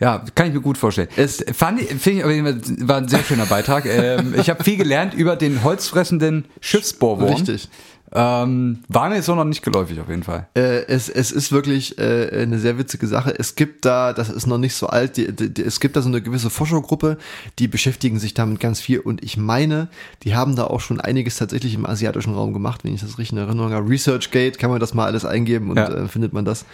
Ja, 0.00 0.24
kann 0.34 0.48
ich 0.48 0.54
mir 0.54 0.60
gut 0.60 0.78
vorstellen. 0.78 1.08
Es- 1.16 1.44
fand 1.52 1.80
ich, 1.80 1.90
ich, 1.90 2.24
war 2.24 2.96
ein 2.96 3.08
sehr 3.08 3.22
schöner 3.22 3.46
Beitrag. 3.46 3.84
ähm, 3.86 4.34
ich 4.36 4.48
habe 4.50 4.64
viel 4.64 4.76
gelernt 4.76 5.14
über 5.14 5.36
den 5.36 5.62
holzfressenden 5.62 6.46
Schiffsbohrwurm. 6.60 7.28
Richtig. 7.34 7.68
Ähm, 8.12 8.80
war 8.88 9.08
mir 9.08 9.22
so 9.22 9.36
noch 9.36 9.44
nicht 9.44 9.62
geläufig 9.62 10.00
auf 10.00 10.08
jeden 10.08 10.24
Fall. 10.24 10.48
Äh, 10.56 10.84
es, 10.86 11.08
es 11.08 11.30
ist 11.30 11.52
wirklich 11.52 11.96
äh, 11.98 12.42
eine 12.42 12.58
sehr 12.58 12.76
witzige 12.76 13.06
Sache. 13.06 13.32
Es 13.38 13.54
gibt 13.54 13.84
da, 13.84 14.12
das 14.12 14.30
ist 14.30 14.48
noch 14.48 14.58
nicht 14.58 14.74
so 14.74 14.88
alt, 14.88 15.16
die, 15.16 15.30
die, 15.30 15.54
die, 15.54 15.62
es 15.62 15.78
gibt 15.78 15.94
da 15.94 16.02
so 16.02 16.08
eine 16.08 16.20
gewisse 16.20 16.50
Forschergruppe, 16.50 17.18
die 17.60 17.68
beschäftigen 17.68 18.18
sich 18.18 18.34
damit 18.34 18.58
ganz 18.58 18.80
viel 18.80 18.98
und 18.98 19.22
ich 19.22 19.36
meine, 19.36 19.86
die 20.24 20.34
haben 20.34 20.56
da 20.56 20.64
auch 20.64 20.80
schon 20.80 21.00
einiges 21.00 21.36
tatsächlich 21.36 21.74
im 21.74 21.86
asiatischen 21.86 22.34
Raum 22.34 22.52
gemacht, 22.52 22.82
wenn 22.82 22.92
ich 22.94 23.00
das 23.00 23.10
richtig 23.18 23.32
in 23.38 23.38
Erinnerung 23.46 23.72
habe. 23.72 23.88
ResearchGate 23.88 24.58
kann 24.58 24.70
man 24.70 24.80
das 24.80 24.92
mal 24.92 25.04
alles 25.04 25.24
eingeben 25.24 25.70
und 25.70 25.76
Ja. 25.76 25.88
äh, 25.94 26.08
findet 26.08 26.32
man 26.32 26.44
das. 26.44 26.64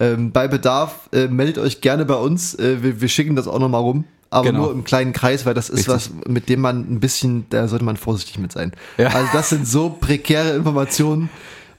Ähm, 0.00 0.32
bei 0.32 0.48
Bedarf 0.48 1.08
äh, 1.12 1.26
meldet 1.28 1.58
euch 1.58 1.80
gerne 1.80 2.04
bei 2.04 2.14
uns. 2.14 2.54
Äh, 2.58 2.82
wir, 2.82 3.00
wir 3.00 3.08
schicken 3.08 3.36
das 3.36 3.46
auch 3.48 3.58
noch 3.58 3.68
mal 3.68 3.78
rum. 3.78 4.04
Aber 4.30 4.46
Genau. 4.46 4.60
nur 4.62 4.72
im 4.72 4.82
kleinen 4.84 5.12
Kreis, 5.12 5.44
weil 5.44 5.52
das 5.52 5.68
ist 5.68 5.88
Richtig. 5.90 5.94
was, 5.94 6.10
mit 6.26 6.48
dem 6.48 6.60
man 6.62 6.78
ein 6.90 7.00
bisschen, 7.00 7.44
da 7.50 7.68
sollte 7.68 7.84
man 7.84 7.98
vorsichtig 7.98 8.38
mit 8.38 8.50
sein. 8.50 8.72
Ja. 8.96 9.08
Also 9.08 9.28
das 9.34 9.50
sind 9.50 9.68
so 9.68 9.90
prekäre 9.90 10.56
Informationen. 10.56 11.28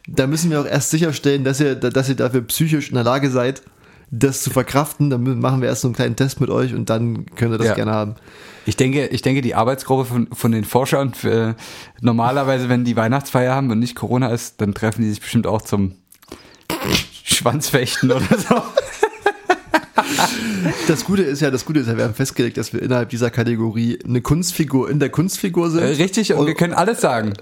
Da 0.07 0.27
müssen 0.27 0.51
wir 0.51 0.61
auch 0.61 0.65
erst 0.65 0.91
sicherstellen, 0.91 1.43
dass 1.43 1.59
ihr, 1.59 1.73
dass 1.75 2.09
ihr 2.09 2.15
dafür 2.15 2.41
psychisch 2.41 2.89
in 2.89 2.95
der 2.95 3.03
Lage 3.03 3.31
seid, 3.31 3.63
das 4.11 4.43
zu 4.43 4.51
verkraften. 4.51 5.09
Dann 5.09 5.39
machen 5.39 5.61
wir 5.61 5.67
erst 5.69 5.81
so 5.81 5.87
einen 5.87 5.95
kleinen 5.95 6.15
Test 6.15 6.41
mit 6.41 6.51
euch 6.51 6.75
und 6.75 6.91
dann 6.91 7.25
könnt 7.35 7.53
ihr 7.53 7.57
das 7.57 7.67
Ja. 7.67 7.73
gerne 7.73 7.91
haben. 7.91 8.15
Ich 8.67 8.77
denke, 8.77 9.07
ich 9.07 9.23
denke, 9.23 9.41
die 9.41 9.55
Arbeitsgruppe 9.55 10.05
von, 10.05 10.27
von 10.31 10.51
den 10.51 10.63
Forschern, 10.63 11.13
für, 11.15 11.55
normalerweise, 12.01 12.69
wenn 12.69 12.85
die 12.85 12.95
Weihnachtsfeier 12.95 13.55
haben 13.55 13.71
und 13.71 13.79
nicht 13.79 13.95
Corona 13.95 14.27
ist, 14.27 14.61
dann 14.61 14.73
treffen 14.75 15.01
die 15.01 15.09
sich 15.09 15.21
bestimmt 15.21 15.47
auch 15.47 15.61
zum 15.63 15.95
Schwanzfechten 17.23 18.11
oder 18.11 18.37
so. 18.37 18.61
Das 20.87 21.05
Gute 21.05 21.23
ist 21.23 21.41
ja, 21.41 21.51
das 21.51 21.65
Gute 21.65 21.79
ist 21.79 21.87
ja, 21.87 21.97
wir 21.97 22.03
haben 22.03 22.13
festgelegt, 22.13 22.57
dass 22.57 22.73
wir 22.73 22.81
innerhalb 22.81 23.09
dieser 23.09 23.29
Kategorie 23.29 23.99
eine 24.03 24.21
Kunstfigur 24.21 24.89
in 24.89 24.99
der 24.99 25.09
Kunstfigur 25.09 25.69
sind. 25.69 25.81
Äh, 25.81 25.87
Richtig, 25.87 26.33
und 26.33 26.47
wir 26.47 26.55
können 26.55 26.73
alles 26.73 27.01
sagen. 27.01 27.33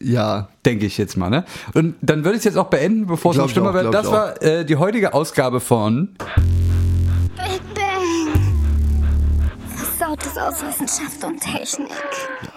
ja, 0.00 0.48
Denke 0.64 0.86
ich 0.86 0.98
jetzt 0.98 1.16
mal, 1.16 1.30
ne? 1.30 1.44
Und 1.74 1.96
dann 2.02 2.24
würde 2.24 2.32
ich 2.32 2.38
es 2.40 2.44
jetzt 2.44 2.56
auch 2.56 2.68
beenden, 2.68 3.06
bevor 3.06 3.32
es 3.32 3.38
noch 3.38 3.48
schlimmer 3.48 3.74
wird. 3.74 3.92
Das 3.92 4.10
war 4.10 4.40
äh, 4.42 4.64
die 4.64 4.76
heutige 4.76 5.12
Ausgabe 5.12 5.60
von 5.60 6.14
Bang. 7.36 7.71
Versautes 10.12 10.36
aus 10.36 10.62
Wissenschaft 10.62 11.24
und 11.24 11.40
Technik. 11.40 11.88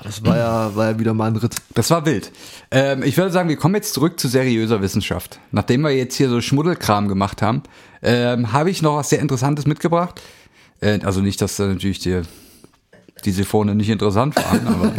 das 0.04 0.24
war 0.26 0.38
ja, 0.38 0.76
war 0.76 0.92
ja 0.92 1.00
wieder 1.00 1.14
mal 1.14 1.28
ein 1.28 1.36
Ritt. 1.36 1.56
Das 1.74 1.90
war 1.90 2.06
wild. 2.06 2.32
Ähm, 2.72 3.04
ich 3.04 3.16
würde 3.18 3.32
sagen, 3.32 3.50
wir 3.50 3.56
kommen 3.56 3.76
jetzt 3.76 3.94
zurück 3.94 4.20
zu 4.20 4.28
seriöser 4.28 4.82
Wissenschaft. 4.82 5.40
Nachdem 5.52 5.82
wir 5.82 5.92
jetzt 5.92 6.16
hier 6.16 6.30
so 6.30 6.42
Schmuddelkram 6.42 7.08
gemacht 7.08 7.42
haben, 7.42 7.64
ähm, 8.02 8.52
habe 8.52 8.70
ich 8.70 8.82
noch 8.82 8.98
was 8.98 9.10
sehr 9.10 9.20
Interessantes 9.20 9.66
mitgebracht. 9.66 10.22
Äh, 10.82 11.00
also 11.04 11.22
nicht, 11.22 11.42
dass 11.42 11.56
da 11.56 11.68
natürlich 11.68 12.00
die, 12.00 12.22
die 13.24 13.32
Siphone 13.32 13.76
nicht 13.76 13.90
interessant 13.90 14.36
waren, 14.36 14.68
aber 14.68 14.92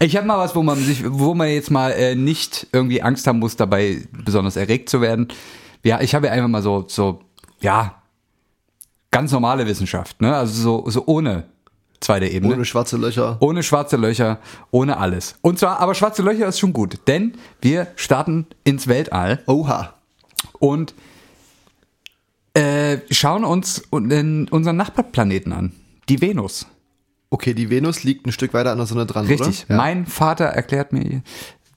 ich 0.00 0.16
habe 0.16 0.26
mal 0.26 0.38
was, 0.38 0.54
wo 0.54 0.62
man 0.62 0.78
sich, 0.78 1.04
wo 1.06 1.34
man 1.34 1.48
jetzt 1.48 1.70
mal 1.70 1.90
äh, 1.90 2.14
nicht 2.14 2.68
irgendwie 2.72 3.02
Angst 3.02 3.26
haben 3.26 3.38
muss, 3.38 3.56
dabei 3.56 4.02
besonders 4.12 4.56
erregt 4.56 4.88
zu 4.88 5.00
werden. 5.00 5.28
Ja, 5.84 6.00
ich 6.00 6.14
habe 6.14 6.28
ja 6.28 6.32
einfach 6.32 6.48
mal 6.48 6.62
so, 6.62 6.84
so, 6.88 7.20
ja, 7.60 7.99
ganz 9.10 9.32
normale 9.32 9.66
Wissenschaft, 9.66 10.20
ne? 10.20 10.34
Also 10.36 10.62
so, 10.84 10.90
so 10.90 11.04
ohne 11.06 11.44
zweite 12.00 12.26
Ebene. 12.28 12.54
Ohne 12.54 12.64
schwarze 12.64 12.96
Löcher. 12.96 13.36
Ohne 13.40 13.62
schwarze 13.62 13.96
Löcher, 13.96 14.38
ohne 14.70 14.96
alles. 14.98 15.34
Und 15.42 15.58
zwar, 15.58 15.80
aber 15.80 15.94
schwarze 15.94 16.22
Löcher 16.22 16.46
ist 16.48 16.58
schon 16.58 16.72
gut, 16.72 16.98
denn 17.06 17.34
wir 17.60 17.88
starten 17.96 18.46
ins 18.64 18.88
Weltall 18.88 19.42
Oha. 19.46 19.94
und 20.58 20.94
äh, 22.54 22.98
schauen 23.10 23.44
uns 23.44 23.82
unseren 23.90 24.76
Nachbarplaneten 24.76 25.52
an, 25.52 25.72
die 26.08 26.20
Venus. 26.20 26.66
Okay, 27.32 27.54
die 27.54 27.70
Venus 27.70 28.02
liegt 28.02 28.26
ein 28.26 28.32
Stück 28.32 28.54
weiter 28.54 28.72
an 28.72 28.78
der 28.78 28.86
Sonne 28.88 29.06
dran, 29.06 29.26
Richtig. 29.26 29.64
oder? 29.66 29.74
Ja. 29.74 29.76
Mein 29.76 30.06
Vater 30.06 30.46
erklärt 30.46 30.92
mir, 30.92 31.22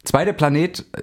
zweiter 0.04 0.34
Planet, 0.34 0.84
äh, 0.94 1.02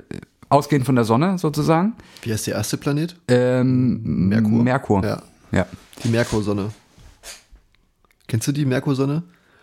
ausgehend 0.49 0.87
von 0.87 0.97
der 0.97 1.05
Sonne 1.05 1.39
sozusagen, 1.39 1.95
Wie 2.23 2.33
heißt 2.33 2.49
der 2.49 2.55
erste 2.55 2.77
Planet? 2.79 3.15
ähm, 3.29 4.01
Merkur. 4.29 4.63
Merkur. 4.65 5.05
Ja. 5.05 5.23
Ja. 5.53 5.67
Die 6.05 6.09
Merkursonne. 6.09 6.73
Kennst 8.27 8.47
du 8.49 8.53
die 8.53 8.65
Merkursonne? 8.65 9.23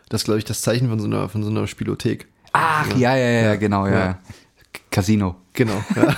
Das 0.10 0.22
ist, 0.22 0.26
glaube 0.26 0.40
ich, 0.40 0.46
das 0.46 0.62
Zeichen 0.62 0.90
von 0.90 1.00
so 1.00 1.06
einer, 1.06 1.30
von 1.30 1.44
so 1.44 1.50
einer 1.50 1.68
Spielothek. 1.68 2.28
Ach, 2.54 2.88
ja, 2.98 3.16
ja, 3.16 3.30
ja, 3.30 3.56
genau, 3.56 3.86
ja. 3.88 3.94
Ja. 3.94 4.20
Casino. 4.90 5.36
Genau. 5.54 5.84
Ja. 5.96 6.16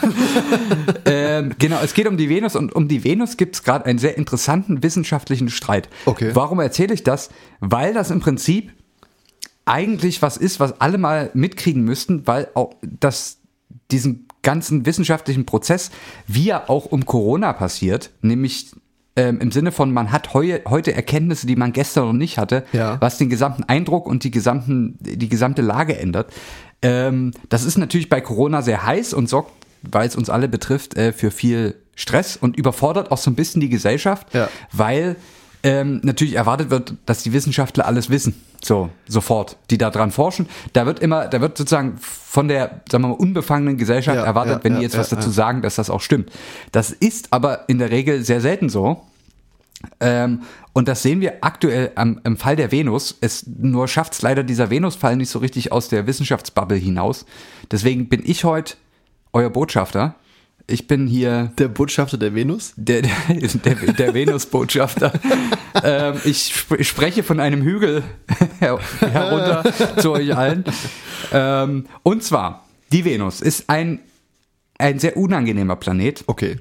ähm, 1.06 1.56
genau, 1.58 1.80
es 1.82 1.94
geht 1.94 2.08
um 2.08 2.18
die 2.18 2.30
Venus 2.30 2.56
und 2.56 2.74
um 2.76 2.88
die 2.88 3.04
Venus 3.04 3.38
gibt 3.38 3.56
es 3.56 3.64
gerade 3.64 3.86
einen 3.86 4.00
sehr 4.00 4.18
interessanten 4.18 4.84
wissenschaftlichen 4.84 5.50
Streit. 5.50 5.90
Okay. 6.06 6.32
Warum 6.34 6.60
erzähle 6.60 6.94
ich 6.94 7.04
das? 7.04 7.30
Weil 7.60 7.94
das 7.94 8.12
im 8.12 8.20
Prinzip 8.20 8.74
eigentlich 9.66 10.22
was 10.22 10.36
ist, 10.36 10.60
was 10.60 10.82
alle 10.82 10.98
mal 10.98 11.30
mitkriegen 11.34 11.84
müssten, 11.84 12.28
weil 12.28 12.50
auch 12.54 12.76
das 12.82 13.38
diesen 13.92 14.28
ganzen 14.42 14.86
wissenschaftlichen 14.86 15.46
Prozess, 15.46 15.92
wie 16.28 16.50
er 16.50 16.70
auch 16.70 16.86
um 16.86 17.06
Corona 17.06 17.54
passiert, 17.54 18.12
nämlich 18.22 18.72
ähm, 19.20 19.40
im 19.42 19.52
Sinne 19.52 19.72
von, 19.72 19.92
man 19.92 20.12
hat 20.12 20.34
heu, 20.34 20.60
heute 20.68 20.94
Erkenntnisse, 20.94 21.46
die 21.48 21.56
man 21.56 21.74
gestern 21.74 22.06
noch 22.06 22.14
nicht 22.14 22.38
hatte, 22.38 22.64
Ja. 22.72 22.98
was 23.02 23.18
den 23.18 23.30
gesamten 23.30 23.64
Eindruck 23.66 24.06
und 24.08 24.24
die, 24.24 24.32
gesamten, 24.32 24.98
die 25.00 25.30
gesamte 25.30 25.62
Lage 25.62 25.98
ändert. 25.98 26.32
Ähm, 26.82 27.32
das 27.50 27.64
ist 27.66 27.78
natürlich 27.78 28.10
bei 28.10 28.22
Corona 28.22 28.62
sehr 28.62 28.86
heiß 28.86 29.14
und 29.14 29.28
sorgt 29.30 29.52
weil 29.82 30.06
es 30.10 30.18
uns 30.18 30.30
alle 30.30 30.50
betrifft, 30.50 30.98
äh, 30.98 31.14
für 31.14 31.32
viel 31.32 31.74
Stress 31.96 32.36
und 32.36 32.58
überfordert 32.58 33.12
auch 33.12 33.18
so 33.18 33.32
ein 33.32 33.36
bisschen 33.36 33.62
die 33.62 33.70
Gesellschaft, 33.70 34.28
Ja. 34.34 34.50
weil 34.74 35.16
ähm, 35.64 36.00
natürlich 36.04 36.36
erwartet 36.36 36.70
wird, 36.70 36.94
dass 37.06 37.24
die 37.24 37.34
Wissenschaftler 37.34 37.86
alles 37.86 38.10
wissen. 38.10 38.34
So, 38.62 38.90
sofort, 39.08 39.58
die 39.70 39.78
da 39.78 39.90
dran 39.90 40.12
forschen. 40.12 40.48
Da 40.74 40.86
wird 40.86 41.00
immer, 41.00 41.28
da 41.28 41.42
wird 41.42 41.58
sozusagen 41.58 41.98
von 42.00 42.48
der, 42.48 42.82
sagen 42.90 43.04
wir 43.04 43.10
mal, 43.10 43.14
unbefangenen 43.14 43.78
Gesellschaft 43.78 44.18
Ja, 44.18 44.24
erwartet, 44.24 44.58
ja, 44.58 44.64
wenn 44.64 44.74
ja, 44.74 44.80
die 44.80 44.84
jetzt 44.84 44.98
was 44.98 45.10
dazu 45.10 45.30
sagen, 45.30 45.62
dass 45.62 45.76
das 45.76 45.90
auch 45.90 46.02
stimmt. 46.02 46.32
Das 46.72 46.92
ist 46.92 47.32
aber 47.32 47.68
in 47.68 47.80
der 47.80 47.92
Regel 47.92 48.24
sehr 48.24 48.42
selten 48.42 48.70
so. 48.70 49.02
Ähm, 50.00 50.42
und 50.74 50.88
das 50.88 51.02
sehen 51.02 51.22
wir 51.22 51.38
aktuell 51.42 51.92
am, 51.96 52.20
im 52.24 52.38
Fall 52.38 52.56
der 52.56 52.72
Venus. 52.72 53.18
Es 53.22 53.46
nur 53.48 53.88
schafft 53.88 54.14
es 54.14 54.22
leider 54.22 54.44
dieser 54.44 54.70
Venus-Fall 54.70 55.16
nicht 55.16 55.30
so 55.30 55.40
richtig 55.40 55.72
aus 55.72 55.90
der 55.90 56.06
Wissenschaftsbubble 56.06 56.78
hinaus. 56.78 57.26
Deswegen 57.72 58.10
bin 58.10 58.22
ich 58.26 58.44
heute 58.44 58.76
euer 59.34 59.50
Botschafter. 59.50 60.16
Ich 60.70 60.88
bin 60.88 61.08
hier 61.08 61.52
Der 61.58 61.68
Botschafter 61.68 62.18
der 62.18 62.36
Venus? 62.36 62.74
der, 62.76 63.02
der, 63.02 63.12
der, 63.64 63.76
der 63.94 64.14
Venus-Botschafter. 64.14 65.14
ähm, 65.84 66.16
ich 66.24 66.54
sp 66.54 66.82
spreche 66.84 67.24
von 67.24 67.40
einem 67.40 67.62
Hügel 67.64 68.04
her 68.60 68.80
herunter 69.00 69.64
zu 69.98 70.12
euch 70.12 70.36
allen. 70.36 70.64
Ähm, 71.32 71.86
und 72.04 72.24
zwar, 72.24 72.66
die 72.92 73.06
Venus 73.06 73.42
ist 73.42 73.70
ein, 73.70 74.00
ein 74.78 75.00
sehr 75.00 75.18
unangenehmer 75.18 75.76
Planet, 75.76 76.24
Okay. 76.28 76.58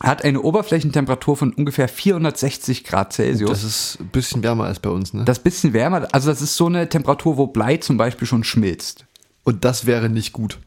hat 0.00 0.24
eine 0.24 0.40
Oberflächentemperatur 0.42 1.36
von 1.36 1.52
ungefähr 1.52 1.88
460 1.88 2.84
Grad 2.84 3.12
Celsius. 3.12 3.50
Das 3.50 3.64
ist 3.64 3.98
ein 4.00 4.08
bisschen 4.08 4.42
wärmer 4.42 4.64
als 4.64 4.80
bei 4.80 4.90
uns, 4.90 5.12
ne? 5.14 5.24
Das 5.24 5.38
bisschen 5.38 5.72
wärmer, 5.72 6.08
also 6.12 6.28
das 6.30 6.42
ist 6.42 6.56
so 6.56 6.66
eine 6.66 6.88
Temperatur, 6.88 7.36
wo 7.36 7.46
Blei 7.46 7.76
zum 7.78 7.96
Beispiel 7.96 8.26
schon 8.26 8.44
schmilzt. 8.44 9.06
Und 9.44 9.64
das 9.64 9.86
wäre 9.86 10.08
nicht 10.08 10.32
gut. 10.32 10.58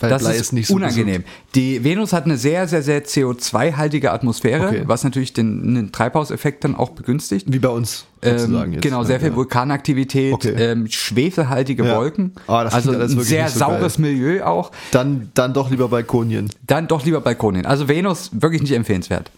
Weil 0.00 0.10
Das 0.10 0.22
Blei 0.22 0.34
ist, 0.36 0.52
nicht 0.52 0.66
so 0.68 0.74
unangenehm. 0.74 1.24
Die 1.54 1.84
Venus 1.84 2.12
hat 2.12 2.24
eine 2.24 2.36
sehr, 2.36 2.66
sehr, 2.68 2.82
sehr 2.82 3.04
CO2-haltige 3.04 4.10
Atmosphäre, 4.12 4.68
Okay. 4.68 4.82
was 4.86 5.04
natürlich 5.04 5.32
den, 5.32 5.74
den 5.74 5.92
Treibhauseffekt 5.92 6.64
dann 6.64 6.74
auch 6.74 6.90
begünstigt. 6.90 7.46
gesund. 7.46 7.54
Wie 7.54 7.58
bei 7.58 7.68
uns, 7.68 8.06
sozusagen 8.22 8.68
Ähm, 8.68 8.72
jetzt. 8.74 8.82
genau, 8.82 9.04
sehr 9.04 9.16
Ja, 9.16 9.20
viel 9.20 9.28
ja. 9.30 9.36
Vulkanaktivität, 9.36 10.32
Okay. 10.34 10.54
ähm, 10.56 10.86
schwefelhaltige 10.88 11.84
Ja. 11.84 11.96
Wolken. 11.96 12.32
Ah, 12.46 12.64
das 12.64 12.74
also 12.74 12.92
ein 12.92 13.08
sehr 13.20 13.48
so 13.48 13.58
saures 13.58 13.98
Milieu 13.98 14.42
auch. 14.44 14.70
Dann, 14.90 15.30
dann 15.34 15.52
doch 15.54 15.70
lieber 15.70 15.88
Balkonien. 15.88 16.50
Dann 16.66 16.88
doch 16.88 17.04
lieber 17.04 17.20
Balkonien. 17.20 17.66
Also 17.66 17.88
Venus 17.88 18.30
wirklich 18.32 18.62
nicht 18.62 18.72
empfehlenswert. 18.72 19.30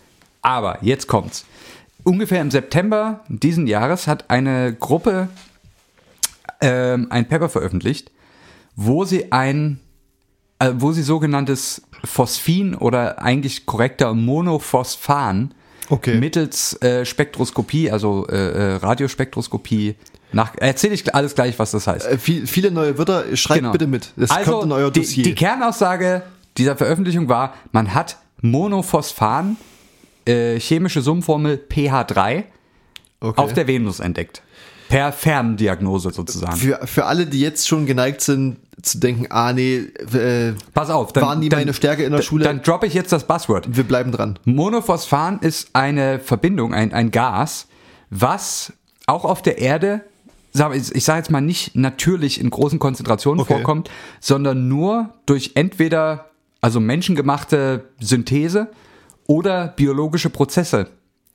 Aber 0.43 0.79
jetzt 0.83 1.07
kommt's. 1.09 1.45
Ungefähr 2.05 2.41
im 2.41 2.51
September 2.51 3.21
diesen 3.29 3.67
Jahres 3.69 4.07
hat 4.09 4.29
eine 4.31 4.75
Gruppe 4.75 5.29
ähm, 6.61 7.07
ein 7.11 7.29
Paper 7.29 7.49
veröffentlicht, 7.49 8.11
wo 8.77 9.05
sie 9.05 9.31
ein, 9.33 9.81
wo 10.77 10.93
sie 10.93 11.03
sogenanntes 11.03 11.83
Phosphin 12.05 12.75
oder 12.75 13.23
eigentlich 13.23 13.67
korrekter 13.67 14.15
Monophosphan 14.15 15.55
Okay. 15.89 16.17
mittels 16.17 16.81
äh, 16.81 17.05
Spektroskopie, 17.05 17.91
also 17.91 18.27
äh, 18.29 18.37
äh, 18.37 18.77
Radiospektroskopie 18.77 19.97
nach. 20.33 20.55
Erzähle 20.57 20.95
ich 20.95 21.15
alles 21.15 21.35
gleich, 21.35 21.59
was 21.59 21.73
das 21.73 21.87
heißt. 21.87 22.07
Äh, 22.07 22.19
viel, 22.19 22.47
viele 22.47 22.71
neue 22.71 22.97
Wörter, 22.97 23.25
schreibt 23.37 23.71
bitte 23.73 23.87
mit. 23.87 24.13
Das 24.17 24.31
also, 24.31 24.53
kommt 24.53 24.65
in 24.65 24.73
euer 24.73 24.91
die, 24.91 25.01
Dossier. 25.01 25.25
Die 25.25 25.35
Kernaussage 25.35 26.23
dieser 26.57 26.77
Veröffentlichung 26.77 27.29
war, 27.29 27.55
man 27.73 27.93
hat 27.93 28.17
Monophosphan, 28.41 29.57
äh, 30.25 30.59
chemische 30.59 31.03
Summformel 31.03 31.61
pH3, 31.69 32.45
okay. 33.21 33.41
auf 33.41 33.53
der 33.53 33.67
Venus 33.67 34.01
entdeckt. 34.01 34.43
Per 34.93 35.11
Ferndiagnose 35.11 36.11
sozusagen. 36.11 36.55
für, 36.57 36.81
für 36.87 37.07
alle, 37.07 37.25
die 37.25 37.41
jetzt 37.41 37.67
schon 37.67 37.87
geneigt 37.87 38.21
sind, 38.21 38.59
zu 38.83 38.99
denken, 38.99 39.27
ah 39.31 39.55
nee, 39.55 39.77
äh, 40.13 40.53
Pass 40.75 40.91
auf, 40.91 41.15
dann, 41.15 41.25
waren 41.25 41.41
die 41.41 41.49
dann, 41.49 41.61
meine 41.61 41.73
Stärke 41.73 42.05
in 42.05 42.13
der 42.13 42.21
Schule? 42.21 42.45
Dann 42.45 42.61
droppe 42.61 42.87
ich 42.87 42.93
jetzt 42.93 43.11
das 43.11 43.27
Buzzword. 43.27 43.75
wir 43.75 43.85
bleiben 43.85 44.13
dran. 44.13 44.39
Monophosphan 44.45 45.39
ist 45.39 45.71
eine 45.73 46.21
Verbindung, 46.21 46.75
ein, 46.75 46.93
ein 46.93 47.11
Gas, 47.11 47.69
was 48.11 48.75
auch 49.07 49.25
auf 49.25 49.41
der 49.41 49.57
Erde, 49.59 50.03
ich 50.53 51.05
sage 51.05 51.19
jetzt 51.21 51.31
mal 51.31 51.41
nicht 51.41 51.75
natürlich 51.75 52.39
in 52.39 52.51
großen 52.51 52.79
Konzentrationen 52.79 53.41
Okay. 53.41 53.55
vorkommt, 53.55 53.89
sondern 54.21 54.69
nur 54.69 55.15
durch 55.25 55.53
entweder 55.55 56.27
also 56.61 56.81
menschengemachte 56.81 57.87
Synthese 57.99 58.69
oder 59.27 59.69
biologische 59.69 60.29
Prozesse 60.29 60.89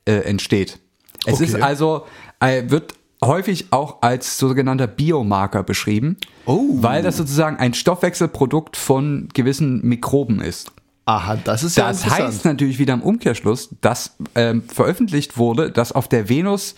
äh, 0.05 0.13
entsteht. 0.17 0.77
Es 1.25 1.33
Okay. 1.35 1.45
ist 1.45 1.55
also, 1.55 2.05
äh, 2.39 2.63
wird 2.67 2.93
häufig 3.23 3.67
auch 3.71 4.01
als 4.01 4.37
sogenannter 4.37 4.87
Biomarker 4.87 5.63
beschrieben, 5.63 6.17
Oh. 6.45 6.65
weil 6.81 7.01
das 7.03 7.17
sozusagen 7.17 7.57
ein 7.57 7.73
Stoffwechselprodukt 7.73 8.77
von 8.77 9.29
gewissen 9.33 9.81
Mikroben 9.83 10.41
ist. 10.41 10.71
Aha, 11.05 11.37
das 11.41 11.63
ist 11.63 11.77
ja 11.77 11.87
Das 11.87 12.09
heißt 12.09 12.43
natürlich 12.43 12.79
wieder 12.79 12.93
im 12.93 13.01
Umkehrschluss, 13.01 13.69
dass 13.79 14.17
ähm, 14.35 14.63
veröffentlicht 14.67 15.37
wurde, 15.37 15.71
dass 15.71 15.93
auf 15.93 16.09
der 16.09 16.27
Venus 16.27 16.75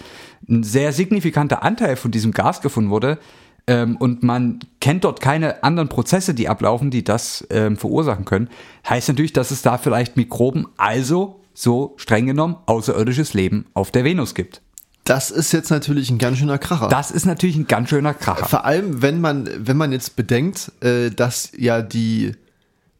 ein 0.47 0.63
sehr 0.63 0.93
signifikanter 0.93 1.63
Anteil 1.63 1.95
von 1.95 2.11
diesem 2.11 2.31
Gas 2.31 2.61
gefunden 2.61 2.91
wurde 2.91 3.17
ähm, 3.65 3.97
und 3.97 4.21
man 4.21 4.59
kennt 4.81 5.03
dort 5.03 5.19
keine 5.19 5.63
anderen 5.63 5.89
Prozesse, 5.89 6.35
die 6.35 6.47
ablaufen, 6.47 6.91
die 6.91 7.03
das 7.03 7.45
ähm, 7.49 7.75
verursachen 7.75 8.25
können. 8.25 8.49
Heißt 8.87 9.07
natürlich, 9.09 9.33
dass 9.33 9.49
es 9.49 9.63
da 9.63 9.79
vielleicht 9.79 10.15
Mikroben, 10.15 10.67
also 10.77 11.41
so 11.55 11.95
streng 11.97 12.27
genommen 12.27 12.55
außerirdisches 12.67 13.33
Leben 13.33 13.65
auf 13.73 13.89
der 13.91 14.03
Venus 14.03 14.35
gibt. 14.35 14.61
Das 15.09 15.31
ist 15.31 15.51
jetzt 15.53 15.71
natürlich 15.71 16.11
ein 16.11 16.19
ganz 16.19 16.37
schöner 16.37 16.59
Kracher. 16.59 16.87
Das 16.87 17.09
ist 17.09 17.25
natürlich 17.25 17.55
ein 17.55 17.65
ganz 17.65 17.89
schöner 17.89 18.13
Kracher. 18.13 18.45
Vor 18.45 18.65
allem, 18.65 19.01
wenn 19.01 19.19
man, 19.19 19.49
wenn 19.57 19.75
man 19.75 19.91
jetzt 19.91 20.15
bedenkt, 20.15 20.71
äh, 20.83 21.09
dass 21.09 21.51
ja 21.57 21.81
die 21.81 22.35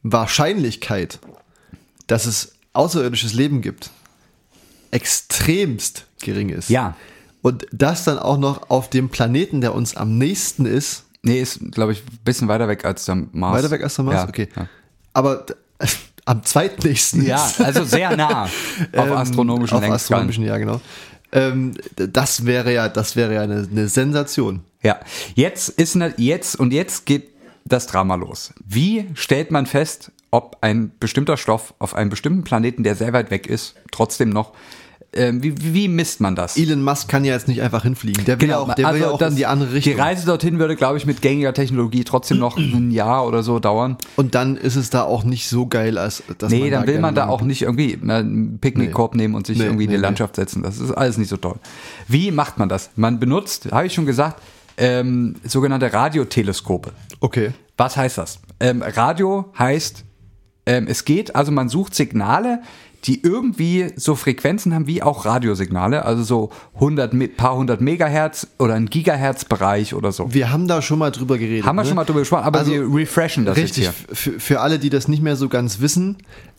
Wahrscheinlichkeit, 0.01 1.20
dass 2.07 2.26
es 2.26 2.53
außerirdisches 2.74 3.34
Leben 3.34 3.62
gibt, 3.62 3.91
extremst 4.89 6.07
gering 6.22 6.49
ist. 6.49 6.70
Ja. 6.70 6.95
Und 7.43 7.68
das 7.72 8.05
dann 8.05 8.18
auch 8.18 8.38
noch 8.39 8.72
auf 8.72 8.89
dem 8.89 9.10
Planeten, 9.10 9.62
der 9.62 9.76
uns 9.76 9.95
am 9.95 10.18
nächsten 10.18 10.66
ist, 10.66 11.05
Nee, 11.22 11.41
ist, 11.41 11.60
glaube 11.74 11.91
ich, 11.91 11.99
ein 11.99 12.20
bisschen 12.24 12.47
weiter 12.47 12.70
weg 12.70 12.86
als 12.86 13.03
der 13.03 13.16
Mars. 13.16 13.57
weiter 13.57 13.72
weg 13.72 13.84
als 13.84 13.93
der 13.95 14.05
Mars, 14.05 14.16
Ja, 14.24 14.30
okay. 14.30 14.47
Ja. 14.55 14.70
Aber 15.12 15.45
am 16.26 16.43
zweitnächsten 16.43 17.26
Ja, 17.26 17.51
also 17.60 17.84
sehr 17.84 18.16
nah 18.16 18.43
auf 18.43 18.49
Ähm, 18.93 19.12
astronomischen 19.14 19.76
auf 19.78 19.82
Längsskalen. 19.82 19.95
astronomischen, 19.95 20.45
ja, 20.45 20.57
genau. 20.57 20.80
Ähm, 21.32 21.73
das 21.95 22.45
wäre 22.45 22.73
ja, 22.73 22.89
das 22.89 23.15
wäre 23.15 23.36
ja 23.36 23.41
eine, 23.41 23.67
eine 23.69 23.88
Sensation. 23.88 24.61
Ja, 24.82 24.99
jetzt 25.36 25.69
ist 25.69 25.95
ne, 25.95 26.13
jetzt 26.17 26.55
und 26.55 26.73
jetzt 26.73 27.05
geht 27.05 27.30
das 27.65 27.88
Drama 27.88 28.15
los. 28.15 28.53
Wie 28.65 29.05
stellt 29.13 29.51
man 29.51 29.65
fest, 29.65 30.11
ob 30.32 30.57
ein 30.61 30.91
bestimmter 30.99 31.38
Stoff 31.38 31.73
auf 31.80 31.93
einem 31.93 32.09
bestimmten 32.09 32.43
Planeten, 32.43 32.84
der 32.84 32.95
sehr 32.95 33.13
weit 33.13 33.32
weg 33.32 33.47
ist, 33.47 33.75
trotzdem 33.91 34.30
noch 34.30 34.53
ähm, 35.14 35.41
wie, 35.41 35.74
wie 35.74 35.88
misst 35.88 36.22
man 36.22 36.36
das? 36.36 36.55
Elon 36.55 36.84
Musk 36.84 37.07
kann 37.07 37.26
ja 37.26 37.34
jetzt 37.34 37.47
nicht 37.47 37.62
einfach 37.62 37.82
hinfliegen. 37.84 38.26
Der 38.26 38.39
will 38.39 38.49
ja 38.49 38.60
auch, 38.60 38.74
der 38.74 38.93
will 38.93 39.01
ja 39.01 39.10
auch 39.10 39.18
Genau, 39.18 39.32
in 39.32 39.36
die 39.38 39.45
andere 39.47 39.74
Richtung. 39.74 39.93
Die 39.93 39.99
Reise 39.99 40.26
dorthin 40.28 40.60
würde, 40.60 40.76
glaube 40.76 40.97
ich, 40.97 41.05
mit 41.07 41.22
gängiger 41.22 41.53
Technologie 41.53 42.03
trotzdem 42.03 42.38
noch 42.38 42.57
ein 42.57 42.91
Jahr 42.91 43.26
oder 43.26 43.41
so 43.41 43.60
dauern. 43.60 43.97
Und 44.18 44.36
dann 44.36 44.55
ist 44.55 44.76
es 44.76 44.91
da 44.91 45.03
auch 45.03 45.24
nicht 45.24 45.47
so 45.49 45.66
geil, 45.66 45.97
als 45.97 46.22
dass 46.38 46.51
Nee, 46.51 46.70
dann 46.70 46.82
da 46.82 46.88
will 46.88 46.99
man 46.99 47.16
da 47.16 47.28
auch 47.28 47.41
nicht 47.41 47.64
irgendwie 47.64 47.93
äh, 47.93 48.12
einen 48.12 48.60
Picknickkorb 48.60 49.16
nehmen 49.16 49.34
und 49.34 49.47
sich 49.47 49.57
Nee, 49.57 49.66
irgendwie 49.66 49.86
in 49.86 49.89
nee, 49.89 49.95
die 49.95 50.01
nee. 50.01 50.05
Landschaft 50.05 50.36
setzen. 50.36 50.62
Das 50.62 50.78
ist 50.78 50.91
alles 50.91 51.18
nicht 51.18 51.30
so 51.30 51.38
toll. 51.38 51.55
Wie 52.07 52.32
macht 52.32 52.60
man 52.60 52.70
das? 52.70 52.91
Man 52.95 53.20
benutzt, 53.20 53.72
habe 53.72 53.88
ich 53.88 53.93
schon 53.93 54.05
gesagt, 54.05 54.41
ähm, 54.78 55.36
sogenannte 55.43 55.91
Radioteleskope. 55.91 56.91
Okay. 57.20 57.51
Was 57.78 57.97
heißt 57.97 58.18
das? 58.18 58.39
Ähm, 58.60 58.82
Radio 58.84 59.51
heißt, 59.57 60.03
ähm, 60.66 60.86
es 60.88 61.03
geht, 61.05 61.36
also 61.36 61.51
man 61.51 61.68
sucht 61.70 61.95
Signale, 61.95 62.62
die 63.06 63.24
irgendwie 63.24 63.91
so 63.95 64.16
Frequenzen 64.16 64.74
haben 64.74 64.86
wie 64.88 65.02
auch 65.02 65.26
Radiosignale, 65.26 66.04
also 66.06 66.24
so 66.24 66.50
100, 66.76 67.14
Me- 67.14 67.28
paar 67.30 67.56
hundert 67.56 67.82
Megahertz 67.82 68.47
oder 68.60 68.74
ein 68.76 68.88
Gigahertz-Bereich 68.88 69.93
oder 69.93 70.12
so. 70.12 70.34
Wir 70.34 70.52
haben 70.52 70.68
da 70.68 70.82
schon 70.82 71.00
mal 71.00 71.12
drüber 71.12 71.38
geredet. 71.38 71.66
Haben 71.66 71.78
wir 71.78 71.84
ne? 71.84 71.88
schon 71.88 71.95
mal 71.95 72.06
drüber 72.06 72.20
gesprochen, 72.20 72.43
aber 72.43 72.60
Also, 72.60 72.72
wir 72.72 72.82
refreshen 72.93 73.45
das 73.45 73.58
Richtig, 73.58 73.86
jetzt 73.86 73.95
hier. 74.08 74.16
für, 74.16 74.39
für 74.39 74.60
alle, 74.62 74.80
die 74.80 74.89
das 74.89 75.08
nicht 75.08 75.24
mehr 75.24 75.36
so 75.36 75.47
ganz 75.50 75.80
wissen, 75.80 76.18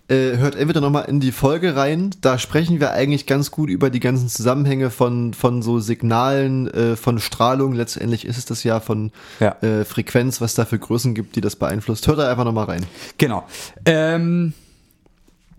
äh, 0.09 0.39
hört 0.39 0.57
entweder 0.57 0.81
nochmal 0.81 1.05
in 1.05 1.21
die 1.21 1.31
Folge 1.31 1.77
rein. 1.77 2.11
Da 2.21 2.39
sprechen 2.39 2.81
wir 2.81 2.91
eigentlich 2.93 3.27
ganz 3.27 3.51
gut 3.53 3.71
über 3.71 3.91
die 3.91 4.01
ganzen 4.01 4.29
Zusammenhänge 4.29 4.91
von, 4.91 5.35
von 5.35 5.63
so 5.63 5.79
Signalen, 5.79 6.67
äh, 6.69 6.97
von 6.97 7.21
Strahlung. 7.21 7.75
Letztendlich 7.75 8.25
ist 8.25 8.37
es 8.39 8.45
das 8.45 8.65
ja 8.65 8.81
von 8.81 9.13
Ja. 9.39 9.57
Äh, 9.63 9.85
Frequenz, 9.85 10.41
was 10.41 10.55
da 10.55 10.65
für 10.65 10.79
Größen 10.81 11.15
gibt, 11.15 11.37
die 11.37 11.41
das 11.41 11.55
beeinflusst. 11.55 12.09
Hört 12.09 12.19
da 12.19 12.29
einfach 12.31 12.45
nochmal 12.45 12.65
rein. 12.65 12.87
Genau. 13.19 13.45
Ähm, 13.85 14.53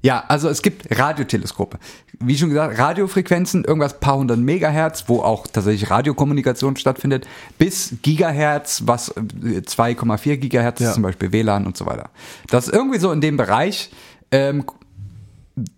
ja, 0.02 0.24
also 0.28 0.50
es 0.50 0.62
gibt 0.62 0.98
Radioteleskope. 0.98 1.78
Wie 2.20 2.38
schon 2.38 2.50
gesagt, 2.50 2.78
Radiofrequenzen, 2.78 3.64
irgendwas 3.66 4.00
paar 4.00 4.18
hundert 4.18 4.40
Megahertz, 4.40 5.06
wo 5.08 5.22
auch 5.22 5.48
tatsächlich 5.48 5.90
Radiokommunikation 5.90 6.76
stattfindet, 6.76 7.28
bis 7.58 7.96
Gigahertz, 8.02 8.84
was 8.86 9.10
äh, 9.10 9.62
2,4 9.62 10.38
Gigahertz 10.38 10.80
Ja. 10.80 10.90
ist, 10.90 10.96
zum 10.96 11.04
Beispiel 11.04 11.32
WLAN 11.32 11.66
und 11.66 11.78
so 11.78 11.86
weiter. 11.86 12.10
Das 12.48 12.68
ist 12.68 12.74
irgendwie 12.74 13.00
so 13.00 13.12
in 13.12 13.22
dem 13.22 13.38
Bereich, 13.38 13.92
ähm, 14.32 14.64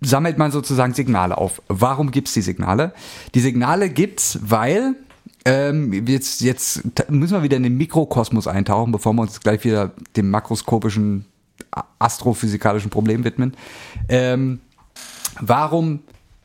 sammelt 0.02 0.38
man 0.38 0.52
sozusagen 0.52 0.94
Signale 0.94 1.38
auf. 1.38 1.62
Warum 1.68 2.12
gibt's 2.12 2.34
die 2.34 2.42
Signale? 2.42 2.94
Die 3.36 3.40
Signale 3.40 3.90
gibt's, 3.90 4.40
weil 4.42 4.96
ähm, 5.46 6.06
jetzt, 6.08 6.42
jetzt 6.42 6.84
müssen 7.10 7.34
wir 7.34 7.44
wieder 7.44 7.58
in 7.58 7.64
den 7.64 7.76
Mikrokosmos 7.78 8.48
eintauchen, 8.48 8.92
bevor 8.92 9.14
wir 9.14 9.24
uns 9.24 9.42
gleich 9.42 9.66
wieder 9.66 9.92
dem 10.16 10.30
makroskopischen 10.30 11.26
astrophysikalischen 12.00 12.90
Problem 12.90 13.24
widmen. 13.24 13.56
Ähm, 14.10 14.60
warum 15.40 16.00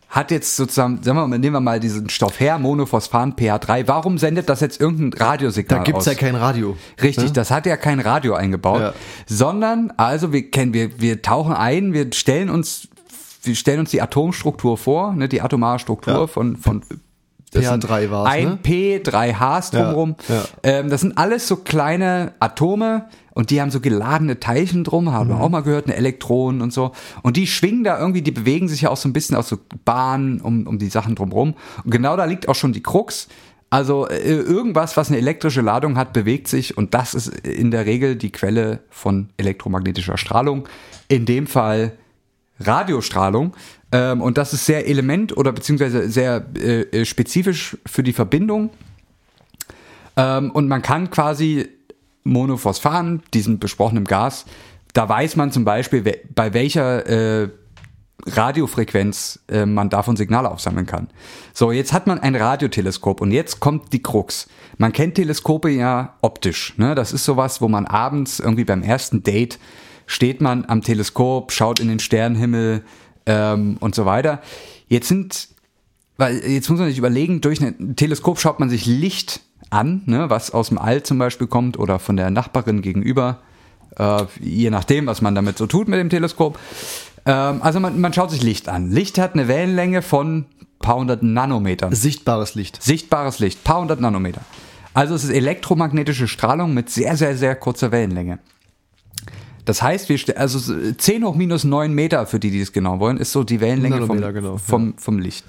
hat 0.09 0.31
jetzt 0.31 0.57
sozusagen, 0.57 1.03
sagen 1.03 1.19
wir 1.19 1.27
mal, 1.27 1.39
nehmen 1.39 1.55
wir 1.57 1.61
mal 1.61 1.81
diesen 1.81 2.09
Stoff 2.09 2.41
her, 2.41 2.59
Monophosphan 2.59 3.35
pH3, 3.35 3.87
warum 3.89 4.17
sendet 4.17 4.49
das 4.49 4.61
jetzt 4.61 4.81
irgendein 4.81 5.21
Radiosignal 5.23 5.81
Da 5.81 5.85
gibt's 5.85 6.01
aus? 6.01 6.07
ja 6.07 6.15
kein 6.15 6.35
Radio. 6.35 6.79
Richtig, 7.03 7.27
Ne? 7.27 7.33
das 7.33 7.51
hat 7.51 7.67
ja 7.67 7.77
kein 7.77 8.01
Radio 8.01 8.33
eingebaut, 8.35 8.81
Ja. 8.81 8.95
sondern 9.27 9.93
also 9.99 10.33
wir 10.33 10.51
kennen 10.51 10.73
wir 10.73 10.99
wir 10.99 11.21
tauchen 11.21 11.53
ein, 11.53 11.93
wir 11.93 12.11
stellen 12.15 12.49
uns 12.49 12.89
wir 13.43 13.55
stellen 13.55 13.81
uns 13.81 13.91
die 13.91 14.01
Atomstruktur 14.01 14.79
vor, 14.79 15.13
ne, 15.13 15.29
die 15.29 15.43
atomare 15.43 15.79
Struktur 15.79 16.15
Ja. 16.15 16.27
von 16.27 16.57
von 16.57 16.83
das 17.53 17.65
sind 17.67 17.85
pH3 17.85 18.11
war's, 18.11 18.29
Ein 18.31 18.45
ne? 18.45 18.59
P, 18.63 19.01
drei 19.03 19.33
Hs 19.35 19.71
drumrum. 19.71 20.17
Ja, 20.29 20.35
ja. 20.35 20.45
Ähm, 20.65 20.91
das 20.91 21.01
sind 21.03 21.17
alles 21.17 21.49
so 21.49 21.57
kleine 21.57 22.33
Atome 22.41 23.09
und 23.39 23.51
die 23.51 23.61
haben 23.61 23.71
so 23.71 23.79
geladene 23.79 24.41
Teilchen 24.41 24.83
drum, 24.83 25.13
haben 25.13 25.29
Mhm. 25.29 25.35
wir 25.35 25.41
auch 25.41 25.49
mal 25.49 25.63
gehört, 25.63 25.87
eine 25.87 25.95
Elektronen 25.95 26.61
und 26.61 26.73
so. 26.73 26.91
Und 27.23 27.37
die 27.37 27.47
schwingen 27.47 27.85
da 27.85 27.97
irgendwie, 27.97 28.21
die 28.21 28.33
bewegen 28.33 28.67
sich 28.67 28.81
ja 28.81 28.91
auch 28.91 28.97
so 28.97 29.09
ein 29.09 29.13
bisschen 29.13 29.37
aus 29.37 29.49
so 29.49 29.59
Bahnen 29.85 30.41
um, 30.41 30.67
um 30.67 30.81
die 30.81 30.89
Sachen 30.89 31.15
drumrum. 31.15 31.55
Und 31.85 31.91
genau 31.93 32.17
da 32.17 32.25
liegt 32.25 32.49
auch 32.49 32.57
schon 32.57 32.73
die 32.73 32.83
Krux. 32.83 33.29
Also 33.71 34.09
äh, 34.09 34.19
irgendwas, 34.19 34.97
was 34.97 35.07
eine 35.09 35.19
elektrische 35.19 35.61
Ladung 35.61 35.97
hat, 35.97 36.13
bewegt 36.13 36.49
sich 36.49 36.77
und 36.77 36.95
das 36.95 37.15
ist 37.15 37.29
in 37.29 37.71
der 37.71 37.87
Regel 37.87 38.17
die 38.17 38.33
Quelle 38.33 38.81
von 38.91 39.29
elektromagnetischer 39.37 40.19
Strahlung. 40.19 40.69
In 41.07 41.25
dem 41.25 41.47
Fall 41.47 41.93
Radiostrahlung. 42.59 43.55
Ähm, 43.93 44.21
und 44.21 44.37
das 44.37 44.53
ist 44.53 44.67
sehr 44.67 44.89
element- 44.89 45.37
oder 45.37 45.53
beziehungsweise 45.53 46.09
sehr 46.11 46.45
äh, 46.57 46.81
äh, 46.81 47.05
spezifisch 47.05 47.77
für 47.87 48.03
die 48.03 48.13
Verbindung. 48.13 48.71
Ähm, 50.17 50.51
und 50.51 50.67
man 50.67 50.83
kann 50.83 51.11
quasi 51.11 51.69
Monophosphan, 52.29 53.23
diesem 53.35 53.59
besprochenen 53.59 54.05
Gas, 54.05 54.45
da 54.93 55.09
weiß 55.09 55.37
man 55.37 55.53
zum 55.53 55.65
Beispiel, 55.65 56.03
bei 56.35 56.55
welcher 56.55 57.07
äh, 57.07 57.49
Radiofrequenz 58.27 59.41
äh, 59.49 59.65
man 59.65 59.91
davon 59.91 60.17
Signale 60.17 60.51
aufsammeln 60.51 60.87
kann. 60.87 61.09
So, 61.55 61.73
jetzt 61.73 61.93
hat 61.93 62.07
man 62.07 62.19
ein 62.19 62.35
Radioteleskop 62.35 63.21
und 63.21 63.31
jetzt 63.31 63.61
kommt 63.61 63.93
die 63.93 64.03
Krux. 64.03 64.49
Man 64.77 64.93
kennt 64.93 65.15
Teleskope 65.15 65.71
ja 65.71 66.17
optisch. 66.21 66.75
Ne? 66.79 66.95
Das 66.95 67.13
ist 67.13 67.25
sowas, 67.25 67.61
wo 67.61 67.69
man 67.69 67.87
abends 67.87 68.41
irgendwie 68.41 68.65
beim 68.65 68.83
ersten 68.83 69.23
Date 69.23 69.59
steht 70.07 70.41
man 70.41 70.65
am 70.65 70.83
Teleskop, 70.83 71.53
schaut 71.53 71.81
in 71.81 71.89
den 71.89 71.99
Sternenhimmel 71.99 72.83
ähm, 73.27 73.77
und 73.81 73.95
so 73.95 74.05
weiter. 74.05 74.41
Jetzt 74.89 75.09
sind 75.09 75.49
weil 76.19 76.45
jetzt 76.45 76.69
muss 76.69 76.81
man 76.81 76.89
sich 76.89 76.99
überlegen, 76.99 77.41
durch 77.41 77.61
ein 77.63 77.95
Teleskop 77.95 78.41
schaut 78.41 78.59
man 78.59 78.69
sich 78.69 78.87
Licht 78.87 79.41
an, 79.71 80.03
ne, 80.07 80.31
was 80.31 80.51
aus 80.51 80.69
dem 80.69 80.79
All 80.79 81.03
zum 81.03 81.19
Beispiel 81.19 81.47
kommt 81.47 81.79
oder 81.79 81.99
von 81.99 82.17
der 82.17 82.31
Nachbarin 82.31 82.83
gegenüber, 82.83 83.39
äh, 83.97 84.25
je 84.41 84.71
nachdem, 84.71 85.07
was 85.07 85.23
man 85.23 85.35
damit 85.35 85.59
so 85.59 85.67
tut 85.67 85.89
mit 85.89 85.99
dem 85.99 86.11
Teleskop. 86.11 86.59
Ähm, 87.27 87.63
also 87.63 87.81
man, 87.81 88.01
man 88.01 88.13
schaut 88.13 88.31
sich 88.31 88.43
Licht 88.43 88.69
an. 88.69 88.91
Licht 88.91 89.19
hat 89.19 89.35
eine 89.35 89.49
Wellenlänge 89.49 90.03
von 90.03 90.47
paar 90.81 90.97
hundert 90.97 91.23
Nanometern. 91.23 91.95
Sichtbares 91.95 92.55
Licht. 92.55 92.83
Sichtbares 92.83 93.39
Licht, 93.39 93.65
paar 93.65 93.81
hundert 93.81 94.01
Nanometer. 94.01 94.41
Also 94.95 95.15
es 95.15 95.25
ist 95.25 95.31
elektromagnetische 95.31 96.29
Strahlung 96.29 96.75
mit 96.75 96.91
sehr, 96.91 97.17
sehr, 97.17 97.37
sehr 97.37 97.55
kurzer 97.55 97.93
Wellenlänge. 97.93 98.39
Das 99.65 99.83
heißt, 99.83 100.09
wir 100.09 100.19
also 100.39 100.75
10 100.95 101.25
hoch 101.25 101.35
minus 101.35 101.65
9 101.65 101.93
Meter, 101.93 102.27
für 102.27 102.41
die, 102.41 102.51
die 102.51 102.61
es 102.61 102.73
genau 102.73 103.01
wollen, 103.01 103.19
ist 103.19 103.33
so 103.33 103.45
die 103.45 103.61
Wellenlänge 103.61 104.07
vom, 104.07 104.19
genau, 104.19 104.57
vom, 104.57 104.97
vom 104.97 105.19
Licht. 105.19 105.45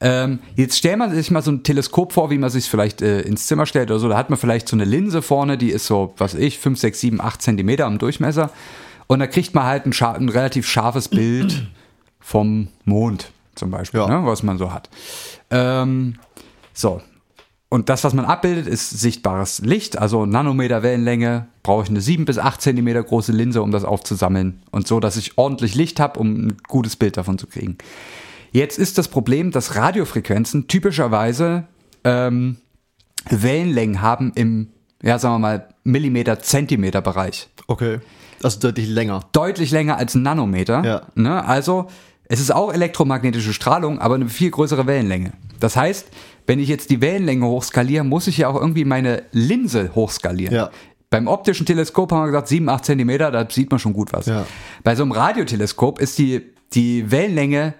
Ähm, 0.00 0.40
jetzt 0.56 0.76
stellt 0.78 0.98
man 0.98 1.14
sich 1.14 1.30
mal 1.30 1.42
so 1.42 1.50
ein 1.50 1.62
Teleskop 1.62 2.12
vor, 2.12 2.30
wie 2.30 2.38
man 2.38 2.50
sich 2.50 2.68
vielleicht 2.68 3.00
äh, 3.02 3.20
ins 3.22 3.46
Zimmer 3.46 3.66
stellt 3.66 3.90
oder 3.90 3.98
so. 4.00 4.08
Da 4.08 4.16
hat 4.16 4.30
man 4.30 4.38
vielleicht 4.38 4.68
so 4.68 4.76
eine 4.76 4.84
Linse 4.84 5.22
vorne, 5.22 5.56
die 5.56 5.70
ist 5.70 5.86
so, 5.86 6.12
was 6.18 6.34
weiß 6.34 6.40
ich, 6.40 6.58
5, 6.58 6.78
6, 6.78 7.00
7, 7.00 7.20
8 7.20 7.40
Zentimeter 7.42 7.86
im 7.86 7.98
Durchmesser. 7.98 8.50
Und 9.06 9.20
da 9.20 9.26
kriegt 9.26 9.54
man 9.54 9.64
halt 9.64 9.86
ein, 9.86 9.92
ein 9.92 10.28
relativ 10.28 10.66
scharfes 10.68 11.08
Bild 11.08 11.66
vom 12.20 12.68
Mond 12.84 13.30
zum 13.54 13.70
Beispiel, 13.70 14.00
Ja. 14.00 14.08
ne, 14.08 14.26
was 14.26 14.42
man 14.42 14.58
so 14.58 14.72
hat. 14.72 14.90
Ähm, 15.50 16.16
so. 16.74 17.00
Und 17.68 17.88
das, 17.88 18.04
was 18.04 18.14
man 18.14 18.24
abbildet, 18.26 18.66
ist 18.66 18.90
sichtbares 18.90 19.60
Licht, 19.60 19.98
also 19.98 20.24
Nanometer 20.24 20.82
Wellenlänge. 20.82 21.46
Brauche 21.62 21.82
ich 21.84 21.88
eine 21.90 22.00
7 22.00 22.24
bis 22.24 22.38
8 22.38 22.60
Zentimeter 22.62 23.02
große 23.02 23.32
Linse, 23.32 23.60
um 23.62 23.70
das 23.72 23.84
aufzusammeln. 23.84 24.62
Und 24.70 24.86
so, 24.86 25.00
dass 25.00 25.16
ich 25.16 25.36
ordentlich 25.36 25.74
Licht 25.74 25.98
habe, 25.98 26.20
um 26.20 26.46
ein 26.48 26.56
gutes 26.68 26.94
Bild 26.96 27.16
davon 27.16 27.38
zu 27.38 27.46
kriegen. 27.48 27.76
Jetzt 28.52 28.78
ist 28.78 28.98
das 28.98 29.08
Problem, 29.08 29.50
dass 29.50 29.76
Radiofrequenzen 29.76 30.68
typischerweise 30.68 31.64
ähm, 32.04 32.56
Wellenlängen 33.28 34.02
haben 34.02 34.32
im, 34.34 34.68
ja, 35.02 35.18
sagen 35.18 35.34
wir 35.34 35.38
mal, 35.38 35.68
Millimeter-Zentimeter-Bereich. 35.84 37.48
Okay. 37.66 38.00
Also 38.42 38.60
deutlich 38.60 38.88
länger. 38.88 39.20
Deutlich 39.32 39.70
länger 39.70 39.96
als 39.96 40.14
ein 40.14 40.22
Nanometer. 40.22 40.84
Ja. 40.84 41.02
Ne? 41.14 41.44
Also, 41.44 41.88
es 42.28 42.40
ist 42.40 42.54
auch 42.54 42.72
elektromagnetische 42.72 43.52
Strahlung, 43.52 43.98
aber 43.98 44.16
eine 44.16 44.28
viel 44.28 44.50
größere 44.50 44.86
Wellenlänge. 44.86 45.32
Das 45.60 45.76
heißt, 45.76 46.06
wenn 46.46 46.58
ich 46.58 46.68
jetzt 46.68 46.90
die 46.90 47.00
Wellenlänge 47.00 47.46
hochskaliere, 47.46 48.04
muss 48.04 48.26
ich 48.26 48.38
ja 48.38 48.48
auch 48.48 48.60
irgendwie 48.60 48.84
meine 48.84 49.24
Linse 49.32 49.92
hochskalieren. 49.94 50.54
Ja. 50.54 50.70
Beim 51.10 51.28
optischen 51.28 51.66
Teleskop 51.66 52.12
haben 52.12 52.22
wir 52.22 52.26
gesagt, 52.26 52.48
7, 52.48 52.68
8 52.68 52.84
Zentimeter, 52.84 53.30
da 53.30 53.48
sieht 53.48 53.70
man 53.70 53.78
schon 53.78 53.92
gut 53.92 54.12
was. 54.12 54.26
Ja. 54.26 54.44
Bei 54.82 54.94
so 54.94 55.02
einem 55.02 55.12
Radioteleskop 55.12 56.00
ist 56.00 56.18
die, 56.18 56.42
die 56.72 57.10
Wellenlänge 57.10 57.74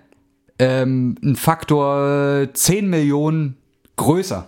ähm, 0.59 1.16
ein 1.22 1.36
Faktor 1.36 2.48
10 2.52 2.88
Millionen 2.88 3.57
größer. 3.96 4.46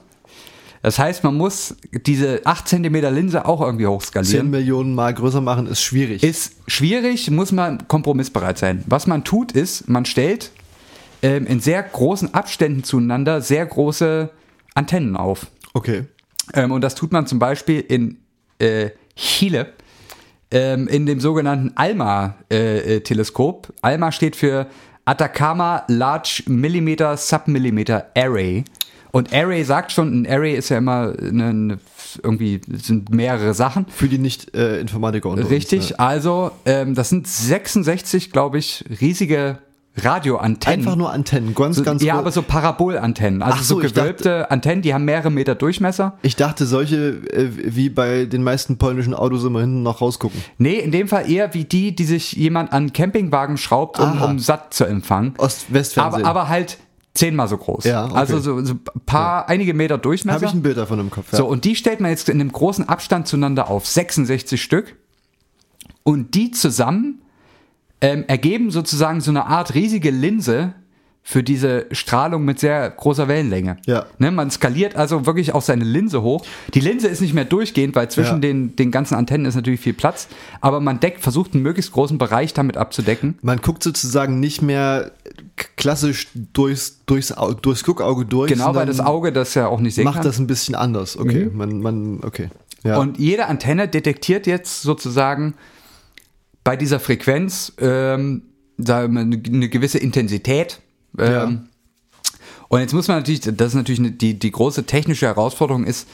Das 0.82 0.98
heißt, 0.98 1.24
man 1.24 1.36
muss 1.36 1.76
diese 2.06 2.42
8 2.44 2.68
Zentimeter 2.68 3.10
Linse 3.10 3.46
auch 3.46 3.60
irgendwie 3.60 3.84
10 3.84 3.90
hochskalieren. 3.90 4.50
Millionen 4.50 4.94
Mal 4.94 5.12
größer 5.12 5.40
machen 5.40 5.66
ist 5.66 5.82
schwierig. 5.82 6.22
Ist 6.22 6.54
schwierig, 6.66 7.30
muss 7.30 7.52
man 7.52 7.88
kompromissbereit 7.88 8.58
sein. 8.58 8.84
Was 8.86 9.06
man 9.06 9.24
tut, 9.24 9.52
ist, 9.52 9.88
man 9.88 10.04
stellt 10.04 10.52
ähm, 11.22 11.46
in 11.46 11.60
sehr 11.60 11.82
großen 11.82 12.34
Abständen 12.34 12.84
zueinander 12.84 13.40
sehr 13.40 13.66
große 13.66 14.30
Antennen 14.74 15.16
auf. 15.16 15.46
okay. 15.74 16.04
Ähm, 16.54 16.72
und 16.72 16.82
das 16.82 16.94
tut 16.94 17.12
man 17.12 17.26
zum 17.26 17.38
Beispiel 17.38 17.80
in 17.80 18.16
äh, 18.58 18.88
Chile, 19.16 19.74
ähm, 20.50 20.88
in 20.88 21.04
dem 21.04 21.20
sogenannten 21.20 21.72
ALMA-Teleskop. 21.74 23.74
ALMA 23.82 24.12
steht 24.12 24.34
für 24.34 24.66
Atacama 25.08 25.84
Large 25.88 26.42
Millimeter 26.48 27.16
Submillimeter 27.16 28.08
Array. 28.14 28.64
Und 29.10 29.32
Array 29.32 29.64
sagt 29.64 29.90
schon, 29.90 30.20
ein 30.20 30.26
Array 30.30 30.54
ist 30.54 30.68
ja 30.68 30.76
immer 30.76 31.14
eine, 31.18 31.46
eine, 31.46 31.78
irgendwie 32.22 32.60
sind 32.70 33.08
mehrere 33.08 33.54
Sachen. 33.54 33.86
Für 33.88 34.06
die 34.06 34.18
Nicht-Informatiker 34.18 35.30
unter 35.30 35.48
Richtig, 35.48 35.80
Uns, 35.80 35.90
ne? 35.92 35.98
also 35.98 36.50
ähm, 36.66 36.94
das 36.94 37.08
sind 37.08 37.26
66, 37.26 38.32
glaube 38.32 38.58
ich, 38.58 38.84
riesige 39.00 39.58
Radioantennen. 40.04 40.80
Einfach 40.80 40.96
nur 40.96 41.12
Antennen, 41.12 41.54
ganz, 41.54 41.76
so, 41.76 41.82
ganz 41.82 42.02
Ja, 42.02 42.18
aber 42.18 42.30
so 42.30 42.42
Parabolantennen, 42.42 43.42
also 43.42 43.62
so, 43.62 43.74
so, 43.76 43.80
gewölbte 43.80 44.50
Antennen, 44.50 44.82
die 44.82 44.94
haben 44.94 45.04
mehrere 45.04 45.30
Meter 45.30 45.54
Durchmesser. 45.54 46.18
Ich 46.22 46.36
dachte, 46.36 46.66
solche 46.66 47.22
äh, 47.32 47.50
wie 47.76 47.88
bei 47.88 48.24
den 48.24 48.42
meisten 48.42 48.78
polnischen 48.78 49.14
Autos 49.14 49.44
immer 49.44 49.60
hinten 49.60 49.82
noch 49.82 50.00
rausgucken. 50.00 50.40
Nee, 50.58 50.78
in 50.78 50.92
dem 50.92 51.08
Fall 51.08 51.30
eher 51.30 51.54
wie 51.54 51.64
die, 51.64 51.94
die 51.94 52.04
sich 52.04 52.32
jemand 52.32 52.72
an 52.72 52.92
Campingwagen 52.92 53.56
schraubt, 53.56 53.98
um, 53.98 54.22
um 54.22 54.38
satt 54.38 54.74
zu 54.74 54.84
empfangen. 54.84 55.34
Ost-West-Fernsehen. 55.38 56.24
Aber, 56.24 56.40
aber 56.40 56.48
halt 56.48 56.78
zehnmal 57.18 57.48
so 57.48 57.56
groß. 57.56 57.84
Ja, 57.84 58.04
okay. 58.04 58.14
Also 58.14 58.38
so, 58.38 58.64
so 58.64 58.74
ein 58.74 59.00
paar, 59.04 59.48
einige 59.48 59.74
Meter 59.74 59.98
Durchmesser. 59.98 60.36
Habe 60.36 60.46
ich 60.46 60.52
ein 60.52 60.62
Bild 60.62 60.76
davon 60.76 61.00
im 61.00 61.10
Kopf. 61.10 61.32
Ja. 61.32 61.38
So, 61.38 61.46
und 61.46 61.64
die 61.64 61.74
stellt 61.74 62.00
man 62.00 62.10
jetzt 62.10 62.28
in 62.28 62.40
einem 62.40 62.52
großen 62.52 62.88
Abstand 62.88 63.26
zueinander 63.26 63.68
auf, 63.68 63.86
66 63.86 64.62
Stück. 64.62 64.96
Und 66.04 66.34
die 66.34 66.52
zusammen 66.52 67.20
ähm, 68.00 68.24
ergeben 68.28 68.70
sozusagen 68.70 69.20
so 69.20 69.30
eine 69.30 69.46
Art 69.46 69.74
riesige 69.74 70.10
Linse 70.10 70.74
für 71.22 71.42
diese 71.42 71.84
Strahlung 71.92 72.46
mit 72.46 72.58
sehr 72.58 72.88
großer 72.88 73.28
Wellenlänge. 73.28 73.76
Ja. 73.84 74.06
Ne, 74.18 74.30
man 74.30 74.50
skaliert 74.50 74.96
also 74.96 75.26
wirklich 75.26 75.52
auch 75.52 75.60
seine 75.60 75.84
Linse 75.84 76.22
hoch. 76.22 76.42
Die 76.72 76.80
Linse 76.80 77.06
ist 77.08 77.20
nicht 77.20 77.34
mehr 77.34 77.44
durchgehend, 77.44 77.94
weil 77.96 78.10
zwischen 78.10 78.36
Ja. 78.36 78.40
den, 78.40 78.76
den 78.76 78.90
ganzen 78.90 79.14
Antennen 79.14 79.44
ist 79.44 79.54
natürlich 79.54 79.80
viel 79.80 79.92
Platz. 79.92 80.28
Aber 80.62 80.80
man 80.80 81.00
deckt, 81.00 81.20
versucht 81.20 81.52
einen 81.52 81.62
möglichst 81.62 81.92
großen 81.92 82.16
Bereich 82.16 82.54
damit 82.54 82.78
abzudecken. 82.78 83.36
Man 83.42 83.60
guckt 83.60 83.82
sozusagen 83.82 84.40
nicht 84.40 84.62
mehr 84.62 85.10
klassisch 85.76 86.28
durchs, 86.54 87.04
durchs, 87.04 87.34
durchs 87.60 87.84
Guckauge 87.84 88.24
durch. 88.24 88.50
Genau, 88.50 88.74
weil 88.74 88.86
das 88.86 89.00
Auge 89.00 89.30
das 89.30 89.52
ja 89.52 89.66
auch 89.66 89.80
nicht 89.80 89.96
sehen 89.96 90.04
macht 90.04 90.14
kann. 90.16 90.24
das 90.24 90.38
ein 90.38 90.46
bisschen 90.46 90.74
anders. 90.74 91.18
Okay, 91.18 91.50
man, 91.52 91.82
man, 91.82 92.20
okay. 92.22 92.48
Ja. 92.84 92.96
Und 92.96 93.18
jede 93.18 93.48
Antenne 93.48 93.86
detektiert 93.86 94.46
jetzt 94.46 94.80
sozusagen 94.80 95.54
bei 96.68 96.76
dieser 96.76 97.00
Frequenz 97.00 97.72
ähm, 97.80 98.42
eine, 98.86 99.38
gewisse 99.70 99.96
Intensität. 99.96 100.80
Ähm, 101.18 101.32
Ja. 101.32 101.62
Und 102.68 102.80
jetzt 102.80 102.92
muss 102.92 103.08
man 103.08 103.16
natürlich, 103.16 103.40
das 103.40 103.68
ist 103.68 103.74
natürlich 103.74 104.00
eine, 104.00 104.10
die, 104.10 104.38
die 104.38 104.50
große 104.50 104.84
technische 104.84 105.24
Herausforderung 105.24 105.84
ist, 105.84 106.06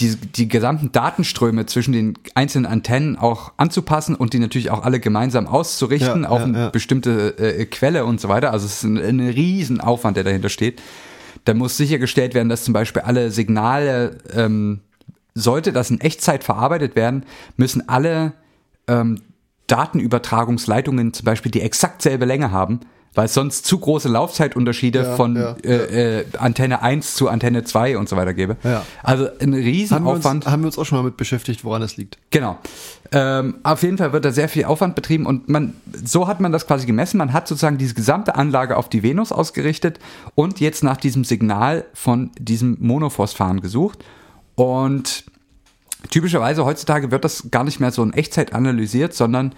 die, 0.00 0.16
die 0.16 0.48
gesamten 0.48 0.90
Datenströme 0.90 1.66
zwischen 1.66 1.92
den 1.92 2.18
einzelnen 2.34 2.66
Antennen 2.66 3.16
auch 3.16 3.52
anzupassen 3.58 4.16
und 4.16 4.32
die 4.32 4.40
natürlich 4.40 4.72
auch 4.72 4.82
alle 4.82 4.98
gemeinsam 4.98 5.46
auszurichten 5.46 6.24
Ja, 6.24 6.30
auf 6.30 6.40
ja, 6.40 6.46
eine 6.46 6.70
bestimmte 6.70 7.38
äh, 7.38 7.64
Quelle 7.66 8.04
und 8.04 8.20
so 8.20 8.28
weiter. 8.28 8.52
Also 8.52 8.66
es 8.66 8.78
ist 8.78 8.82
ein, 8.82 8.98
ein 8.98 9.20
Riesenaufwand, 9.20 10.16
der 10.16 10.24
dahinter 10.24 10.48
steht. 10.48 10.82
Da 11.44 11.54
muss 11.54 11.76
sichergestellt 11.76 12.34
werden, 12.34 12.48
dass 12.48 12.64
zum 12.64 12.74
Beispiel 12.74 13.02
alle 13.02 13.30
Signale, 13.30 14.18
ähm, 14.34 14.80
sollte 15.34 15.72
das 15.72 15.90
in 15.90 16.00
Echtzeit 16.00 16.42
verarbeitet 16.42 16.96
werden, 16.96 17.24
müssen 17.56 17.88
alle 17.88 18.32
ähm, 18.88 19.18
Datenübertragungsleitungen 19.72 21.12
zum 21.12 21.24
Beispiel 21.24 21.50
die 21.50 21.60
exakt 21.62 22.02
selbe 22.02 22.24
Länge 22.24 22.50
haben, 22.50 22.80
weil 23.14 23.26
es 23.26 23.34
sonst 23.34 23.66
zu 23.66 23.78
große 23.78 24.08
Laufzeitunterschiede 24.08 25.00
Ja, 25.02 25.16
von 25.16 25.36
ja, 25.36 25.54
äh, 25.64 26.20
Äh, 26.20 26.24
Antenne 26.38 26.80
1 26.82 27.14
zu 27.14 27.28
Antenne 27.28 27.62
2 27.64 27.98
und 27.98 28.08
so 28.08 28.16
weiter 28.16 28.32
gäbe. 28.32 28.56
Ja. 28.64 28.84
Also 29.02 29.24
ein 29.26 29.30
Haben 29.30 29.40
wir, 29.52 29.56
uns, 29.58 29.66
Riesenaufwand. 29.66 30.46
haben 30.46 30.62
wir 30.62 30.66
uns 30.68 30.78
auch 30.78 30.84
schon 30.86 30.96
mal 30.98 31.04
mit 31.04 31.16
beschäftigt, 31.18 31.62
woran 31.64 31.82
es 31.82 31.96
liegt. 31.98 32.16
Genau. 32.30 32.58
Ähm, 33.12 33.56
auf 33.64 33.82
jeden 33.82 33.98
Fall 33.98 34.12
wird 34.14 34.24
da 34.24 34.32
sehr 34.32 34.48
viel 34.48 34.64
Aufwand 34.64 34.94
betrieben 34.94 35.26
und 35.26 35.48
man, 35.50 35.74
so 36.04 36.26
hat 36.26 36.40
man 36.40 36.52
das 36.52 36.66
quasi 36.66 36.86
gemessen. 36.86 37.18
Man 37.18 37.34
hat 37.34 37.48
sozusagen 37.48 37.76
diese 37.76 37.92
gesamte 37.94 38.34
Anlage 38.36 38.78
auf 38.78 38.88
die 38.88 39.02
Venus 39.02 39.30
ausgerichtet 39.32 39.98
und 40.34 40.60
jetzt 40.60 40.82
nach 40.82 40.96
diesem 40.96 41.24
Signal 41.24 41.84
von 41.92 42.30
diesem 42.38 42.78
Monophosphan 42.80 43.60
gesucht. 43.60 44.02
Und 44.54 45.24
typischerweise 46.10 46.64
heutzutage 46.64 47.10
wird 47.10 47.24
das 47.24 47.50
gar 47.50 47.64
nicht 47.64 47.80
mehr 47.80 47.90
so 47.90 48.02
in 48.02 48.12
Echtzeit 48.12 48.52
analysiert, 48.52 49.14
sondern 49.14 49.54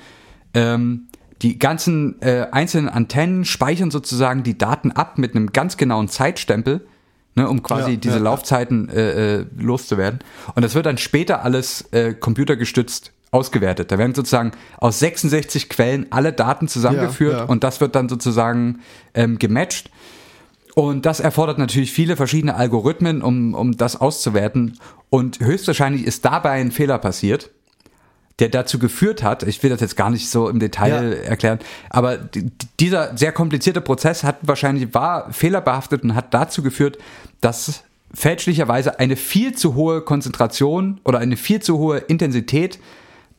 ähm, 0.54 1.08
die 1.42 1.58
ganzen 1.58 2.20
äh, 2.22 2.46
einzelnen 2.52 2.88
Antennen 2.88 3.44
speichern 3.44 3.90
sozusagen 3.90 4.42
die 4.42 4.56
Daten 4.56 4.92
ab 4.92 5.18
mit 5.18 5.34
einem 5.34 5.52
ganz 5.52 5.76
genauen 5.76 6.08
Zeitstempel, 6.08 6.86
ne, 7.34 7.48
um 7.48 7.62
quasi 7.62 7.92
Ja, 7.92 7.96
diese 7.96 8.16
ja. 8.16 8.22
Laufzeiten 8.22 8.88
äh, 8.88 9.40
äh, 9.40 9.46
loszuwerden. 9.58 10.20
Und 10.54 10.62
das 10.62 10.74
wird 10.74 10.86
dann 10.86 10.98
später 10.98 11.42
alles 11.42 11.82
äh, 11.92 12.14
computergestützt 12.14 13.12
ausgewertet. 13.30 13.90
Da 13.90 13.98
werden 13.98 14.14
sozusagen 14.14 14.52
aus 14.78 15.00
66 15.00 15.68
Quellen 15.68 16.06
alle 16.10 16.32
Daten 16.32 16.68
zusammengeführt 16.68 17.38
ja. 17.38 17.44
und 17.44 17.64
das 17.64 17.80
wird 17.80 17.96
dann 17.96 18.08
sozusagen 18.08 18.80
ähm, 19.12 19.38
gematcht. 19.38 19.90
Und 20.74 21.06
das 21.06 21.20
erfordert 21.20 21.58
natürlich 21.58 21.92
viele 21.92 22.16
verschiedene 22.16 22.56
Algorithmen, 22.56 23.22
um, 23.22 23.54
um 23.54 23.76
das 23.76 24.00
auszuwerten. 24.00 24.78
Und 25.08 25.38
höchstwahrscheinlich 25.40 26.04
ist 26.04 26.24
dabei 26.24 26.50
ein 26.52 26.72
Fehler 26.72 26.98
passiert, 26.98 27.50
der 28.40 28.48
dazu 28.48 28.80
geführt 28.80 29.22
hat, 29.22 29.44
ich 29.44 29.62
will 29.62 29.70
das 29.70 29.80
jetzt 29.80 29.96
gar 29.96 30.10
nicht 30.10 30.28
so 30.28 30.48
im 30.48 30.58
Detail 30.58 31.12
Ja. 31.12 31.22
erklären, 31.30 31.60
aber 31.88 32.18
dieser 32.80 33.16
sehr 33.16 33.30
komplizierte 33.30 33.80
Prozess 33.80 34.24
hat 34.24 34.38
wahrscheinlich, 34.42 34.92
war 34.92 35.32
fehlerbehaftet 35.32 36.02
und 36.02 36.16
hat 36.16 36.34
dazu 36.34 36.62
geführt, 36.62 36.98
dass 37.40 37.84
fälschlicherweise 38.12 38.98
eine 38.98 39.14
viel 39.14 39.54
zu 39.54 39.76
hohe 39.76 40.00
Konzentration 40.00 41.00
oder 41.04 41.20
eine 41.20 41.36
viel 41.36 41.60
zu 41.62 41.78
hohe 41.78 41.98
Intensität 41.98 42.80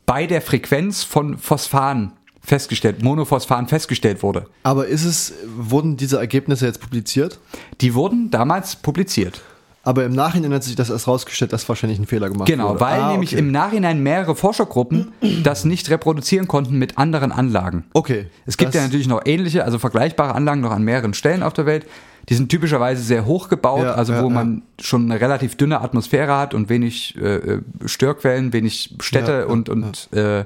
bei 0.06 0.28
der 0.28 0.42
Frequenz 0.42 1.04
von 1.04 1.38
Phosphan 1.38 2.14
festgestellt, 2.46 3.02
Monophosphan 3.04 3.68
festgestellt 3.68 4.24
wurde. 4.24 4.46
Aber 4.64 4.88
ist 4.88 5.04
es, 5.06 5.34
wurden 5.58 5.98
diese 5.98 6.18
Ergebnisse 6.20 6.66
jetzt 6.66 6.80
publiziert? 6.82 7.40
Die 7.82 7.94
wurden 7.94 8.30
damals 8.32 8.76
publiziert. 8.76 9.42
Aber 9.84 10.04
im 10.04 10.14
Nachhinein 10.14 10.52
hat 10.52 10.64
sich 10.64 10.76
das 10.76 10.90
erst 10.90 11.08
rausgestellt, 11.08 11.54
dass 11.54 11.70
wahrscheinlich 11.70 12.00
ein 12.00 12.08
Fehler 12.08 12.30
gemacht 12.30 12.48
Genau, 12.48 12.70
wurde. 12.70 12.80
weil 12.80 13.00
Ah, 13.02 13.12
nämlich 13.12 13.34
okay. 13.34 13.40
im 13.40 13.52
Nachhinein 13.52 14.02
mehrere 14.02 14.36
Forschergruppen 14.36 15.12
das 15.44 15.64
nicht 15.64 15.92
reproduzieren 15.92 16.48
konnten 16.48 16.80
mit 16.80 16.98
anderen 16.98 17.32
Anlagen. 17.32 17.84
Okay. 17.94 18.26
Es 18.48 18.58
gibt 18.58 18.74
ja 18.74 18.82
natürlich 18.82 19.08
noch 19.08 19.22
ähnliche, 19.26 19.64
also 19.64 19.78
vergleichbare 19.78 20.34
Anlagen 20.34 20.62
noch 20.62 20.72
an 20.72 20.82
mehreren 20.84 21.14
Stellen 21.14 21.44
auf 21.44 21.54
der 21.54 21.68
Welt. 21.68 21.86
Die 22.30 22.34
sind 22.34 22.50
typischerweise 22.50 23.04
sehr 23.04 23.28
hoch 23.28 23.48
gebaut, 23.48 23.84
Ja, 23.84 23.94
also 23.94 24.14
ja, 24.14 24.24
wo 24.24 24.30
ja. 24.30 24.34
man 24.34 24.64
schon 24.82 25.12
eine 25.12 25.22
relativ 25.22 25.56
dünne 25.56 25.80
Atmosphäre 25.82 26.36
hat 26.36 26.56
und 26.56 26.70
wenig 26.70 27.16
äh, 27.22 27.36
äh, 27.36 27.62
Störquellen, 27.86 28.54
wenig 28.54 28.96
Städte 29.02 29.48
und, 29.48 29.70
und 29.70 30.10
Äh, 30.12 30.46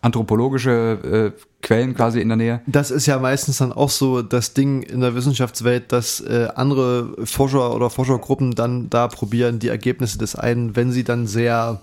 anthropologische 0.00 1.32
äh, 1.34 1.40
Quellen 1.62 1.94
quasi 1.94 2.20
in 2.20 2.28
der 2.28 2.36
Nähe. 2.36 2.60
Das 2.66 2.90
ist 2.90 3.06
ja 3.06 3.18
meistens 3.18 3.58
dann 3.58 3.72
auch 3.72 3.90
so 3.90 4.22
das 4.22 4.54
Ding 4.54 4.82
in 4.82 5.00
der 5.00 5.14
Wissenschaftswelt, 5.14 5.90
dass 5.92 6.20
äh, 6.20 6.48
andere 6.54 7.14
Forscher 7.26 7.74
oder 7.74 7.90
Forschergruppen 7.90 8.54
dann 8.54 8.88
da 8.90 9.08
probieren, 9.08 9.58
die 9.58 9.68
Ergebnisse 9.68 10.18
des 10.18 10.36
einen, 10.36 10.76
wenn 10.76 10.92
sie 10.92 11.04
dann 11.04 11.26
sehr 11.26 11.80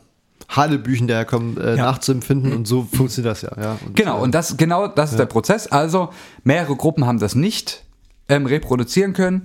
Hanebüchen 0.47 1.07
daherkommen, 1.07 1.57
äh, 1.57 1.75
Ja. 1.75 1.85
nachzuempfinden 1.85 2.53
und 2.53 2.67
so 2.67 2.83
funktioniert 2.83 3.31
das 3.33 3.41
ja. 3.41 3.51
ja. 3.61 3.77
Und, 3.85 3.95
Genau, 3.95 4.21
und 4.21 4.33
das, 4.33 4.57
genau 4.57 4.87
das 4.87 5.11
ist 5.11 5.19
der 5.19 5.25
Prozess. 5.25 5.67
Also, 5.67 6.09
mehrere 6.43 6.75
Gruppen 6.75 7.05
haben 7.05 7.19
das 7.19 7.35
nicht 7.35 7.83
ähm, 8.29 8.45
reproduzieren 8.45 9.13
können. 9.13 9.43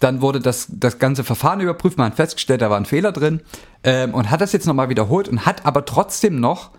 Dann 0.00 0.22
wurde 0.22 0.40
das, 0.40 0.66
das 0.70 0.98
ganze 0.98 1.24
Verfahren 1.24 1.60
überprüft, 1.60 1.98
man 1.98 2.06
hat 2.06 2.16
festgestellt, 2.16 2.62
da 2.62 2.70
war 2.70 2.78
ein 2.78 2.86
Fehler 2.86 3.12
drin 3.12 3.40
ähm, 3.84 4.14
und 4.14 4.30
hat 4.30 4.40
das 4.40 4.52
jetzt 4.52 4.66
nochmal 4.66 4.88
wiederholt 4.88 5.28
und 5.28 5.44
hat 5.46 5.66
aber 5.66 5.84
trotzdem 5.84 6.40
noch 6.40 6.70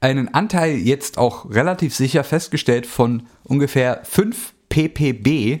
einen 0.00 0.32
Anteil 0.34 0.76
jetzt 0.76 1.18
auch 1.18 1.50
relativ 1.50 1.94
sicher 1.94 2.24
festgestellt 2.24 2.86
von 2.86 3.24
ungefähr 3.44 4.00
5 4.04 4.52
ppb 4.68 5.60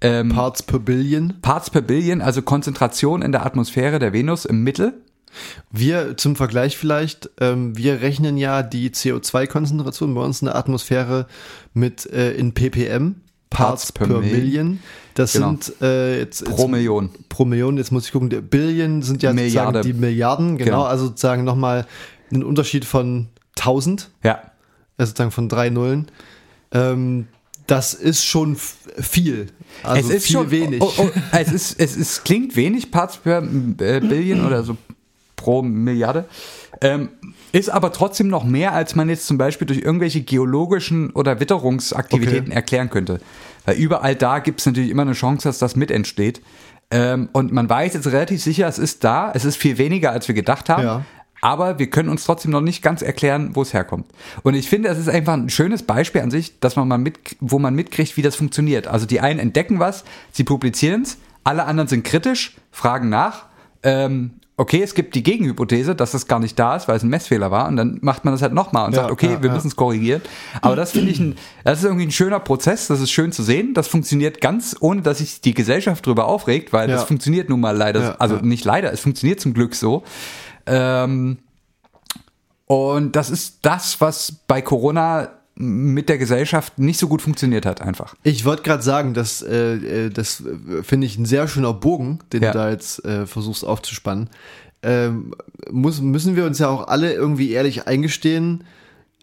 ähm, 0.00 0.28
Parts 0.30 0.62
per 0.62 0.78
Billion. 0.78 1.34
Parts 1.42 1.70
per 1.70 1.80
Billion, 1.82 2.20
also 2.20 2.42
Konzentration 2.42 3.20
in 3.22 3.32
der 3.32 3.44
Atmosphäre 3.44 3.98
der 3.98 4.12
Venus 4.12 4.44
im 4.44 4.62
Mittel. 4.62 4.94
Wir 5.70 6.16
zum 6.16 6.36
Vergleich 6.36 6.76
vielleicht, 6.78 7.30
ähm, 7.40 7.76
wir 7.76 8.00
rechnen 8.00 8.36
ja 8.38 8.62
die 8.62 8.90
CO2-Konzentration 8.90 10.14
bei 10.14 10.22
uns 10.22 10.40
in 10.40 10.46
der 10.46 10.56
Atmosphäre 10.56 11.26
mit 11.74 12.06
äh, 12.06 12.32
in 12.32 12.54
ppm, 12.54 13.16
Parts, 13.50 13.92
per, 13.92 14.06
Million. 14.06 14.78
Das 15.14 15.32
Genau. 15.32 15.48
sind 15.48 15.72
äh, 15.82 16.18
jetzt, 16.20 16.44
Pro 16.44 16.62
jetzt 16.62 16.68
Million. 16.70 17.10
pro 17.28 17.44
Million, 17.44 17.76
jetzt 17.76 17.90
muss 17.92 18.06
ich 18.06 18.12
gucken, 18.12 18.28
Billion 18.48 19.02
sind 19.02 19.22
ja 19.22 19.32
Milliarde. 19.32 19.78
sozusagen 19.78 19.94
die 19.94 20.00
Milliarden, 20.06 20.58
genau, 20.58 20.64
Genau. 20.70 20.82
also 20.84 21.06
sozusagen 21.06 21.44
nochmal 21.44 21.86
einen 22.32 22.44
Unterschied 22.44 22.84
von 22.84 23.28
1000, 23.60 24.10
Ja, 24.22 24.42
also 24.96 25.10
sozusagen 25.10 25.30
von 25.30 25.48
drei 25.48 25.70
Nullen. 25.70 26.10
Ähm, 26.72 27.28
das 27.66 27.92
ist 27.92 28.24
schon 28.24 28.56
viel, 28.56 29.48
also 29.82 30.08
es 30.08 30.16
ist 30.16 30.26
viel 30.26 30.36
schon 30.36 30.50
wenig. 30.50 30.80
Oh, 30.80 30.92
oh, 30.96 31.08
es 31.32 31.52
ist, 31.52 31.78
es 31.78 31.96
ist, 31.96 32.24
klingt 32.24 32.56
wenig 32.56 32.90
Parts 32.90 33.18
per 33.18 33.38
äh, 33.42 34.00
Billion 34.00 34.44
oder 34.46 34.62
so 34.62 34.76
pro 35.36 35.62
Milliarde. 35.62 36.24
Ähm, 36.80 37.10
ist 37.52 37.70
aber 37.70 37.92
trotzdem 37.92 38.28
noch 38.28 38.44
mehr, 38.44 38.72
als 38.72 38.94
man 38.94 39.08
jetzt 39.08 39.26
zum 39.26 39.38
Beispiel 39.38 39.66
durch 39.66 39.80
irgendwelche 39.80 40.22
geologischen 40.22 41.10
oder 41.10 41.40
Witterungsaktivitäten 41.40 42.46
Okay. 42.48 42.54
erklären 42.54 42.90
könnte. 42.90 43.20
Weil 43.64 43.76
überall 43.76 44.14
da 44.16 44.38
gibt 44.38 44.60
es 44.60 44.66
natürlich 44.66 44.90
immer 44.90 45.02
eine 45.02 45.12
Chance, 45.12 45.48
dass 45.48 45.58
das 45.58 45.76
mit 45.76 45.90
entsteht. 45.90 46.42
Ähm, 46.90 47.28
und 47.32 47.52
man 47.52 47.68
weiß 47.68 47.94
jetzt 47.94 48.06
relativ 48.06 48.42
sicher, 48.42 48.66
es 48.66 48.78
ist 48.78 49.04
da. 49.04 49.30
Es 49.34 49.44
ist 49.44 49.56
viel 49.56 49.76
weniger, 49.78 50.10
als 50.10 50.26
wir 50.28 50.34
gedacht 50.34 50.68
haben. 50.68 50.82
Ja. 50.82 51.04
Aber 51.40 51.78
wir 51.78 51.88
können 51.90 52.08
uns 52.08 52.24
trotzdem 52.24 52.50
noch 52.50 52.60
nicht 52.60 52.82
ganz 52.82 53.02
erklären, 53.02 53.50
wo 53.54 53.62
es 53.62 53.72
herkommt. 53.72 54.06
Und 54.42 54.54
ich 54.54 54.68
finde, 54.68 54.88
es 54.88 54.98
ist 54.98 55.08
einfach 55.08 55.34
ein 55.34 55.50
schönes 55.50 55.82
Beispiel 55.82 56.20
an 56.20 56.30
sich, 56.30 56.58
dass 56.60 56.76
man 56.76 56.88
mal 56.88 56.98
mit, 56.98 57.18
wo 57.40 57.58
man 57.58 57.74
mitkriegt, 57.74 58.16
wie 58.16 58.22
das 58.22 58.36
funktioniert. 58.36 58.88
Also 58.88 59.06
die 59.06 59.20
einen 59.20 59.38
entdecken 59.38 59.78
was, 59.78 60.04
sie 60.32 60.44
publizieren 60.44 61.02
es, 61.02 61.18
alle 61.44 61.64
anderen 61.64 61.88
sind 61.88 62.04
kritisch, 62.04 62.56
fragen 62.70 63.08
nach. 63.08 63.46
Ähm, 63.82 64.32
okay, 64.58 64.82
es 64.82 64.94
gibt 64.94 65.14
die 65.14 65.22
Gegenhypothese, 65.22 65.94
dass 65.94 66.10
das 66.10 66.26
gar 66.26 66.40
nicht 66.40 66.58
da 66.58 66.76
ist, 66.76 66.88
weil 66.88 66.96
es 66.96 67.04
ein 67.04 67.08
Messfehler 67.08 67.50
war. 67.50 67.68
Und 67.68 67.76
dann 67.76 67.98
macht 68.02 68.24
man 68.24 68.34
das 68.34 68.42
halt 68.42 68.52
nochmal 68.52 68.86
und 68.86 68.94
Ja, 68.94 69.02
sagt, 69.02 69.12
okay, 69.12 69.34
ja, 69.34 69.42
wir 69.42 69.48
ja. 69.48 69.54
müssen 69.54 69.68
es 69.68 69.76
korrigieren. 69.76 70.20
Aber 70.60 70.76
das 70.76 70.90
finde 70.90 71.12
ich, 71.12 71.20
ein, 71.20 71.36
das 71.64 71.78
ist 71.78 71.84
irgendwie 71.84 72.06
ein 72.06 72.10
schöner 72.10 72.40
Prozess. 72.40 72.88
Das 72.88 73.00
ist 73.00 73.12
schön 73.12 73.30
zu 73.30 73.42
sehen. 73.44 73.72
Das 73.72 73.86
funktioniert 73.86 74.40
ganz, 74.40 74.76
ohne 74.80 75.00
dass 75.02 75.18
sich 75.18 75.40
die 75.40 75.54
Gesellschaft 75.54 76.04
drüber 76.04 76.26
aufregt, 76.26 76.72
weil 76.72 76.88
das 76.88 77.04
funktioniert 77.04 77.48
nun 77.48 77.60
mal 77.60 77.76
leider. 77.76 78.20
Also 78.20 78.36
nicht 78.36 78.64
leider, 78.64 78.92
es 78.92 79.00
funktioniert 79.00 79.40
zum 79.40 79.54
Glück 79.54 79.74
so. 79.74 80.02
Ähm, 80.68 81.38
und 82.66 83.16
das 83.16 83.30
ist 83.30 83.58
das, 83.62 84.00
was 84.00 84.32
bei 84.46 84.60
Corona 84.60 85.30
mit 85.60 86.08
der 86.08 86.18
Gesellschaft 86.18 86.78
nicht 86.78 86.98
so 87.00 87.08
gut 87.08 87.20
funktioniert 87.20 87.66
hat, 87.66 87.80
einfach. 87.82 88.14
Ich 88.22 88.44
wollte 88.44 88.62
gerade 88.62 88.82
sagen, 88.82 89.12
dass, 89.14 89.42
äh, 89.42 90.06
äh, 90.06 90.10
das 90.10 90.40
äh, 90.40 90.82
finde 90.84 91.06
ich 91.06 91.18
ein 91.18 91.24
sehr 91.26 91.48
schöner 91.48 91.72
Bogen, 91.72 92.20
den 92.32 92.42
Ja. 92.42 92.52
du 92.52 92.58
da 92.58 92.70
jetzt 92.70 93.04
äh, 93.04 93.26
versuchst 93.26 93.64
aufzuspannen. 93.64 94.30
Ähm, 94.82 95.34
muss, 95.70 96.00
müssen 96.00 96.36
wir 96.36 96.44
uns 96.44 96.60
ja 96.60 96.68
auch 96.68 96.86
alle 96.86 97.12
irgendwie 97.12 97.50
ehrlich 97.50 97.88
eingestehen, 97.88 98.62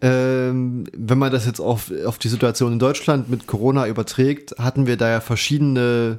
ähm, 0.02 0.84
wenn 0.94 1.16
man 1.16 1.32
das 1.32 1.46
jetzt 1.46 1.60
auf, 1.60 1.90
auf 2.04 2.18
die 2.18 2.28
Situation 2.28 2.74
in 2.74 2.78
Deutschland 2.78 3.30
mit 3.30 3.46
Corona 3.46 3.86
überträgt, 3.86 4.56
hatten 4.58 4.86
wir 4.86 4.98
da 4.98 5.08
ja 5.08 5.20
verschiedene 5.22 6.18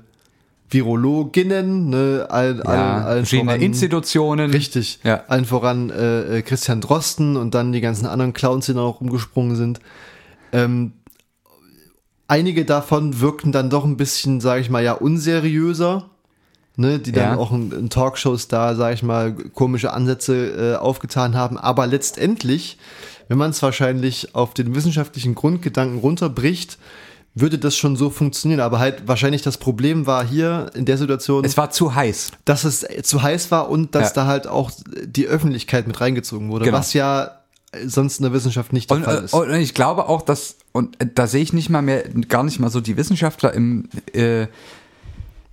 Virologinnen, 0.70 1.90
ne, 1.90 2.28
all, 2.30 2.62
all, 2.64 2.78
allen 2.78 3.18
verschiedene 3.26 3.52
voran- 3.54 3.62
Institutionen. 3.62 4.52
Richtig. 4.52 5.00
Ja. 5.04 5.24
Allen 5.28 5.46
voran 5.46 5.90
äh, 5.90 6.40
äh, 6.40 6.42
Christian 6.42 6.82
Drosten 6.82 7.38
und 7.38 7.54
dann 7.54 7.72
die 7.72 7.82
ganzen 7.82 8.06
anderen 8.06 8.34
Clowns, 8.34 8.66
die 8.66 8.74
da 8.74 8.82
noch 8.82 9.00
rumgesprungen 9.02 9.56
sind. 9.56 9.80
Ähm, 10.52 10.94
einige 12.28 12.66
davon 12.66 13.20
wirkten 13.22 13.52
dann 13.52 13.70
doch 13.70 13.86
ein 13.86 13.98
bisschen, 13.98 14.42
sage 14.42 14.62
ich 14.62 14.70
mal, 14.70 14.84
ja, 14.84 14.94
unseriöser. 14.94 16.10
Ne, 16.80 17.00
die 17.00 17.12
dann 17.12 17.32
Ja. 17.34 17.38
auch 17.38 17.52
in, 17.52 17.72
in 17.72 17.90
Talkshows 17.90 18.50
da, 18.50 18.76
sage 18.76 18.94
ich 18.94 19.02
mal, 19.02 19.34
komische 19.34 19.94
Ansätze 19.94 20.76
äh, 20.76 20.76
aufgetan 20.76 21.34
haben. 21.34 21.58
Aber 21.58 21.88
letztendlich, 21.88 22.78
wenn 23.30 23.40
man 23.40 23.50
es 23.50 23.64
wahrscheinlich 23.64 24.36
auf 24.36 24.54
den 24.54 24.76
wissenschaftlichen 24.76 25.34
Grundgedanken 25.34 25.98
runterbricht, 25.98 26.78
würde 27.40 27.58
das 27.58 27.76
schon 27.76 27.96
so 27.96 28.10
funktionieren. 28.10 28.60
Aber 28.62 28.80
halt 28.80 29.08
wahrscheinlich 29.08 29.42
das 29.42 29.58
Problem 29.58 30.06
war 30.06 30.26
hier 30.26 30.72
in 30.76 30.86
der 30.86 30.98
Situation, 30.98 31.44
Es 31.46 31.58
war 31.58 31.70
zu 31.72 31.96
heiß. 31.96 32.32
dass 32.46 32.64
es 32.64 32.86
zu 33.04 33.22
heiß 33.22 33.52
war 33.52 33.70
und 33.70 33.96
dass 33.96 34.10
Ja. 34.10 34.14
da 34.24 34.26
halt 34.28 34.48
auch 34.48 34.72
die 35.06 35.28
Öffentlichkeit 35.28 35.88
mit 35.88 36.00
reingezogen 36.02 36.50
wurde, 36.50 36.66
Genau. 36.66 36.78
was 36.78 36.94
ja 36.94 37.32
sonst 37.86 38.20
in 38.20 38.24
der 38.24 38.34
Wissenschaft 38.34 38.72
nicht 38.74 38.90
der 38.90 38.98
Und, 38.98 39.04
Fall 39.04 39.24
ist. 39.26 39.34
und 39.34 39.54
ich 39.54 39.74
glaube 39.74 40.08
auch, 40.08 40.22
dass, 40.22 40.56
und 40.72 40.98
da 41.16 41.28
sehe 41.28 41.42
ich 41.44 41.54
nicht 41.54 41.70
mal 41.70 41.82
mehr, 41.82 42.04
gar 42.30 42.44
nicht 42.44 42.60
mal 42.60 42.70
so 42.70 42.80
die 42.82 42.96
Wissenschaftler 42.98 43.54
im, 43.54 43.90
äh, 44.14 44.48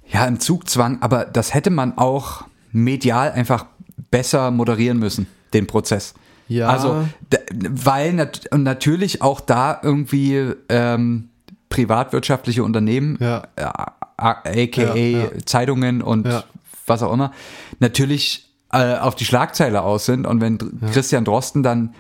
ja, 0.09 0.27
im 0.27 0.39
Zugzwang, 0.41 0.99
aber 1.03 1.25
das 1.25 1.55
hätte 1.55 1.71
man 1.71 1.99
auch 1.99 2.45
medial 2.73 3.33
einfach 3.33 3.67
besser 4.11 4.51
moderieren 4.51 4.99
müssen, 4.99 5.27
den 5.53 5.67
Prozess. 5.67 6.15
Ja. 6.47 6.69
Also, 6.69 7.07
weil 7.51 8.31
und 8.51 8.63
natürlich 8.63 9.23
auch 9.23 9.41
da 9.41 9.81
irgendwie 9.83 10.53
ähm, 10.69 11.31
privatwirtschaftliche 11.75 12.63
Unternehmen, 12.63 13.17
Ja. 13.21 13.43
äh, 13.57 13.65
aka 14.17 14.49
Ja. 14.95 15.29
Zeitungen 15.45 16.03
und 16.03 16.29
was 16.87 17.03
auch 17.03 17.13
immer, 17.13 17.33
natürlich 17.81 18.49
äh, 18.73 18.97
auf 18.97 19.17
die 19.17 19.25
Schlagzeile 19.25 19.83
aus 19.83 20.07
sind. 20.07 20.25
Und 20.27 20.41
wenn 20.41 20.59
Christian 20.93 21.25
Drosten 21.25 21.63
dann 21.65 21.95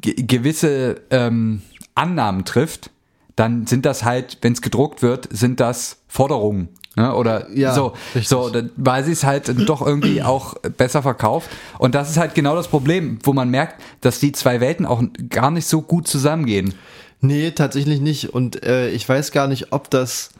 ge 0.00 0.14
gewisse 0.22 1.00
ähm, 1.10 1.62
Annahmen 1.94 2.44
trifft, 2.44 2.90
dann 3.36 3.66
sind 3.66 3.86
das 3.86 4.04
halt, 4.04 4.38
wenn 4.42 4.52
es 4.52 4.60
gedruckt 4.62 5.02
wird, 5.02 5.28
sind 5.30 5.60
das 5.60 5.98
Forderungen. 6.08 6.68
Ne? 6.96 7.14
Oder 7.14 7.50
Ja, 7.54 7.72
so, 7.74 7.92
richtig. 8.14 8.28
so, 8.28 8.50
weil 8.76 9.04
sie 9.04 9.12
es 9.12 9.24
halt 9.24 9.52
doch 9.68 9.86
irgendwie 9.86 10.22
auch 10.22 10.54
besser 10.76 11.02
verkauft. 11.02 11.48
Und 11.78 11.94
das 11.94 12.10
ist 12.10 12.16
halt 12.18 12.34
genau 12.34 12.54
das 12.56 12.68
Problem, 12.68 13.18
wo 13.24 13.32
man 13.34 13.50
merkt, 13.50 13.80
dass 14.02 14.18
die 14.20 14.32
zwei 14.32 14.60
Welten 14.60 14.84
auch 14.86 15.02
gar 15.30 15.50
nicht 15.50 15.66
so 15.66 15.80
gut 15.82 16.06
zusammengehen. 16.08 16.74
Nee, 17.20 17.50
tatsächlich 17.50 18.00
nicht. 18.00 18.30
Und 18.34 18.62
äh, 18.64 18.90
ich 18.90 19.08
weiß 19.08 19.32
gar 19.32 19.48
nicht, 19.48 19.72
ob 19.72 19.90
das 19.90 20.30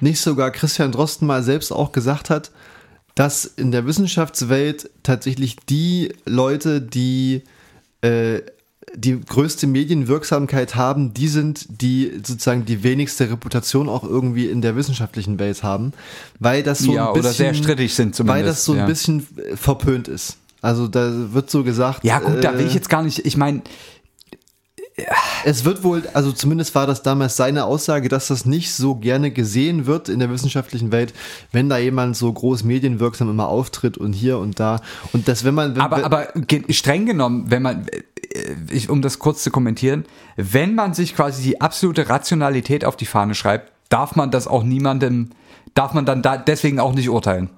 nicht 0.00 0.20
sogar 0.20 0.50
Christian 0.50 0.92
Drosten 0.92 1.26
mal 1.26 1.42
selbst 1.42 1.72
auch 1.72 1.92
gesagt 1.92 2.30
hat, 2.30 2.50
dass 3.14 3.44
in 3.44 3.70
der 3.70 3.86
Wissenschaftswelt 3.86 4.90
tatsächlich 5.02 5.56
die 5.68 6.12
Leute, 6.26 6.80
die 6.80 7.42
äh, 8.02 8.40
die 8.96 9.20
größte 9.20 9.66
Medienwirksamkeit 9.66 10.76
haben, 10.76 11.14
die 11.14 11.28
sind, 11.28 11.66
die 11.82 12.12
sozusagen 12.22 12.64
die 12.64 12.82
wenigste 12.82 13.30
Reputation 13.30 13.88
auch 13.88 14.04
irgendwie 14.04 14.46
in 14.46 14.60
der 14.62 14.76
wissenschaftlichen 14.76 15.38
Welt 15.38 15.62
haben, 15.62 15.92
weil 16.38 16.62
das 16.62 16.80
so 16.80 16.92
Ja, 16.92 17.06
ein 17.06 17.12
oder 17.12 17.22
bisschen, 17.22 17.34
sehr 17.34 17.54
strittig 17.54 17.94
sind 17.94 18.08
weil 18.10 18.14
zumindest, 18.14 18.48
das 18.48 18.64
so 18.64 18.72
ein 18.72 18.78
ja. 18.78 18.86
bisschen 18.86 19.26
äh, 19.36 19.56
verpönt 19.56 20.08
ist. 20.08 20.36
Also 20.60 20.88
da 20.88 21.10
wird 21.32 21.50
so 21.50 21.62
gesagt. 21.62 22.04
Ja, 22.04 22.20
gut, 22.20 22.42
da 22.42 22.54
will 22.54 22.64
äh, 22.64 22.68
ich 22.68 22.74
jetzt 22.74 22.88
gar 22.88 23.02
nicht, 23.02 23.26
ich 23.26 23.36
meine, 23.36 23.62
es 25.44 25.64
wird 25.64 25.82
wohl, 25.82 26.04
also 26.14 26.30
zumindest 26.30 26.74
war 26.74 26.86
das 26.86 27.02
damals 27.02 27.36
seine 27.36 27.64
Aussage, 27.64 28.08
dass 28.08 28.28
das 28.28 28.44
nicht 28.46 28.72
so 28.72 28.94
gerne 28.94 29.30
gesehen 29.32 29.86
wird 29.86 30.08
in 30.08 30.20
der 30.20 30.30
wissenschaftlichen 30.30 30.92
Welt, 30.92 31.12
wenn 31.50 31.68
da 31.68 31.78
jemand 31.78 32.16
so 32.16 32.32
groß 32.32 32.62
medienwirksam 32.64 33.28
immer 33.28 33.48
auftritt 33.48 33.98
und 33.98 34.12
hier 34.12 34.38
und 34.38 34.60
da. 34.60 34.80
Und 35.12 35.26
das, 35.26 35.42
wenn 35.44 35.54
man. 35.54 35.74
Wenn, 35.74 35.82
Aber, 35.82 36.04
aber 36.04 36.28
streng 36.68 37.06
genommen, 37.06 37.46
wenn 37.48 37.62
man, 37.62 37.86
äh, 37.88 38.54
ich, 38.70 38.88
um 38.88 39.02
das 39.02 39.18
kurz 39.18 39.42
zu 39.42 39.50
kommentieren, 39.50 40.04
wenn 40.36 40.74
man 40.76 40.94
sich 40.94 41.16
quasi 41.16 41.42
die 41.42 41.60
absolute 41.60 42.08
Rationalität 42.08 42.84
auf 42.84 42.96
die 42.96 43.06
Fahne 43.06 43.34
schreibt, 43.34 43.72
darf 43.88 44.14
man 44.14 44.30
das 44.30 44.46
auch 44.46 44.62
niemandem, 44.62 45.30
darf 45.74 45.92
man 45.92 46.06
dann 46.06 46.22
da 46.22 46.36
deswegen 46.36 46.78
auch 46.78 46.94
nicht 46.94 47.08
urteilen. 47.10 47.50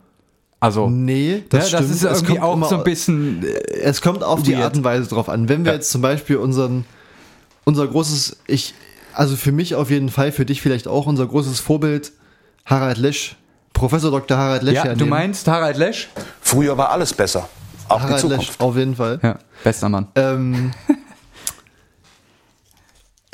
Also, 0.58 0.88
Nee, 0.88 1.44
das, 1.50 1.64
das 1.64 1.72
ja, 1.72 1.80
das 1.80 1.90
ist 1.90 2.02
irgendwie 2.02 2.26
kommt 2.32 2.42
auch 2.42 2.54
immer- 2.56 2.68
so 2.68 2.78
ein 2.78 2.84
bisschen, 2.84 3.44
äh, 3.44 3.48
es 3.82 4.00
kommt 4.00 4.24
auf 4.24 4.42
die 4.42 4.52
Weird. 4.54 4.62
Art 4.64 4.76
und 4.78 4.84
Weise 4.84 5.06
drauf 5.06 5.28
an. 5.28 5.50
Wenn 5.50 5.66
wir 5.66 5.72
Ja. 5.72 5.76
jetzt 5.76 5.90
zum 5.90 6.00
Beispiel 6.00 6.36
unseren, 6.38 6.86
unser 7.66 7.86
großes, 7.86 8.38
ich, 8.46 8.74
also 9.12 9.36
für 9.36 9.52
mich 9.52 9.74
auf 9.74 9.90
jeden 9.90 10.08
Fall, 10.08 10.32
für 10.32 10.46
dich 10.46 10.62
vielleicht 10.62 10.88
auch, 10.88 11.06
unser 11.06 11.26
großes 11.26 11.60
Vorbild, 11.60 12.12
Harald 12.64 12.96
Lesch, 12.96 13.36
Professor 13.74 14.10
Dr. 14.10 14.38
Harald 14.38 14.62
Lesch 14.62 14.76
ja, 14.76 14.82
du 14.84 14.88
hernehmen. 14.90 15.10
meinst 15.10 15.46
Harald 15.48 15.76
Lesch? 15.76 16.08
Früher 16.40 16.78
war 16.78 16.90
alles 16.90 17.12
besser. 17.12 17.48
Auch 17.88 17.98
die 17.98 18.02
Harald 18.04 18.22
Lesch, 18.22 18.30
Zukunft. 18.46 18.60
auf 18.60 18.76
jeden 18.76 18.96
Fall. 18.96 19.20
Ja, 19.22 19.38
bester 19.62 19.88
Mann. 19.88 20.06
Ähm, 20.14 20.70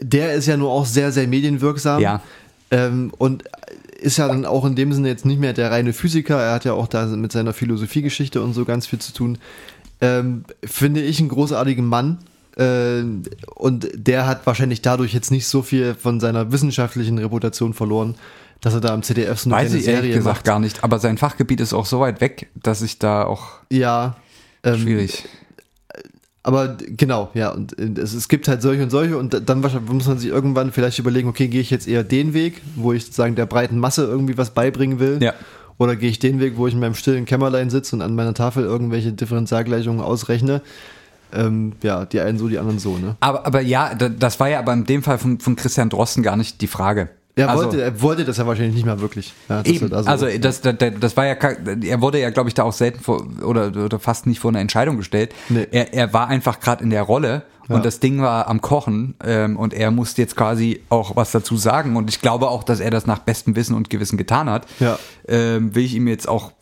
der 0.01 0.33
ist 0.33 0.47
ja 0.47 0.57
nur 0.57 0.71
auch 0.71 0.87
sehr, 0.87 1.13
sehr 1.13 1.29
medienwirksam. 1.29 2.01
Ja. 2.01 2.21
Ähm, 2.71 3.13
und 3.19 3.45
ist 4.01 4.17
ja 4.17 4.27
dann 4.27 4.47
auch 4.47 4.65
in 4.65 4.75
dem 4.75 4.93
Sinne 4.93 5.09
jetzt 5.09 5.25
nicht 5.25 5.39
mehr 5.39 5.53
der 5.53 5.71
reine 5.71 5.93
Physiker. 5.93 6.41
Er 6.41 6.55
hat 6.55 6.65
ja 6.65 6.73
auch 6.73 6.89
da 6.89 7.07
mit 7.07 7.33
seiner 7.33 7.53
Philosophiegeschichte 7.53 8.43
und 8.43 8.55
so 8.55 8.65
ganz 8.65 8.87
viel 8.87 8.99
zu 8.99 9.13
tun. 9.13 9.39
Ähm, 10.01 10.45
finde 10.65 11.03
ich 11.03 11.21
einen 11.21 11.29
großartigen 11.29 11.87
Mann. 11.87 12.19
Äh, 12.57 13.03
und 13.55 13.89
der 13.95 14.27
hat 14.27 14.47
wahrscheinlich 14.47 14.83
dadurch 14.83 15.15
jetzt 15.15 15.31
nicht 15.31 15.47
so 15.47 15.63
viel 15.63 15.95
von 15.95 16.21
seiner 16.21 16.53
wissenschaftlichen 16.53 17.19
Reputation 17.19 17.75
verloren, 17.75 18.15
dass 18.61 18.75
er 18.75 18.81
da 18.81 18.93
am 18.95 19.03
CDF 19.03 19.41
so 19.41 19.51
eine 19.51 19.57
Weiß 19.65 19.75
ich 19.75 19.87
ehrlich 19.87 20.03
Serie 20.03 20.15
gesagt 20.17 20.37
macht. 20.37 20.45
gar 20.45 20.61
nicht, 20.61 20.85
aber 20.85 20.99
sein 20.99 21.19
Fachgebiet 21.19 21.61
ist 21.61 21.73
auch 21.73 21.87
so 21.87 22.01
weit 22.01 22.21
weg, 22.21 22.49
dass 22.55 22.83
ich 22.83 22.99
da 22.99 23.25
auch 23.25 23.49
Ja. 23.71 24.17
Ähm, 24.65 24.79
schwierig. 24.81 25.25
Aber 26.45 26.77
genau, 26.77 27.31
ja, 27.35 27.51
und 27.51 27.79
es, 27.79 28.15
es 28.15 28.29
gibt 28.29 28.49
halt 28.49 28.63
solche 28.63 28.83
und 28.83 28.91
solche 28.91 29.17
und 29.17 29.49
dann 29.49 29.61
muss 29.61 30.07
man 30.09 30.19
sich 30.19 30.29
irgendwann 30.29 30.73
vielleicht 30.73 30.99
überlegen, 30.99 31.29
okay, 31.29 31.47
gehe 31.47 31.61
ich 31.61 31.71
jetzt 31.71 31.87
eher 31.87 32.03
den 32.03 32.35
Weg, 32.35 32.61
wo 32.75 32.93
ich 32.93 33.05
sozusagen 33.05 33.37
der 33.37 33.47
breiten 33.47 33.79
Masse 33.79 34.05
irgendwie 34.05 34.37
was 34.37 34.51
beibringen 34.51 34.99
will? 34.99 35.19
Ja. 35.23 35.35
Oder 35.79 35.95
gehe 35.95 36.11
ich 36.11 36.19
den 36.19 36.41
Weg, 36.41 36.57
wo 36.57 36.67
ich 36.67 36.75
in 36.75 36.81
meinem 36.81 36.95
stillen 36.97 37.25
Kämmerlein 37.27 37.71
sitze 37.71 37.95
und 37.97 38.03
an 38.03 38.15
meiner 38.17 38.35
Tafel 38.35 38.65
irgendwelche 38.65 39.13
Differentialgleichungen 39.13 40.01
ausrechne? 40.01 40.63
Ähm, 41.33 41.73
ja, 41.83 42.05
die 42.05 42.21
einen 42.21 42.39
so, 42.39 42.49
die 42.49 42.59
anderen 42.59 42.79
so, 42.79 42.99
ne? 42.99 43.17
Aber, 43.21 43.47
aber 43.47 43.61
ja, 43.61 43.95
da- 43.95 44.09
das 44.09 44.39
war 44.41 44.49
ja 44.49 44.59
aber 44.59 44.73
in 44.73 44.85
dem 44.85 45.03
Fall 45.03 45.19
von, 45.19 45.41
von 45.41 45.57
Christian 45.57 45.89
Drosten 45.89 46.23
gar 46.23 46.37
nicht 46.37 46.61
die 46.61 46.67
Frage. 46.67 47.09
Er, 47.35 47.49
Also- 47.49 47.65
wollte, 47.65 47.81
er 47.83 48.03
wollte 48.03 48.25
das 48.27 48.37
ja 48.37 48.47
wahrscheinlich 48.47 48.75
nicht 48.75 48.85
mehr 48.85 49.01
wirklich. 49.01 49.33
Ja, 49.49 49.63
Eben, 49.65 49.87
er 49.87 49.89
da 49.89 50.03
so- 50.03 50.11
also 50.11 50.39
das, 50.39 50.61
das, 50.61 50.75
das 51.01 51.17
war 51.17 51.25
ja, 51.27 51.33
er 51.35 52.01
wurde 52.03 52.21
ja, 52.21 52.29
glaube 52.29 52.51
ich, 52.51 52.55
da 52.55 52.63
auch 52.65 52.75
selten 52.75 53.01
vor, 53.01 53.27
oder, 53.43 53.69
oder 53.69 53.99
fast 53.99 54.27
nicht 54.27 54.39
vor 54.41 54.51
eine 54.51 54.61
Entscheidung 54.61 54.99
gestellt. 54.99 55.35
Nee. 55.49 55.67
Er, 55.71 55.95
er 55.95 56.13
war 56.13 56.29
einfach 56.29 56.61
gerade 56.61 56.85
in 56.85 56.91
der 56.91 57.03
Rolle 57.05 57.45
Ja. 57.71 57.77
und 57.77 57.87
das 57.87 58.01
Ding 58.01 58.21
war 58.21 58.49
am 58.49 58.61
Kochen 58.61 59.15
ähm, 59.25 59.57
und 59.57 59.73
er 59.73 59.91
musste 59.91 60.21
jetzt 60.21 60.37
quasi 60.37 60.83
auch 60.91 61.17
was 61.17 61.33
dazu 61.33 61.57
sagen 61.57 61.97
und 61.97 62.11
ich 62.11 62.21
glaube 62.21 62.49
auch, 62.51 62.65
dass 62.65 62.81
er 62.81 62.91
das 62.91 63.07
nach 63.07 63.21
bestem 63.21 63.57
Wissen 63.57 63.75
und 63.75 63.89
Gewissen 63.89 64.19
getan 64.19 64.51
hat. 64.51 64.67
Ja. 64.79 64.99
Ähm, 65.27 65.75
will 65.75 65.85
ich 65.87 65.95
ihm 65.95 66.09
jetzt 66.09 66.29
auch 66.29 66.53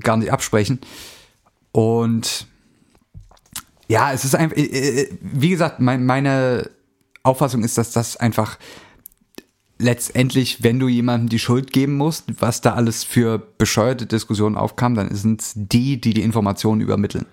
gar 0.00 0.18
nicht 0.18 0.30
absprechen. 0.30 0.78
Und 1.72 2.46
ja, 3.88 4.12
es 4.12 4.24
ist 4.24 4.34
einfach, 4.34 4.56
äh, 4.56 5.02
äh, 5.02 5.08
wie 5.20 5.50
gesagt, 5.50 5.80
mein, 5.80 6.04
meine 6.04 6.70
Auffassung 7.22 7.64
ist, 7.64 7.78
dass 7.78 7.92
das 7.92 8.16
einfach 8.16 8.58
letztendlich, 9.78 10.62
wenn 10.62 10.78
du 10.78 10.88
jemandem 10.88 11.28
die 11.28 11.38
Schuld 11.38 11.72
geben 11.72 11.96
musst, 11.96 12.24
was 12.40 12.60
da 12.60 12.74
alles 12.74 13.04
für 13.04 13.38
bescheuerte 13.38 14.06
Diskussionen 14.06 14.56
aufkam, 14.56 14.94
dann 14.94 15.14
sind 15.14 15.40
es 15.40 15.52
die, 15.54 16.00
die 16.00 16.14
die 16.14 16.22
Informationen 16.22 16.80
übermitteln. 16.80 17.26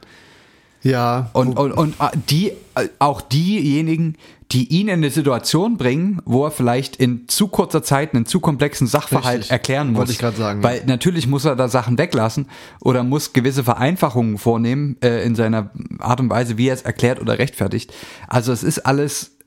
Ja, 0.85 1.31
Und, 1.33 1.57
und, 1.57 1.71
und 1.71 1.95
äh, 1.99 2.09
die, 2.29 2.51
äh, 2.75 2.89
auch 2.99 3.21
diejenigen, 3.21 4.17
die 4.51 4.67
ihn 4.67 4.87
in 4.87 4.95
eine 4.95 5.09
Situation 5.09 5.77
bringen, 5.77 6.21
wo 6.25 6.45
er 6.45 6.51
vielleicht 6.51 6.97
in 6.97 7.27
zu 7.27 7.47
kurzer 7.47 7.81
Zeit 7.81 8.13
einen 8.13 8.27
zu 8.27 8.39
komplexen 8.39 8.85
Sachverhalt 8.85 9.39
Richtig. 9.39 9.51
erklären 9.51 9.91
muss. 9.91 9.99
Wollte 10.01 10.11
ich 10.11 10.19
gerade 10.19 10.37
sagen, 10.37 10.61
Weil 10.61 10.83
natürlich 10.85 11.25
muss 11.25 11.43
er 11.43 11.55
da 11.55 11.67
Sachen 11.69 11.97
weglassen 11.97 12.47
oder 12.81 13.03
muss 13.03 13.33
gewisse 13.33 13.63
Vereinfachungen 13.63 14.37
vornehmen 14.37 14.97
äh, 15.01 15.25
in 15.25 15.33
seiner 15.33 15.71
Art 15.97 16.19
und 16.19 16.29
Weise, 16.29 16.59
wie 16.59 16.67
er 16.67 16.75
es 16.75 16.83
erklärt 16.83 17.19
oder 17.19 17.39
rechtfertigt. 17.39 17.91
Also 18.27 18.53
es 18.53 18.61
ist 18.61 18.85
alles, 18.85 19.37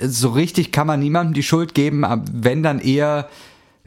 so 0.00 0.30
richtig 0.30 0.72
kann 0.72 0.88
man 0.88 0.98
niemandem 0.98 1.34
die 1.34 1.44
Schuld 1.44 1.74
geben, 1.74 2.04
aber 2.04 2.24
wenn 2.32 2.64
dann 2.64 2.80
eher 2.80 3.28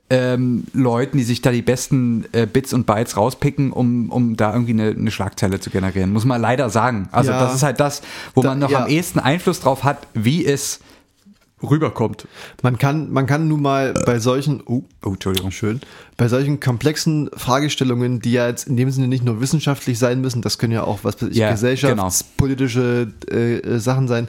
ähm, 0.10 0.64
Leuten, 0.74 1.18
die 1.18 1.24
sich 1.24 1.42
da 1.42 1.52
die 1.52 1.62
besten 1.62 2.26
äh, 2.32 2.46
Bits 2.46 2.72
und 2.74 2.86
Bytes 2.86 3.18
rauspicken, 3.18 3.72
um, 3.74 4.10
um 4.10 4.38
da 4.38 4.54
irgendwie 4.54 4.72
eine, 4.72 4.90
eine 4.92 5.12
Schlagzeile 5.12 5.60
zu 5.60 5.70
generieren. 5.70 6.14
Muss 6.14 6.24
man 6.26 6.40
leider 6.42 6.70
sagen. 6.70 7.10
Also 7.12 7.32
Ja. 7.32 7.40
das 7.42 7.56
ist 7.56 7.64
halt 7.64 7.80
das, 7.80 8.02
wo 8.34 8.42
Da- 8.42 8.50
man 8.50 8.60
noch 8.60 8.72
ja. 8.72 8.84
am 8.84 8.88
ehesten 8.90 9.20
Einfluss 9.20 9.60
drauf 9.60 9.84
hat, 9.84 10.08
wie 10.14 10.46
es 10.46 10.80
rüberkommt. 11.64 12.28
man 12.62 12.78
kann, 12.78 13.12
man 13.12 13.26
kann 13.26 13.48
nun 13.48 13.62
mal 13.64 13.94
bei 14.06 14.20
solchen, 14.20 14.62
oh, 14.66 14.84
Oh, 15.04 15.10
Entschuldigung. 15.14 15.50
Schön. 15.52 15.82
Bei 16.16 16.28
solchen 16.28 16.60
komplexen 16.60 17.30
Fragestellungen, 17.36 18.20
die 18.20 18.34
ja 18.34 18.48
jetzt 18.48 18.68
in 18.68 18.78
dem 18.78 18.92
Sinne 18.92 19.08
nicht 19.08 19.26
nur 19.26 19.42
wissenschaftlich 19.42 19.98
sein 19.98 20.22
müssen, 20.22 20.42
das 20.44 20.60
können 20.60 20.74
ja 20.74 20.84
auch 20.84 21.00
was 21.04 21.20
weiß 21.22 21.30
ich, 21.32 21.38
Ja, 21.38 21.50
gesellschaftspolitische 21.52 23.12
äh, 23.32 23.56
äh, 23.58 23.80
Sachen 23.80 24.08
sein, 24.08 24.28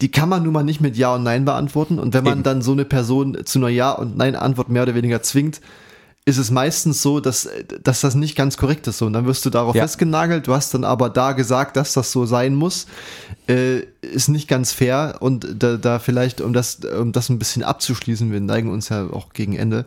die 0.00 0.10
kann 0.10 0.28
man 0.28 0.42
nun 0.42 0.52
mal 0.52 0.62
nicht 0.62 0.80
mit 0.80 0.96
Ja 0.96 1.14
und 1.14 1.22
Nein 1.22 1.44
beantworten. 1.44 1.98
Und 1.98 2.14
wenn 2.14 2.24
man 2.24 2.34
Eben. 2.38 2.42
dann 2.42 2.62
so 2.62 2.72
eine 2.72 2.84
Person 2.84 3.38
zu 3.44 3.58
einer 3.58 3.68
Ja- 3.68 3.92
und 3.92 4.16
Nein-Antwort 4.16 4.68
mehr 4.68 4.82
oder 4.84 4.94
weniger 4.94 5.22
zwingt, 5.22 5.60
ist 6.26 6.36
es 6.36 6.50
meistens 6.50 7.00
so, 7.02 7.18
dass, 7.18 7.48
dass 7.82 8.02
das 8.02 8.14
nicht 8.14 8.36
ganz 8.36 8.56
korrekt 8.58 8.86
ist. 8.86 8.98
So, 8.98 9.06
Und 9.06 9.14
dann 9.14 9.26
wirst 9.26 9.44
du 9.46 9.50
darauf 9.50 9.74
Ja. 9.74 9.82
festgenagelt. 9.82 10.46
Du 10.46 10.52
hast 10.54 10.72
dann 10.74 10.84
aber 10.84 11.08
da 11.08 11.32
gesagt, 11.32 11.76
dass 11.76 11.94
das 11.94 12.12
so 12.12 12.26
sein 12.26 12.54
muss. 12.54 12.86
Äh, 13.48 13.80
ist 14.02 14.28
nicht 14.28 14.46
ganz 14.46 14.72
fair. 14.72 15.16
Und 15.20 15.46
da, 15.58 15.76
da 15.76 15.98
vielleicht, 15.98 16.40
um 16.40 16.52
das, 16.52 16.80
um 16.98 17.12
das 17.12 17.30
ein 17.30 17.38
bisschen 17.38 17.62
abzuschließen, 17.62 18.30
wir 18.30 18.40
neigen 18.40 18.70
uns 18.70 18.90
ja 18.90 19.06
auch 19.10 19.32
gegen 19.32 19.54
Ende. 19.56 19.86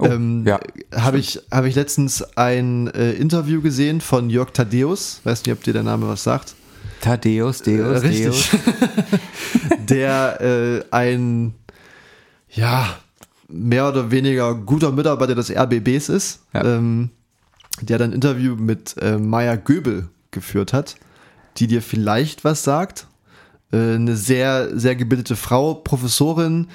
ähm, 0.00 0.44
ja, 0.46 0.60
habe 0.94 1.18
ich, 1.18 1.40
habe 1.50 1.68
ich 1.68 1.74
letztens 1.74 2.22
ein 2.36 2.88
äh, 2.88 3.12
Interview 3.12 3.62
gesehen 3.62 4.00
von 4.00 4.30
Jörg 4.30 4.50
Thaddeus. 4.52 5.20
Weiß 5.24 5.44
nicht, 5.44 5.52
ob 5.52 5.62
dir 5.64 5.72
der 5.72 5.84
Name 5.84 6.06
was 6.08 6.22
sagt. 6.22 6.54
Thaddeus, 7.02 7.60
Deus, 7.62 8.02
Äh, 8.02 8.06
richtig. 8.06 8.24
Deus. 8.26 8.48
der 9.88 10.40
äh, 10.40 10.84
ein 10.90 11.54
ja 12.48 12.96
mehr 13.48 13.88
oder 13.88 14.10
weniger 14.10 14.54
guter 14.54 14.92
Mitarbeiter 14.92 15.34
des 15.34 15.50
RBBs 15.50 16.08
ist, 16.08 16.40
Ja. 16.54 16.64
ähm, 16.64 17.10
der 17.80 17.98
dann 17.98 18.10
ein 18.10 18.14
Interview 18.14 18.56
mit 18.56 18.94
äh, 19.00 19.18
Maya 19.18 19.56
Göbel 19.56 20.08
geführt 20.30 20.72
hat, 20.72 20.96
die 21.58 21.66
dir 21.66 21.82
vielleicht 21.82 22.44
was 22.44 22.64
sagt. 22.64 23.06
Äh, 23.72 23.94
Eine 23.94 24.16
sehr, 24.16 24.78
sehr 24.78 24.94
gebildete 24.96 25.36
Frau, 25.36 25.74
Professorin, 25.74 26.68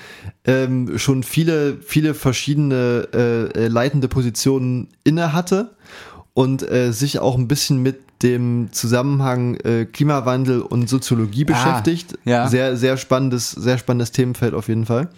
ähm, 0.45 0.97
schon 0.99 1.23
viele, 1.23 1.77
viele 1.81 2.13
verschiedene 2.13 3.07
äh, 3.13 3.65
äh, 3.65 3.67
leitende 3.67 4.07
Positionen 4.07 4.89
inne 5.03 5.33
hatte 5.33 5.71
und 6.33 6.63
sich 6.91 7.17
auch 7.17 7.35
ein 7.35 7.47
bisschen 7.47 7.81
mit 7.81 7.97
dem 8.21 8.69
Zusammenhang 8.71 9.55
äh, 9.57 9.85
Klimawandel 9.85 10.61
und 10.61 10.89
Soziologie 10.89 11.45
beschäftigt. 11.45 12.17
ja. 12.25 12.47
Sehr, 12.47 12.77
sehr 12.77 12.97
spannendes, 12.97 13.51
sehr 13.51 13.77
spannendes 13.77 14.11
Themenfeld 14.11 14.53
auf 14.53 14.67
jeden 14.67 14.85
Fall. 14.85 15.09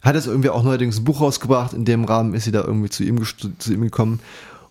Hat 0.00 0.14
jetzt 0.14 0.26
irgendwie 0.26 0.50
auch 0.50 0.62
neuerdings 0.62 0.98
ein 0.98 1.04
Buch 1.04 1.20
rausgebracht, 1.20 1.74
in 1.74 1.84
dem 1.84 2.04
Rahmen 2.04 2.34
ist 2.34 2.44
sie 2.44 2.52
da 2.52 2.62
irgendwie 2.64 2.88
zu 2.88 3.04
ihm, 3.04 3.22
zu 3.58 3.72
ihm 3.72 3.82
gekommen. 3.82 4.20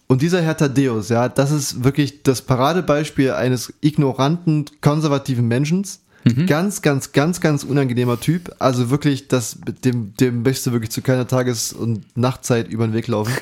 Und 0.08 0.24
dieser 0.24 0.42
Herr 0.42 0.58
Thaddeus, 0.58 1.10
ja, 1.10 1.30
das 1.30 1.52
ist 1.52 1.84
wirklich 1.84 2.24
das 2.24 2.42
Paradebeispiel 2.42 3.32
eines 3.32 3.74
ignoranten, 3.82 4.66
konservativen 4.82 5.48
Menschen. 5.48 5.86
Ganz, 6.48 6.82
ganz, 6.82 7.12
ganz, 7.12 7.42
ganz 7.42 7.64
unangenehmer 7.64 8.20
Typ. 8.20 8.56
Also 8.60 8.90
wirklich, 8.90 9.28
das, 9.30 9.58
dem, 9.84 10.14
dem 10.20 10.42
möchtest 10.44 10.68
du 10.68 10.72
wirklich 10.72 10.92
zu 10.92 11.02
keiner 11.02 11.28
Tages- 11.28 11.74
und 11.74 12.06
Nachtzeit 12.18 12.68
über 12.68 12.86
den 12.88 12.94
Weg 12.94 13.08
laufen. 13.08 13.34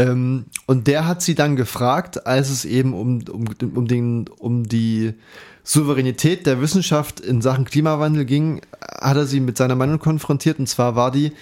Ähm, 0.00 0.46
und 0.66 0.86
der 0.86 1.06
hat 1.06 1.20
sie 1.22 1.34
dann 1.34 1.56
gefragt, 1.56 2.26
als 2.26 2.48
es 2.50 2.64
eben 2.64 2.94
um, 2.94 3.22
um, 3.30 3.44
um, 3.74 3.86
den, 3.86 4.28
um 4.38 4.64
die 4.64 5.14
Souveränität 5.62 6.46
der 6.46 6.60
Wissenschaft 6.60 7.20
in 7.20 7.42
Sachen 7.42 7.64
Klimawandel 7.64 8.24
ging, 8.24 8.62
hat 9.00 9.16
er 9.16 9.26
sie 9.26 9.40
mit 9.40 9.56
seiner 9.56 9.76
Meinung 9.76 9.98
konfrontiert. 9.98 10.58
Und 10.58 10.68
zwar 10.68 10.96
war 10.96 11.10
die, 11.10 11.32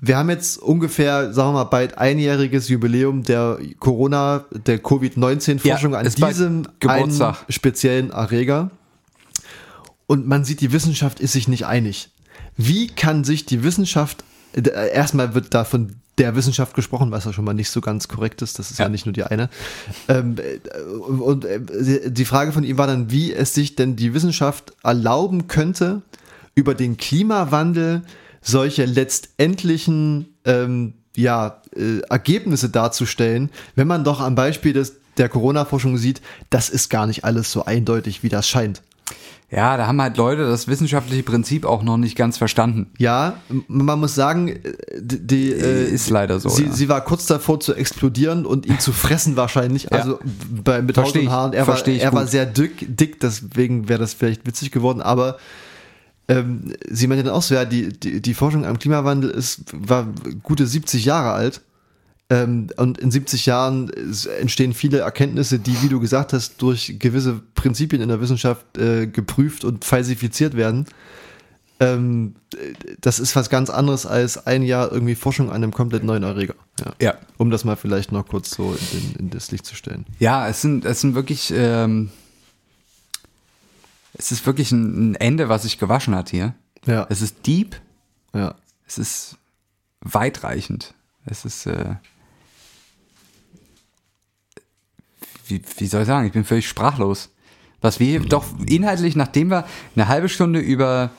wir 0.00 0.16
haben 0.16 0.30
jetzt 0.30 0.58
ungefähr, 0.58 1.32
sagen 1.32 1.50
wir 1.50 1.52
mal, 1.54 1.64
bald 1.64 1.96
einjähriges 1.96 2.68
Jubiläum 2.68 3.22
der 3.22 3.58
Corona, 3.78 4.44
der 4.66 4.78
Covid-19-Forschung 4.78 5.92
Ja, 5.92 5.98
an 5.98 6.06
diesem 6.06 6.66
speziellen 7.48 8.10
Erreger. 8.10 8.70
Und 10.06 10.26
man 10.26 10.44
sieht, 10.44 10.60
die 10.60 10.72
Wissenschaft 10.72 11.20
ist 11.20 11.32
sich 11.32 11.48
nicht 11.48 11.66
einig. 11.66 12.10
Wie 12.56 12.88
kann 12.88 13.24
sich 13.24 13.46
die 13.46 13.62
Wissenschaft, 13.62 14.24
erstmal 14.66 15.34
wird 15.34 15.54
da 15.54 15.64
von 15.64 15.94
der 16.18 16.34
Wissenschaft 16.34 16.74
gesprochen, 16.74 17.10
was 17.12 17.24
ja 17.24 17.32
schon 17.32 17.44
mal 17.44 17.54
nicht 17.54 17.70
so 17.70 17.80
ganz 17.80 18.08
korrekt 18.08 18.42
ist, 18.42 18.58
das 18.58 18.70
ist 18.70 18.78
ja, 18.78 18.86
Ja. 18.86 18.88
nicht 18.88 19.06
nur 19.06 19.12
die 19.12 19.22
eine. 19.22 19.48
Ähm, 20.08 20.36
äh, 20.38 20.80
und 20.82 21.44
äh, 21.44 21.60
die 22.10 22.24
Frage 22.24 22.52
von 22.52 22.64
ihm 22.64 22.76
war 22.76 22.88
dann, 22.88 23.10
wie 23.10 23.32
es 23.32 23.54
sich 23.54 23.76
denn 23.76 23.94
die 23.94 24.14
Wissenschaft 24.14 24.72
erlauben 24.82 25.46
könnte, 25.46 26.02
über 26.56 26.74
den 26.74 26.96
Klimawandel 26.96 28.02
solche 28.42 28.84
letztendlichen 28.84 30.34
ähm, 30.44 30.94
ja, 31.16 31.62
äh, 31.76 32.00
Ergebnisse 32.08 32.68
darzustellen, 32.68 33.50
wenn 33.76 33.86
man 33.86 34.04
doch 34.04 34.20
am 34.20 34.34
Beispiel 34.34 34.72
des, 34.72 34.96
der 35.18 35.28
Corona-Forschung 35.28 35.98
sieht, 35.98 36.20
das 36.50 36.68
ist 36.68 36.88
gar 36.90 37.06
nicht 37.06 37.24
alles 37.24 37.52
so 37.52 37.64
eindeutig, 37.64 38.22
wie 38.22 38.28
das 38.28 38.48
scheint. 38.48 38.82
Ja, 39.50 39.78
da 39.78 39.86
haben 39.86 40.00
halt 40.02 40.18
Leute 40.18 40.46
das 40.46 40.68
wissenschaftliche 40.68 41.22
Prinzip 41.22 41.64
auch 41.64 41.82
noch 41.82 41.96
nicht 41.96 42.16
ganz 42.16 42.36
verstanden. 42.36 42.90
Ja, 42.98 43.40
man 43.66 43.98
muss 43.98 44.14
sagen, 44.14 44.48
äh, 44.48 44.58
die, 45.00 45.26
die 45.26 45.52
äh, 45.52 45.88
Ist 45.88 46.10
leider 46.10 46.38
so, 46.38 46.50
Sie, 46.50 46.64
ja. 46.64 46.72
sie 46.72 46.88
war 46.90 47.02
kurz 47.02 47.24
davor 47.24 47.58
zu 47.58 47.74
explodieren 47.74 48.44
und 48.44 48.66
ihn 48.66 48.78
zu 48.78 48.92
fressen 48.92 49.36
wahrscheinlich. 49.36 49.90
Also 49.90 50.18
bei, 50.50 50.82
mit 50.82 50.98
Haut 50.98 51.16
und 51.16 51.30
Haaren. 51.30 51.54
Er, 51.54 51.66
war, 51.66 51.86
er 51.86 52.12
war 52.12 52.26
sehr 52.26 52.44
dick, 52.44 52.94
dick, 52.94 53.20
deswegen 53.20 53.88
wäre 53.88 53.98
das 53.98 54.12
vielleicht 54.12 54.46
witzig 54.46 54.70
geworden. 54.70 55.00
Aber 55.00 55.38
ähm, 56.28 56.74
sie 56.86 57.06
meinte 57.06 57.24
dann 57.24 57.32
auch 57.32 57.42
so, 57.42 57.54
ja, 57.54 57.64
die, 57.64 57.88
die, 57.88 58.20
die 58.20 58.34
Forschung 58.34 58.66
am 58.66 58.78
Klimawandel 58.78 59.30
ist, 59.30 59.64
war 59.72 60.06
gute 60.42 60.66
70 60.66 61.06
Jahre 61.06 61.32
alt. 61.32 61.62
Ähm, 62.30 62.68
und 62.76 62.98
in 62.98 63.10
70 63.10 63.46
Jahren 63.46 63.90
entstehen 64.40 64.74
viele 64.74 64.98
Erkenntnisse, 64.98 65.58
die, 65.58 65.82
wie 65.82 65.88
du 65.88 65.98
gesagt 65.98 66.32
hast, 66.34 66.60
durch 66.60 66.96
gewisse 66.98 67.40
Prinzipien 67.54 68.02
in 68.02 68.08
der 68.08 68.20
Wissenschaft 68.20 68.76
äh, 68.76 69.06
geprüft 69.06 69.64
und 69.64 69.84
falsifiziert 69.84 70.54
werden. 70.54 70.86
Ähm, 71.80 72.34
das 73.00 73.18
ist 73.20 73.34
was 73.36 73.48
ganz 73.50 73.70
anderes 73.70 74.04
als 74.04 74.46
ein 74.46 74.62
Jahr 74.62 74.90
irgendwie 74.92 75.14
Forschung 75.14 75.48
an 75.48 75.56
einem 75.62 75.72
komplett 75.72 76.02
neuen 76.04 76.22
Erreger. 76.24 76.54
Ja. 76.80 76.92
Ja. 77.00 77.14
Um 77.38 77.50
das 77.50 77.64
mal 77.64 77.76
vielleicht 77.76 78.10
noch 78.12 78.26
kurz 78.26 78.50
so 78.50 78.74
in, 78.74 79.00
den, 79.00 79.16
in 79.20 79.30
das 79.30 79.50
Licht 79.52 79.64
zu 79.64 79.74
stellen. 79.76 80.04
Ja, 80.18 80.48
es 80.48 80.60
sind, 80.60 80.84
es 80.84 81.00
sind 81.00 81.14
wirklich, 81.14 81.52
ähm, 81.56 82.10
es 84.14 84.32
ist 84.32 84.44
wirklich 84.44 84.72
ein, 84.72 85.12
ein 85.12 85.14
Ende, 85.14 85.48
was 85.48 85.62
sich 85.62 85.78
gewaschen 85.78 86.14
hat 86.14 86.30
hier. 86.30 86.54
Ja. 86.84 87.06
Es 87.08 87.22
ist 87.22 87.46
deep, 87.46 87.76
Ja. 88.34 88.54
es 88.86 88.98
ist 88.98 89.36
weitreichend. 90.00 90.94
Es 91.26 91.44
ist, 91.44 91.66
äh, 91.66 91.94
wie, 95.48 95.62
wie 95.78 95.86
soll 95.86 96.02
ich 96.02 96.06
sagen, 96.06 96.26
ich 96.26 96.32
bin 96.32 96.44
völlig 96.44 96.68
sprachlos. 96.68 97.30
Was 97.80 98.00
wir 98.00 98.20
doch 98.20 98.44
inhaltlich, 98.68 99.14
nachdem 99.16 99.50
wir 99.50 99.64
eine 99.94 100.08
halbe 100.08 100.28
Stunde 100.28 100.58
über 100.60 101.10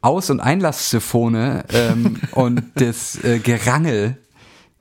Aus- 0.00 0.30
und 0.30 0.40
Einlasssyphone 0.40 1.62
ähm, 1.72 2.16
und 2.32 2.62
das 2.76 3.22
äh, 3.24 3.38
Gerangel 3.40 4.16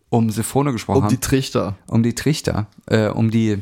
um 0.10 0.30
Syphone 0.30 0.72
gesprochen 0.72 0.98
Um 1.00 1.04
haben 1.06 1.10
die 1.10 1.18
Trichter. 1.18 1.76
um 1.88 2.02
die 2.04 2.14
Trichter, 2.16 2.68
äh, 2.86 3.08
um 3.08 3.30
die 3.32 3.58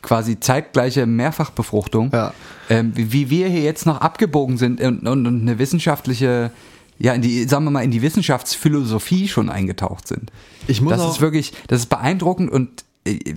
quasi 0.00 0.40
zeitgleiche 0.40 1.06
Mehrfachbefruchtung, 1.06 2.10
Ja. 2.12 2.32
ähm, 2.70 2.92
wie, 2.94 3.12
wie 3.12 3.30
wir 3.30 3.48
hier 3.48 3.62
jetzt 3.62 3.84
noch 3.84 4.00
abgebogen 4.00 4.56
sind 4.56 4.80
und, 4.80 5.06
und, 5.06 5.26
und 5.26 5.40
eine 5.42 5.58
wissenschaftliche, 5.58 6.50
ja, 6.98 7.12
in 7.14 7.20
die, 7.22 7.44
sagen 7.44 7.64
wir 7.64 7.70
mal, 7.72 7.82
in 7.84 7.90
die 7.90 8.00
Wissenschaftsphilosophie 8.02 9.28
schon 9.28 9.50
eingetaucht 9.50 10.08
sind. 10.08 10.30
Ich 10.66 10.80
muss 10.80 10.92
das 10.92 11.00
auch- 11.02 11.10
ist 11.12 11.20
wirklich, 11.20 11.52
das 11.68 11.80
ist 11.80 11.86
beeindruckend 11.90 12.50
und 12.50 12.84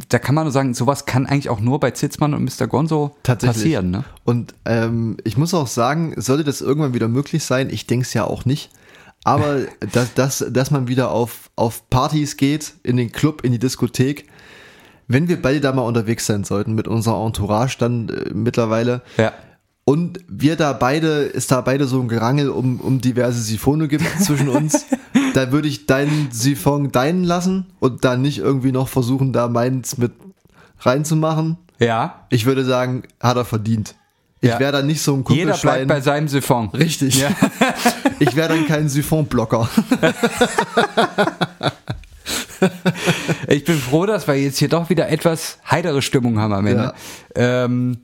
da 0.10 0.20
kann 0.20 0.36
man 0.36 0.44
nur 0.46 0.52
sagen, 0.52 0.74
sowas 0.74 1.06
kann 1.06 1.26
eigentlich 1.26 1.50
auch 1.50 1.60
nur 1.60 1.80
bei 1.80 1.92
Zitzmann 1.92 2.34
und 2.34 2.44
Mr. 2.44 2.68
Gonzo 2.68 3.16
passieren. 3.24 3.90
Ne? 3.90 4.04
Und 4.24 4.54
ähm, 4.66 5.18
ich 5.24 5.38
muss 5.38 5.54
auch 5.54 5.68
sagen, 5.68 6.14
sollte 6.18 6.44
das 6.44 6.62
irgendwann 6.62 6.94
wieder 6.94 7.08
möglich 7.08 7.44
sein, 7.44 7.70
ich 7.72 7.88
denke 7.88 8.06
es 8.06 8.14
ja 8.14 8.26
auch 8.26 8.46
nicht, 8.46 8.70
aber 9.24 9.62
dass, 9.92 10.14
dass, 10.14 10.46
dass 10.50 10.72
man 10.72 10.88
wieder 10.88 11.12
auf, 11.12 11.50
auf 11.56 11.90
Partys 11.90 12.38
geht, 12.38 12.74
in 12.84 12.98
den 12.98 13.12
Club, 13.12 13.44
in 13.44 13.52
die 13.52 13.60
Diskothek, 13.60 14.28
wenn 15.08 15.28
wir 15.28 15.42
beide 15.42 15.62
da 15.62 15.72
mal 15.72 15.82
unterwegs 15.82 16.26
sein 16.26 16.44
sollten 16.44 16.74
mit 16.74 16.88
unserer 16.88 17.24
Entourage 17.26 17.78
dann 17.80 18.10
äh, 18.10 18.34
mittlerweile 18.34 19.02
Ja. 19.18 19.34
Und 19.86 20.20
wir 20.28 20.56
da 20.56 20.74
beide, 20.74 21.22
ist 21.24 21.52
da 21.52 21.62
beide 21.62 21.86
so 21.86 22.02
ein 22.02 22.08
Gerangel 22.08 22.50
um, 22.50 22.80
um 22.82 23.00
diverse 23.02 23.40
Siphone 23.42 23.88
gibt 23.88 24.04
zwischen 24.22 24.50
uns, 24.50 24.86
da 25.36 25.52
würde 25.52 25.68
ich 25.68 25.86
deinen 25.86 26.30
Siphon 26.32 26.92
deinen 26.92 27.24
lassen 27.24 27.68
und 27.80 28.04
dann 28.04 28.22
nicht 28.22 28.40
irgendwie 28.40 28.72
noch 28.72 28.88
versuchen, 28.88 29.32
da 29.32 29.48
meins 29.48 29.98
mit 29.98 30.12
reinzumachen. 30.80 31.58
Ja. 31.80 32.26
Ich 32.30 32.46
würde 32.46 32.66
sagen, 32.66 33.04
hat 33.22 33.38
er 33.38 33.46
verdient. 33.46 33.96
Ich 34.42 34.50
Ja. 34.50 34.60
wäre 34.60 34.72
dann 34.72 34.88
nicht 34.88 35.02
so 35.02 35.14
ein 35.14 35.24
Jeder 35.30 35.54
bleibt 35.54 35.62
Kumpelschwein. 35.62 35.88
bei 35.88 36.02
seinem 36.02 36.28
Siphon. 36.28 36.70
Richtig. 36.70 37.20
Ja. 37.20 37.30
Ich 38.20 38.34
wäre 38.38 38.48
dann 38.48 38.66
kein 38.66 38.88
Siphon-Blocker. 38.88 39.70
Ich 43.48 43.66
bin 43.66 43.78
froh, 43.78 44.06
dass 44.06 44.28
wir 44.28 44.36
jetzt 44.36 44.58
hier 44.58 44.70
doch 44.70 44.90
wieder 44.90 45.10
etwas 45.10 45.60
heidere 45.70 46.02
Stimmung 46.02 46.40
haben 46.40 46.54
am 46.54 46.66
Ende. 46.66 46.94
Ja, 47.36 47.66
ähm, 47.66 47.98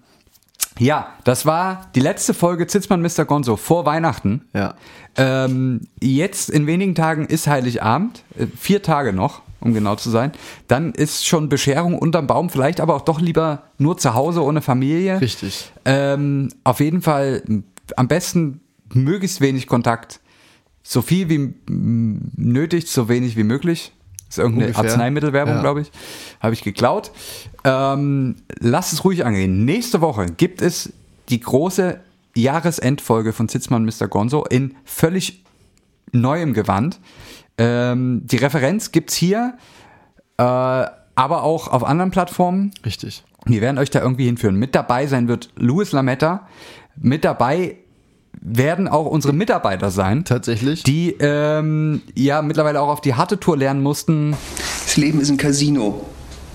ja 0.82 1.14
das 1.24 1.46
war 1.46 1.90
die 1.96 2.00
letzte 2.00 2.34
Folge 2.34 2.68
Zitzmann 2.68 3.02
Mr. 3.02 3.26
Gonzo 3.26 3.56
vor 3.56 3.86
Weihnachten. 3.86 4.46
Ja. 4.54 4.76
Ähm, 5.16 5.82
jetzt 6.02 6.50
in 6.50 6.68
wenigen 6.68 6.96
Tagen 6.96 7.26
ist 7.26 7.48
Heiligabend, 7.48 8.24
äh, 8.38 8.48
vier 8.58 8.82
Tage 8.82 9.14
noch, 9.14 9.42
um 9.60 9.74
genau 9.74 9.96
zu 9.96 10.10
sein. 10.10 10.32
Dann 10.68 10.92
ist 10.94 11.26
schon 11.26 11.50
Bescherung 11.50 11.98
unterm 11.98 12.28
Baum, 12.28 12.50
vielleicht 12.50 12.80
aber 12.80 12.96
auch 12.96 13.02
doch 13.02 13.22
lieber 13.22 13.64
nur 13.78 13.98
zu 13.98 14.14
Hause 14.14 14.44
ohne 14.44 14.62
Familie. 14.62 15.22
Richtig. 15.22 15.72
Ähm, 15.86 16.50
auf 16.64 16.80
jeden 16.80 17.02
Fall 17.02 17.44
am 17.96 18.08
besten 18.08 18.62
möglichst 18.94 19.42
wenig 19.42 19.68
Kontakt. 19.68 20.20
So 20.84 21.02
viel 21.02 21.30
wie 21.30 21.54
nötig, 21.68 22.88
so 22.88 23.08
wenig 23.08 23.38
wie 23.38 23.44
möglich. 23.44 23.94
Das 24.32 24.38
ist 24.38 24.44
irgendeine 24.44 24.68
Ungefähr. 24.68 24.90
Arzneimittelwerbung, 24.92 25.56
Ja. 25.56 25.62
glaube 25.62 25.82
ich. 25.82 25.92
Habe 26.40 26.54
ich 26.54 26.64
geklaut. 26.64 27.12
Ähm, 27.66 28.38
lasst 28.60 28.94
es 28.94 29.04
ruhig 29.04 29.26
angehen. 29.26 29.66
Nächste 29.66 30.00
Woche 30.00 30.28
gibt 30.28 30.62
es 30.62 30.94
die 31.28 31.42
große 31.42 32.00
Jahresendfolge 32.34 33.34
von 33.34 33.50
Zitzmann 33.50 33.84
Mr. 33.84 34.08
Gonzo 34.08 34.46
in 34.46 34.76
völlig 34.86 35.44
neuem 36.14 36.54
Gewand. 36.54 37.02
Ähm, 37.58 38.22
die 38.24 38.38
Referenz 38.38 38.94
gibt's 38.94 39.16
hier, 39.16 39.58
äh, 40.38 40.44
aber 40.44 41.44
auch 41.44 41.68
auf 41.68 41.84
anderen 41.84 42.12
Plattformen. 42.12 42.72
Richtig. 42.86 43.26
Wir 43.46 43.60
werden 43.60 43.78
euch 43.80 43.90
da 43.90 44.00
irgendwie 44.02 44.28
hinführen. 44.28 44.56
Mit 44.56 44.76
dabei 44.76 45.08
sein 45.08 45.28
wird 45.28 45.50
Louis 45.58 45.92
Lametta. 45.92 46.48
Mit 46.96 47.26
dabei 47.26 47.76
werden 48.40 48.88
auch 48.88 49.06
unsere 49.06 49.34
Mitarbeiter 49.34 49.92
sein, 49.92 50.24
Tatsächlich. 50.26 50.84
die 50.84 51.16
ähm, 51.20 52.02
ja 52.16 52.42
mittlerweile 52.42 52.82
auch 52.82 52.90
auf 52.90 53.02
die 53.02 53.14
harte 53.16 53.40
Tour 53.40 53.58
lernen 53.58 53.84
mussten. 53.84 54.36
Das 54.86 54.98
Leben 54.98 55.20
ist 55.20 55.30
ein 55.30 55.38
Casino. 55.38 56.06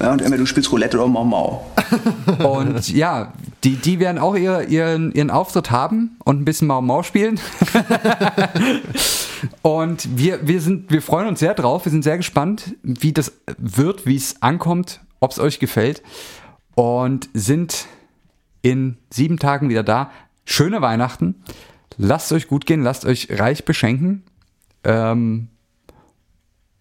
Ja, 0.00 0.12
und 0.12 0.20
entweder 0.20 0.38
du 0.38 0.46
spielst 0.46 0.70
Roulette 0.72 0.98
oder 0.98 1.08
Mau 1.08 1.24
Mau. 1.24 1.66
Und 2.46 2.90
ja, 2.90 3.32
die, 3.64 3.76
die 3.76 3.98
werden 3.98 4.18
auch 4.18 4.36
ihr, 4.36 4.68
ihren, 4.68 5.12
ihren 5.12 5.30
Auftritt 5.30 5.70
haben 5.70 6.18
und 6.24 6.40
ein 6.40 6.44
bisschen 6.44 6.68
Mau 6.68 6.82
Mau 6.82 7.02
spielen. 7.02 7.40
und 9.62 10.18
wir, 10.18 10.46
wir, 10.46 10.60
sind, 10.60 10.90
wir 10.90 11.00
freuen 11.00 11.28
uns 11.28 11.40
sehr 11.40 11.54
drauf. 11.54 11.86
Wir 11.86 11.92
sind 11.92 12.04
sehr 12.04 12.18
gespannt, 12.18 12.74
wie 12.82 13.12
das 13.12 13.32
wird, 13.56 14.04
wie 14.04 14.16
es 14.16 14.42
ankommt, 14.42 15.00
ob 15.20 15.30
es 15.30 15.38
euch 15.38 15.58
gefällt. 15.60 16.02
Und 16.74 17.30
sind 17.32 17.86
in 18.60 18.98
sieben 19.10 19.38
Tagen 19.38 19.68
wieder 19.70 19.82
da. 19.82 20.10
Schöne 20.46 20.80
Weihnachten. 20.80 21.42
Lasst 21.98 22.32
euch 22.32 22.48
gut 22.48 22.64
gehen, 22.66 22.82
lasst 22.82 23.04
euch 23.04 23.28
reich 23.30 23.64
beschenken. 23.64 24.22
Ähm, 24.84 25.48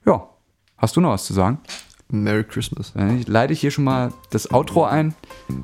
ja, 0.05 0.29
hast 0.77 0.95
du 0.95 1.01
noch 1.01 1.09
was 1.09 1.25
zu 1.25 1.33
sagen? 1.33 1.59
Merry 2.07 2.43
Christmas. 2.43 2.93
Dann 2.93 3.23
leite 3.23 3.53
ich 3.53 3.59
hier 3.59 3.71
schon 3.71 3.83
mal 3.83 4.13
das 4.29 4.53
Outro 4.53 4.85
ein 4.85 5.15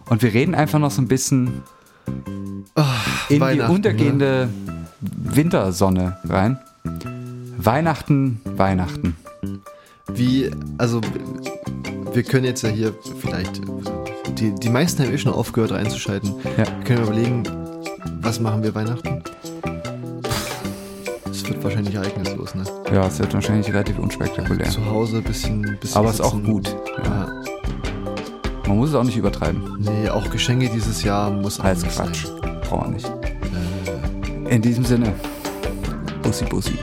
und 0.10 0.24
wir 0.24 0.34
reden 0.34 0.56
einfach 0.56 0.80
noch 0.80 0.92
so 0.92 1.02
ein 1.02 1.08
bisschen 1.08 1.62
in 3.30 3.40
die 3.40 3.62
untergehende 3.62 4.50
Wintersonne 5.00 6.18
rein. 6.24 6.60
Weihnachten, 7.58 8.42
Weihnachten. 8.46 9.16
Wie, 10.08 10.50
also 10.80 11.00
wir 12.14 12.24
können 12.24 12.46
jetzt 12.46 12.64
ja 12.64 12.70
hier 12.70 12.96
vielleicht, 13.20 13.62
die, 14.40 14.56
die 14.56 14.70
meisten 14.70 15.04
haben 15.04 15.14
eh 15.14 15.18
schon 15.20 15.34
aufgehört 15.34 15.72
einzuschalten. 15.72 16.34
Ja. 16.58 16.66
Wir 16.66 16.84
können 16.84 17.04
überlegen, 17.04 17.61
was 18.22 18.40
machen 18.40 18.64
wir 18.64 18.74
Weihnachten? 18.76 19.24
Es 21.30 21.48
wird 21.48 21.64
wahrscheinlich 21.64 21.96
ereignislos, 21.96 22.56
ne? 22.56 22.64
Ja, 22.94 23.08
es 23.08 23.20
wird 23.20 23.34
wahrscheinlich 23.34 23.68
relativ 23.70 23.98
unspektakulär. 24.00 24.70
Zu 24.70 24.86
Hause 24.86 25.18
ein 25.18 25.24
bisschen, 25.24 25.78
bisschen 25.80 25.98
Aber 25.98 26.10
es 26.10 26.16
ist 26.16 26.22
auch 26.22 26.42
gut. 26.44 26.76
Ja. 27.04 27.32
Man 28.68 28.78
muss 28.78 28.90
es 28.90 28.96
auch 28.96 29.04
nicht 29.04 29.18
übertreiben. 29.18 29.78
Nee, 29.80 30.10
auch 30.10 30.30
Geschenke 30.30 30.70
dieses 30.70 31.04
Jahr 31.04 31.30
muss 31.30 31.60
auch 31.60 31.66
Als 31.66 31.84
Quatsch. 31.84 32.26
sein. 32.26 32.62
Brauchen 32.62 32.86
wir 32.86 33.12
nicht. 33.12 33.12
In 34.52 34.62
diesem 34.62 34.86
Sinne, 34.86 35.14
Bussi 36.22 36.46
Bussi. 36.46 36.78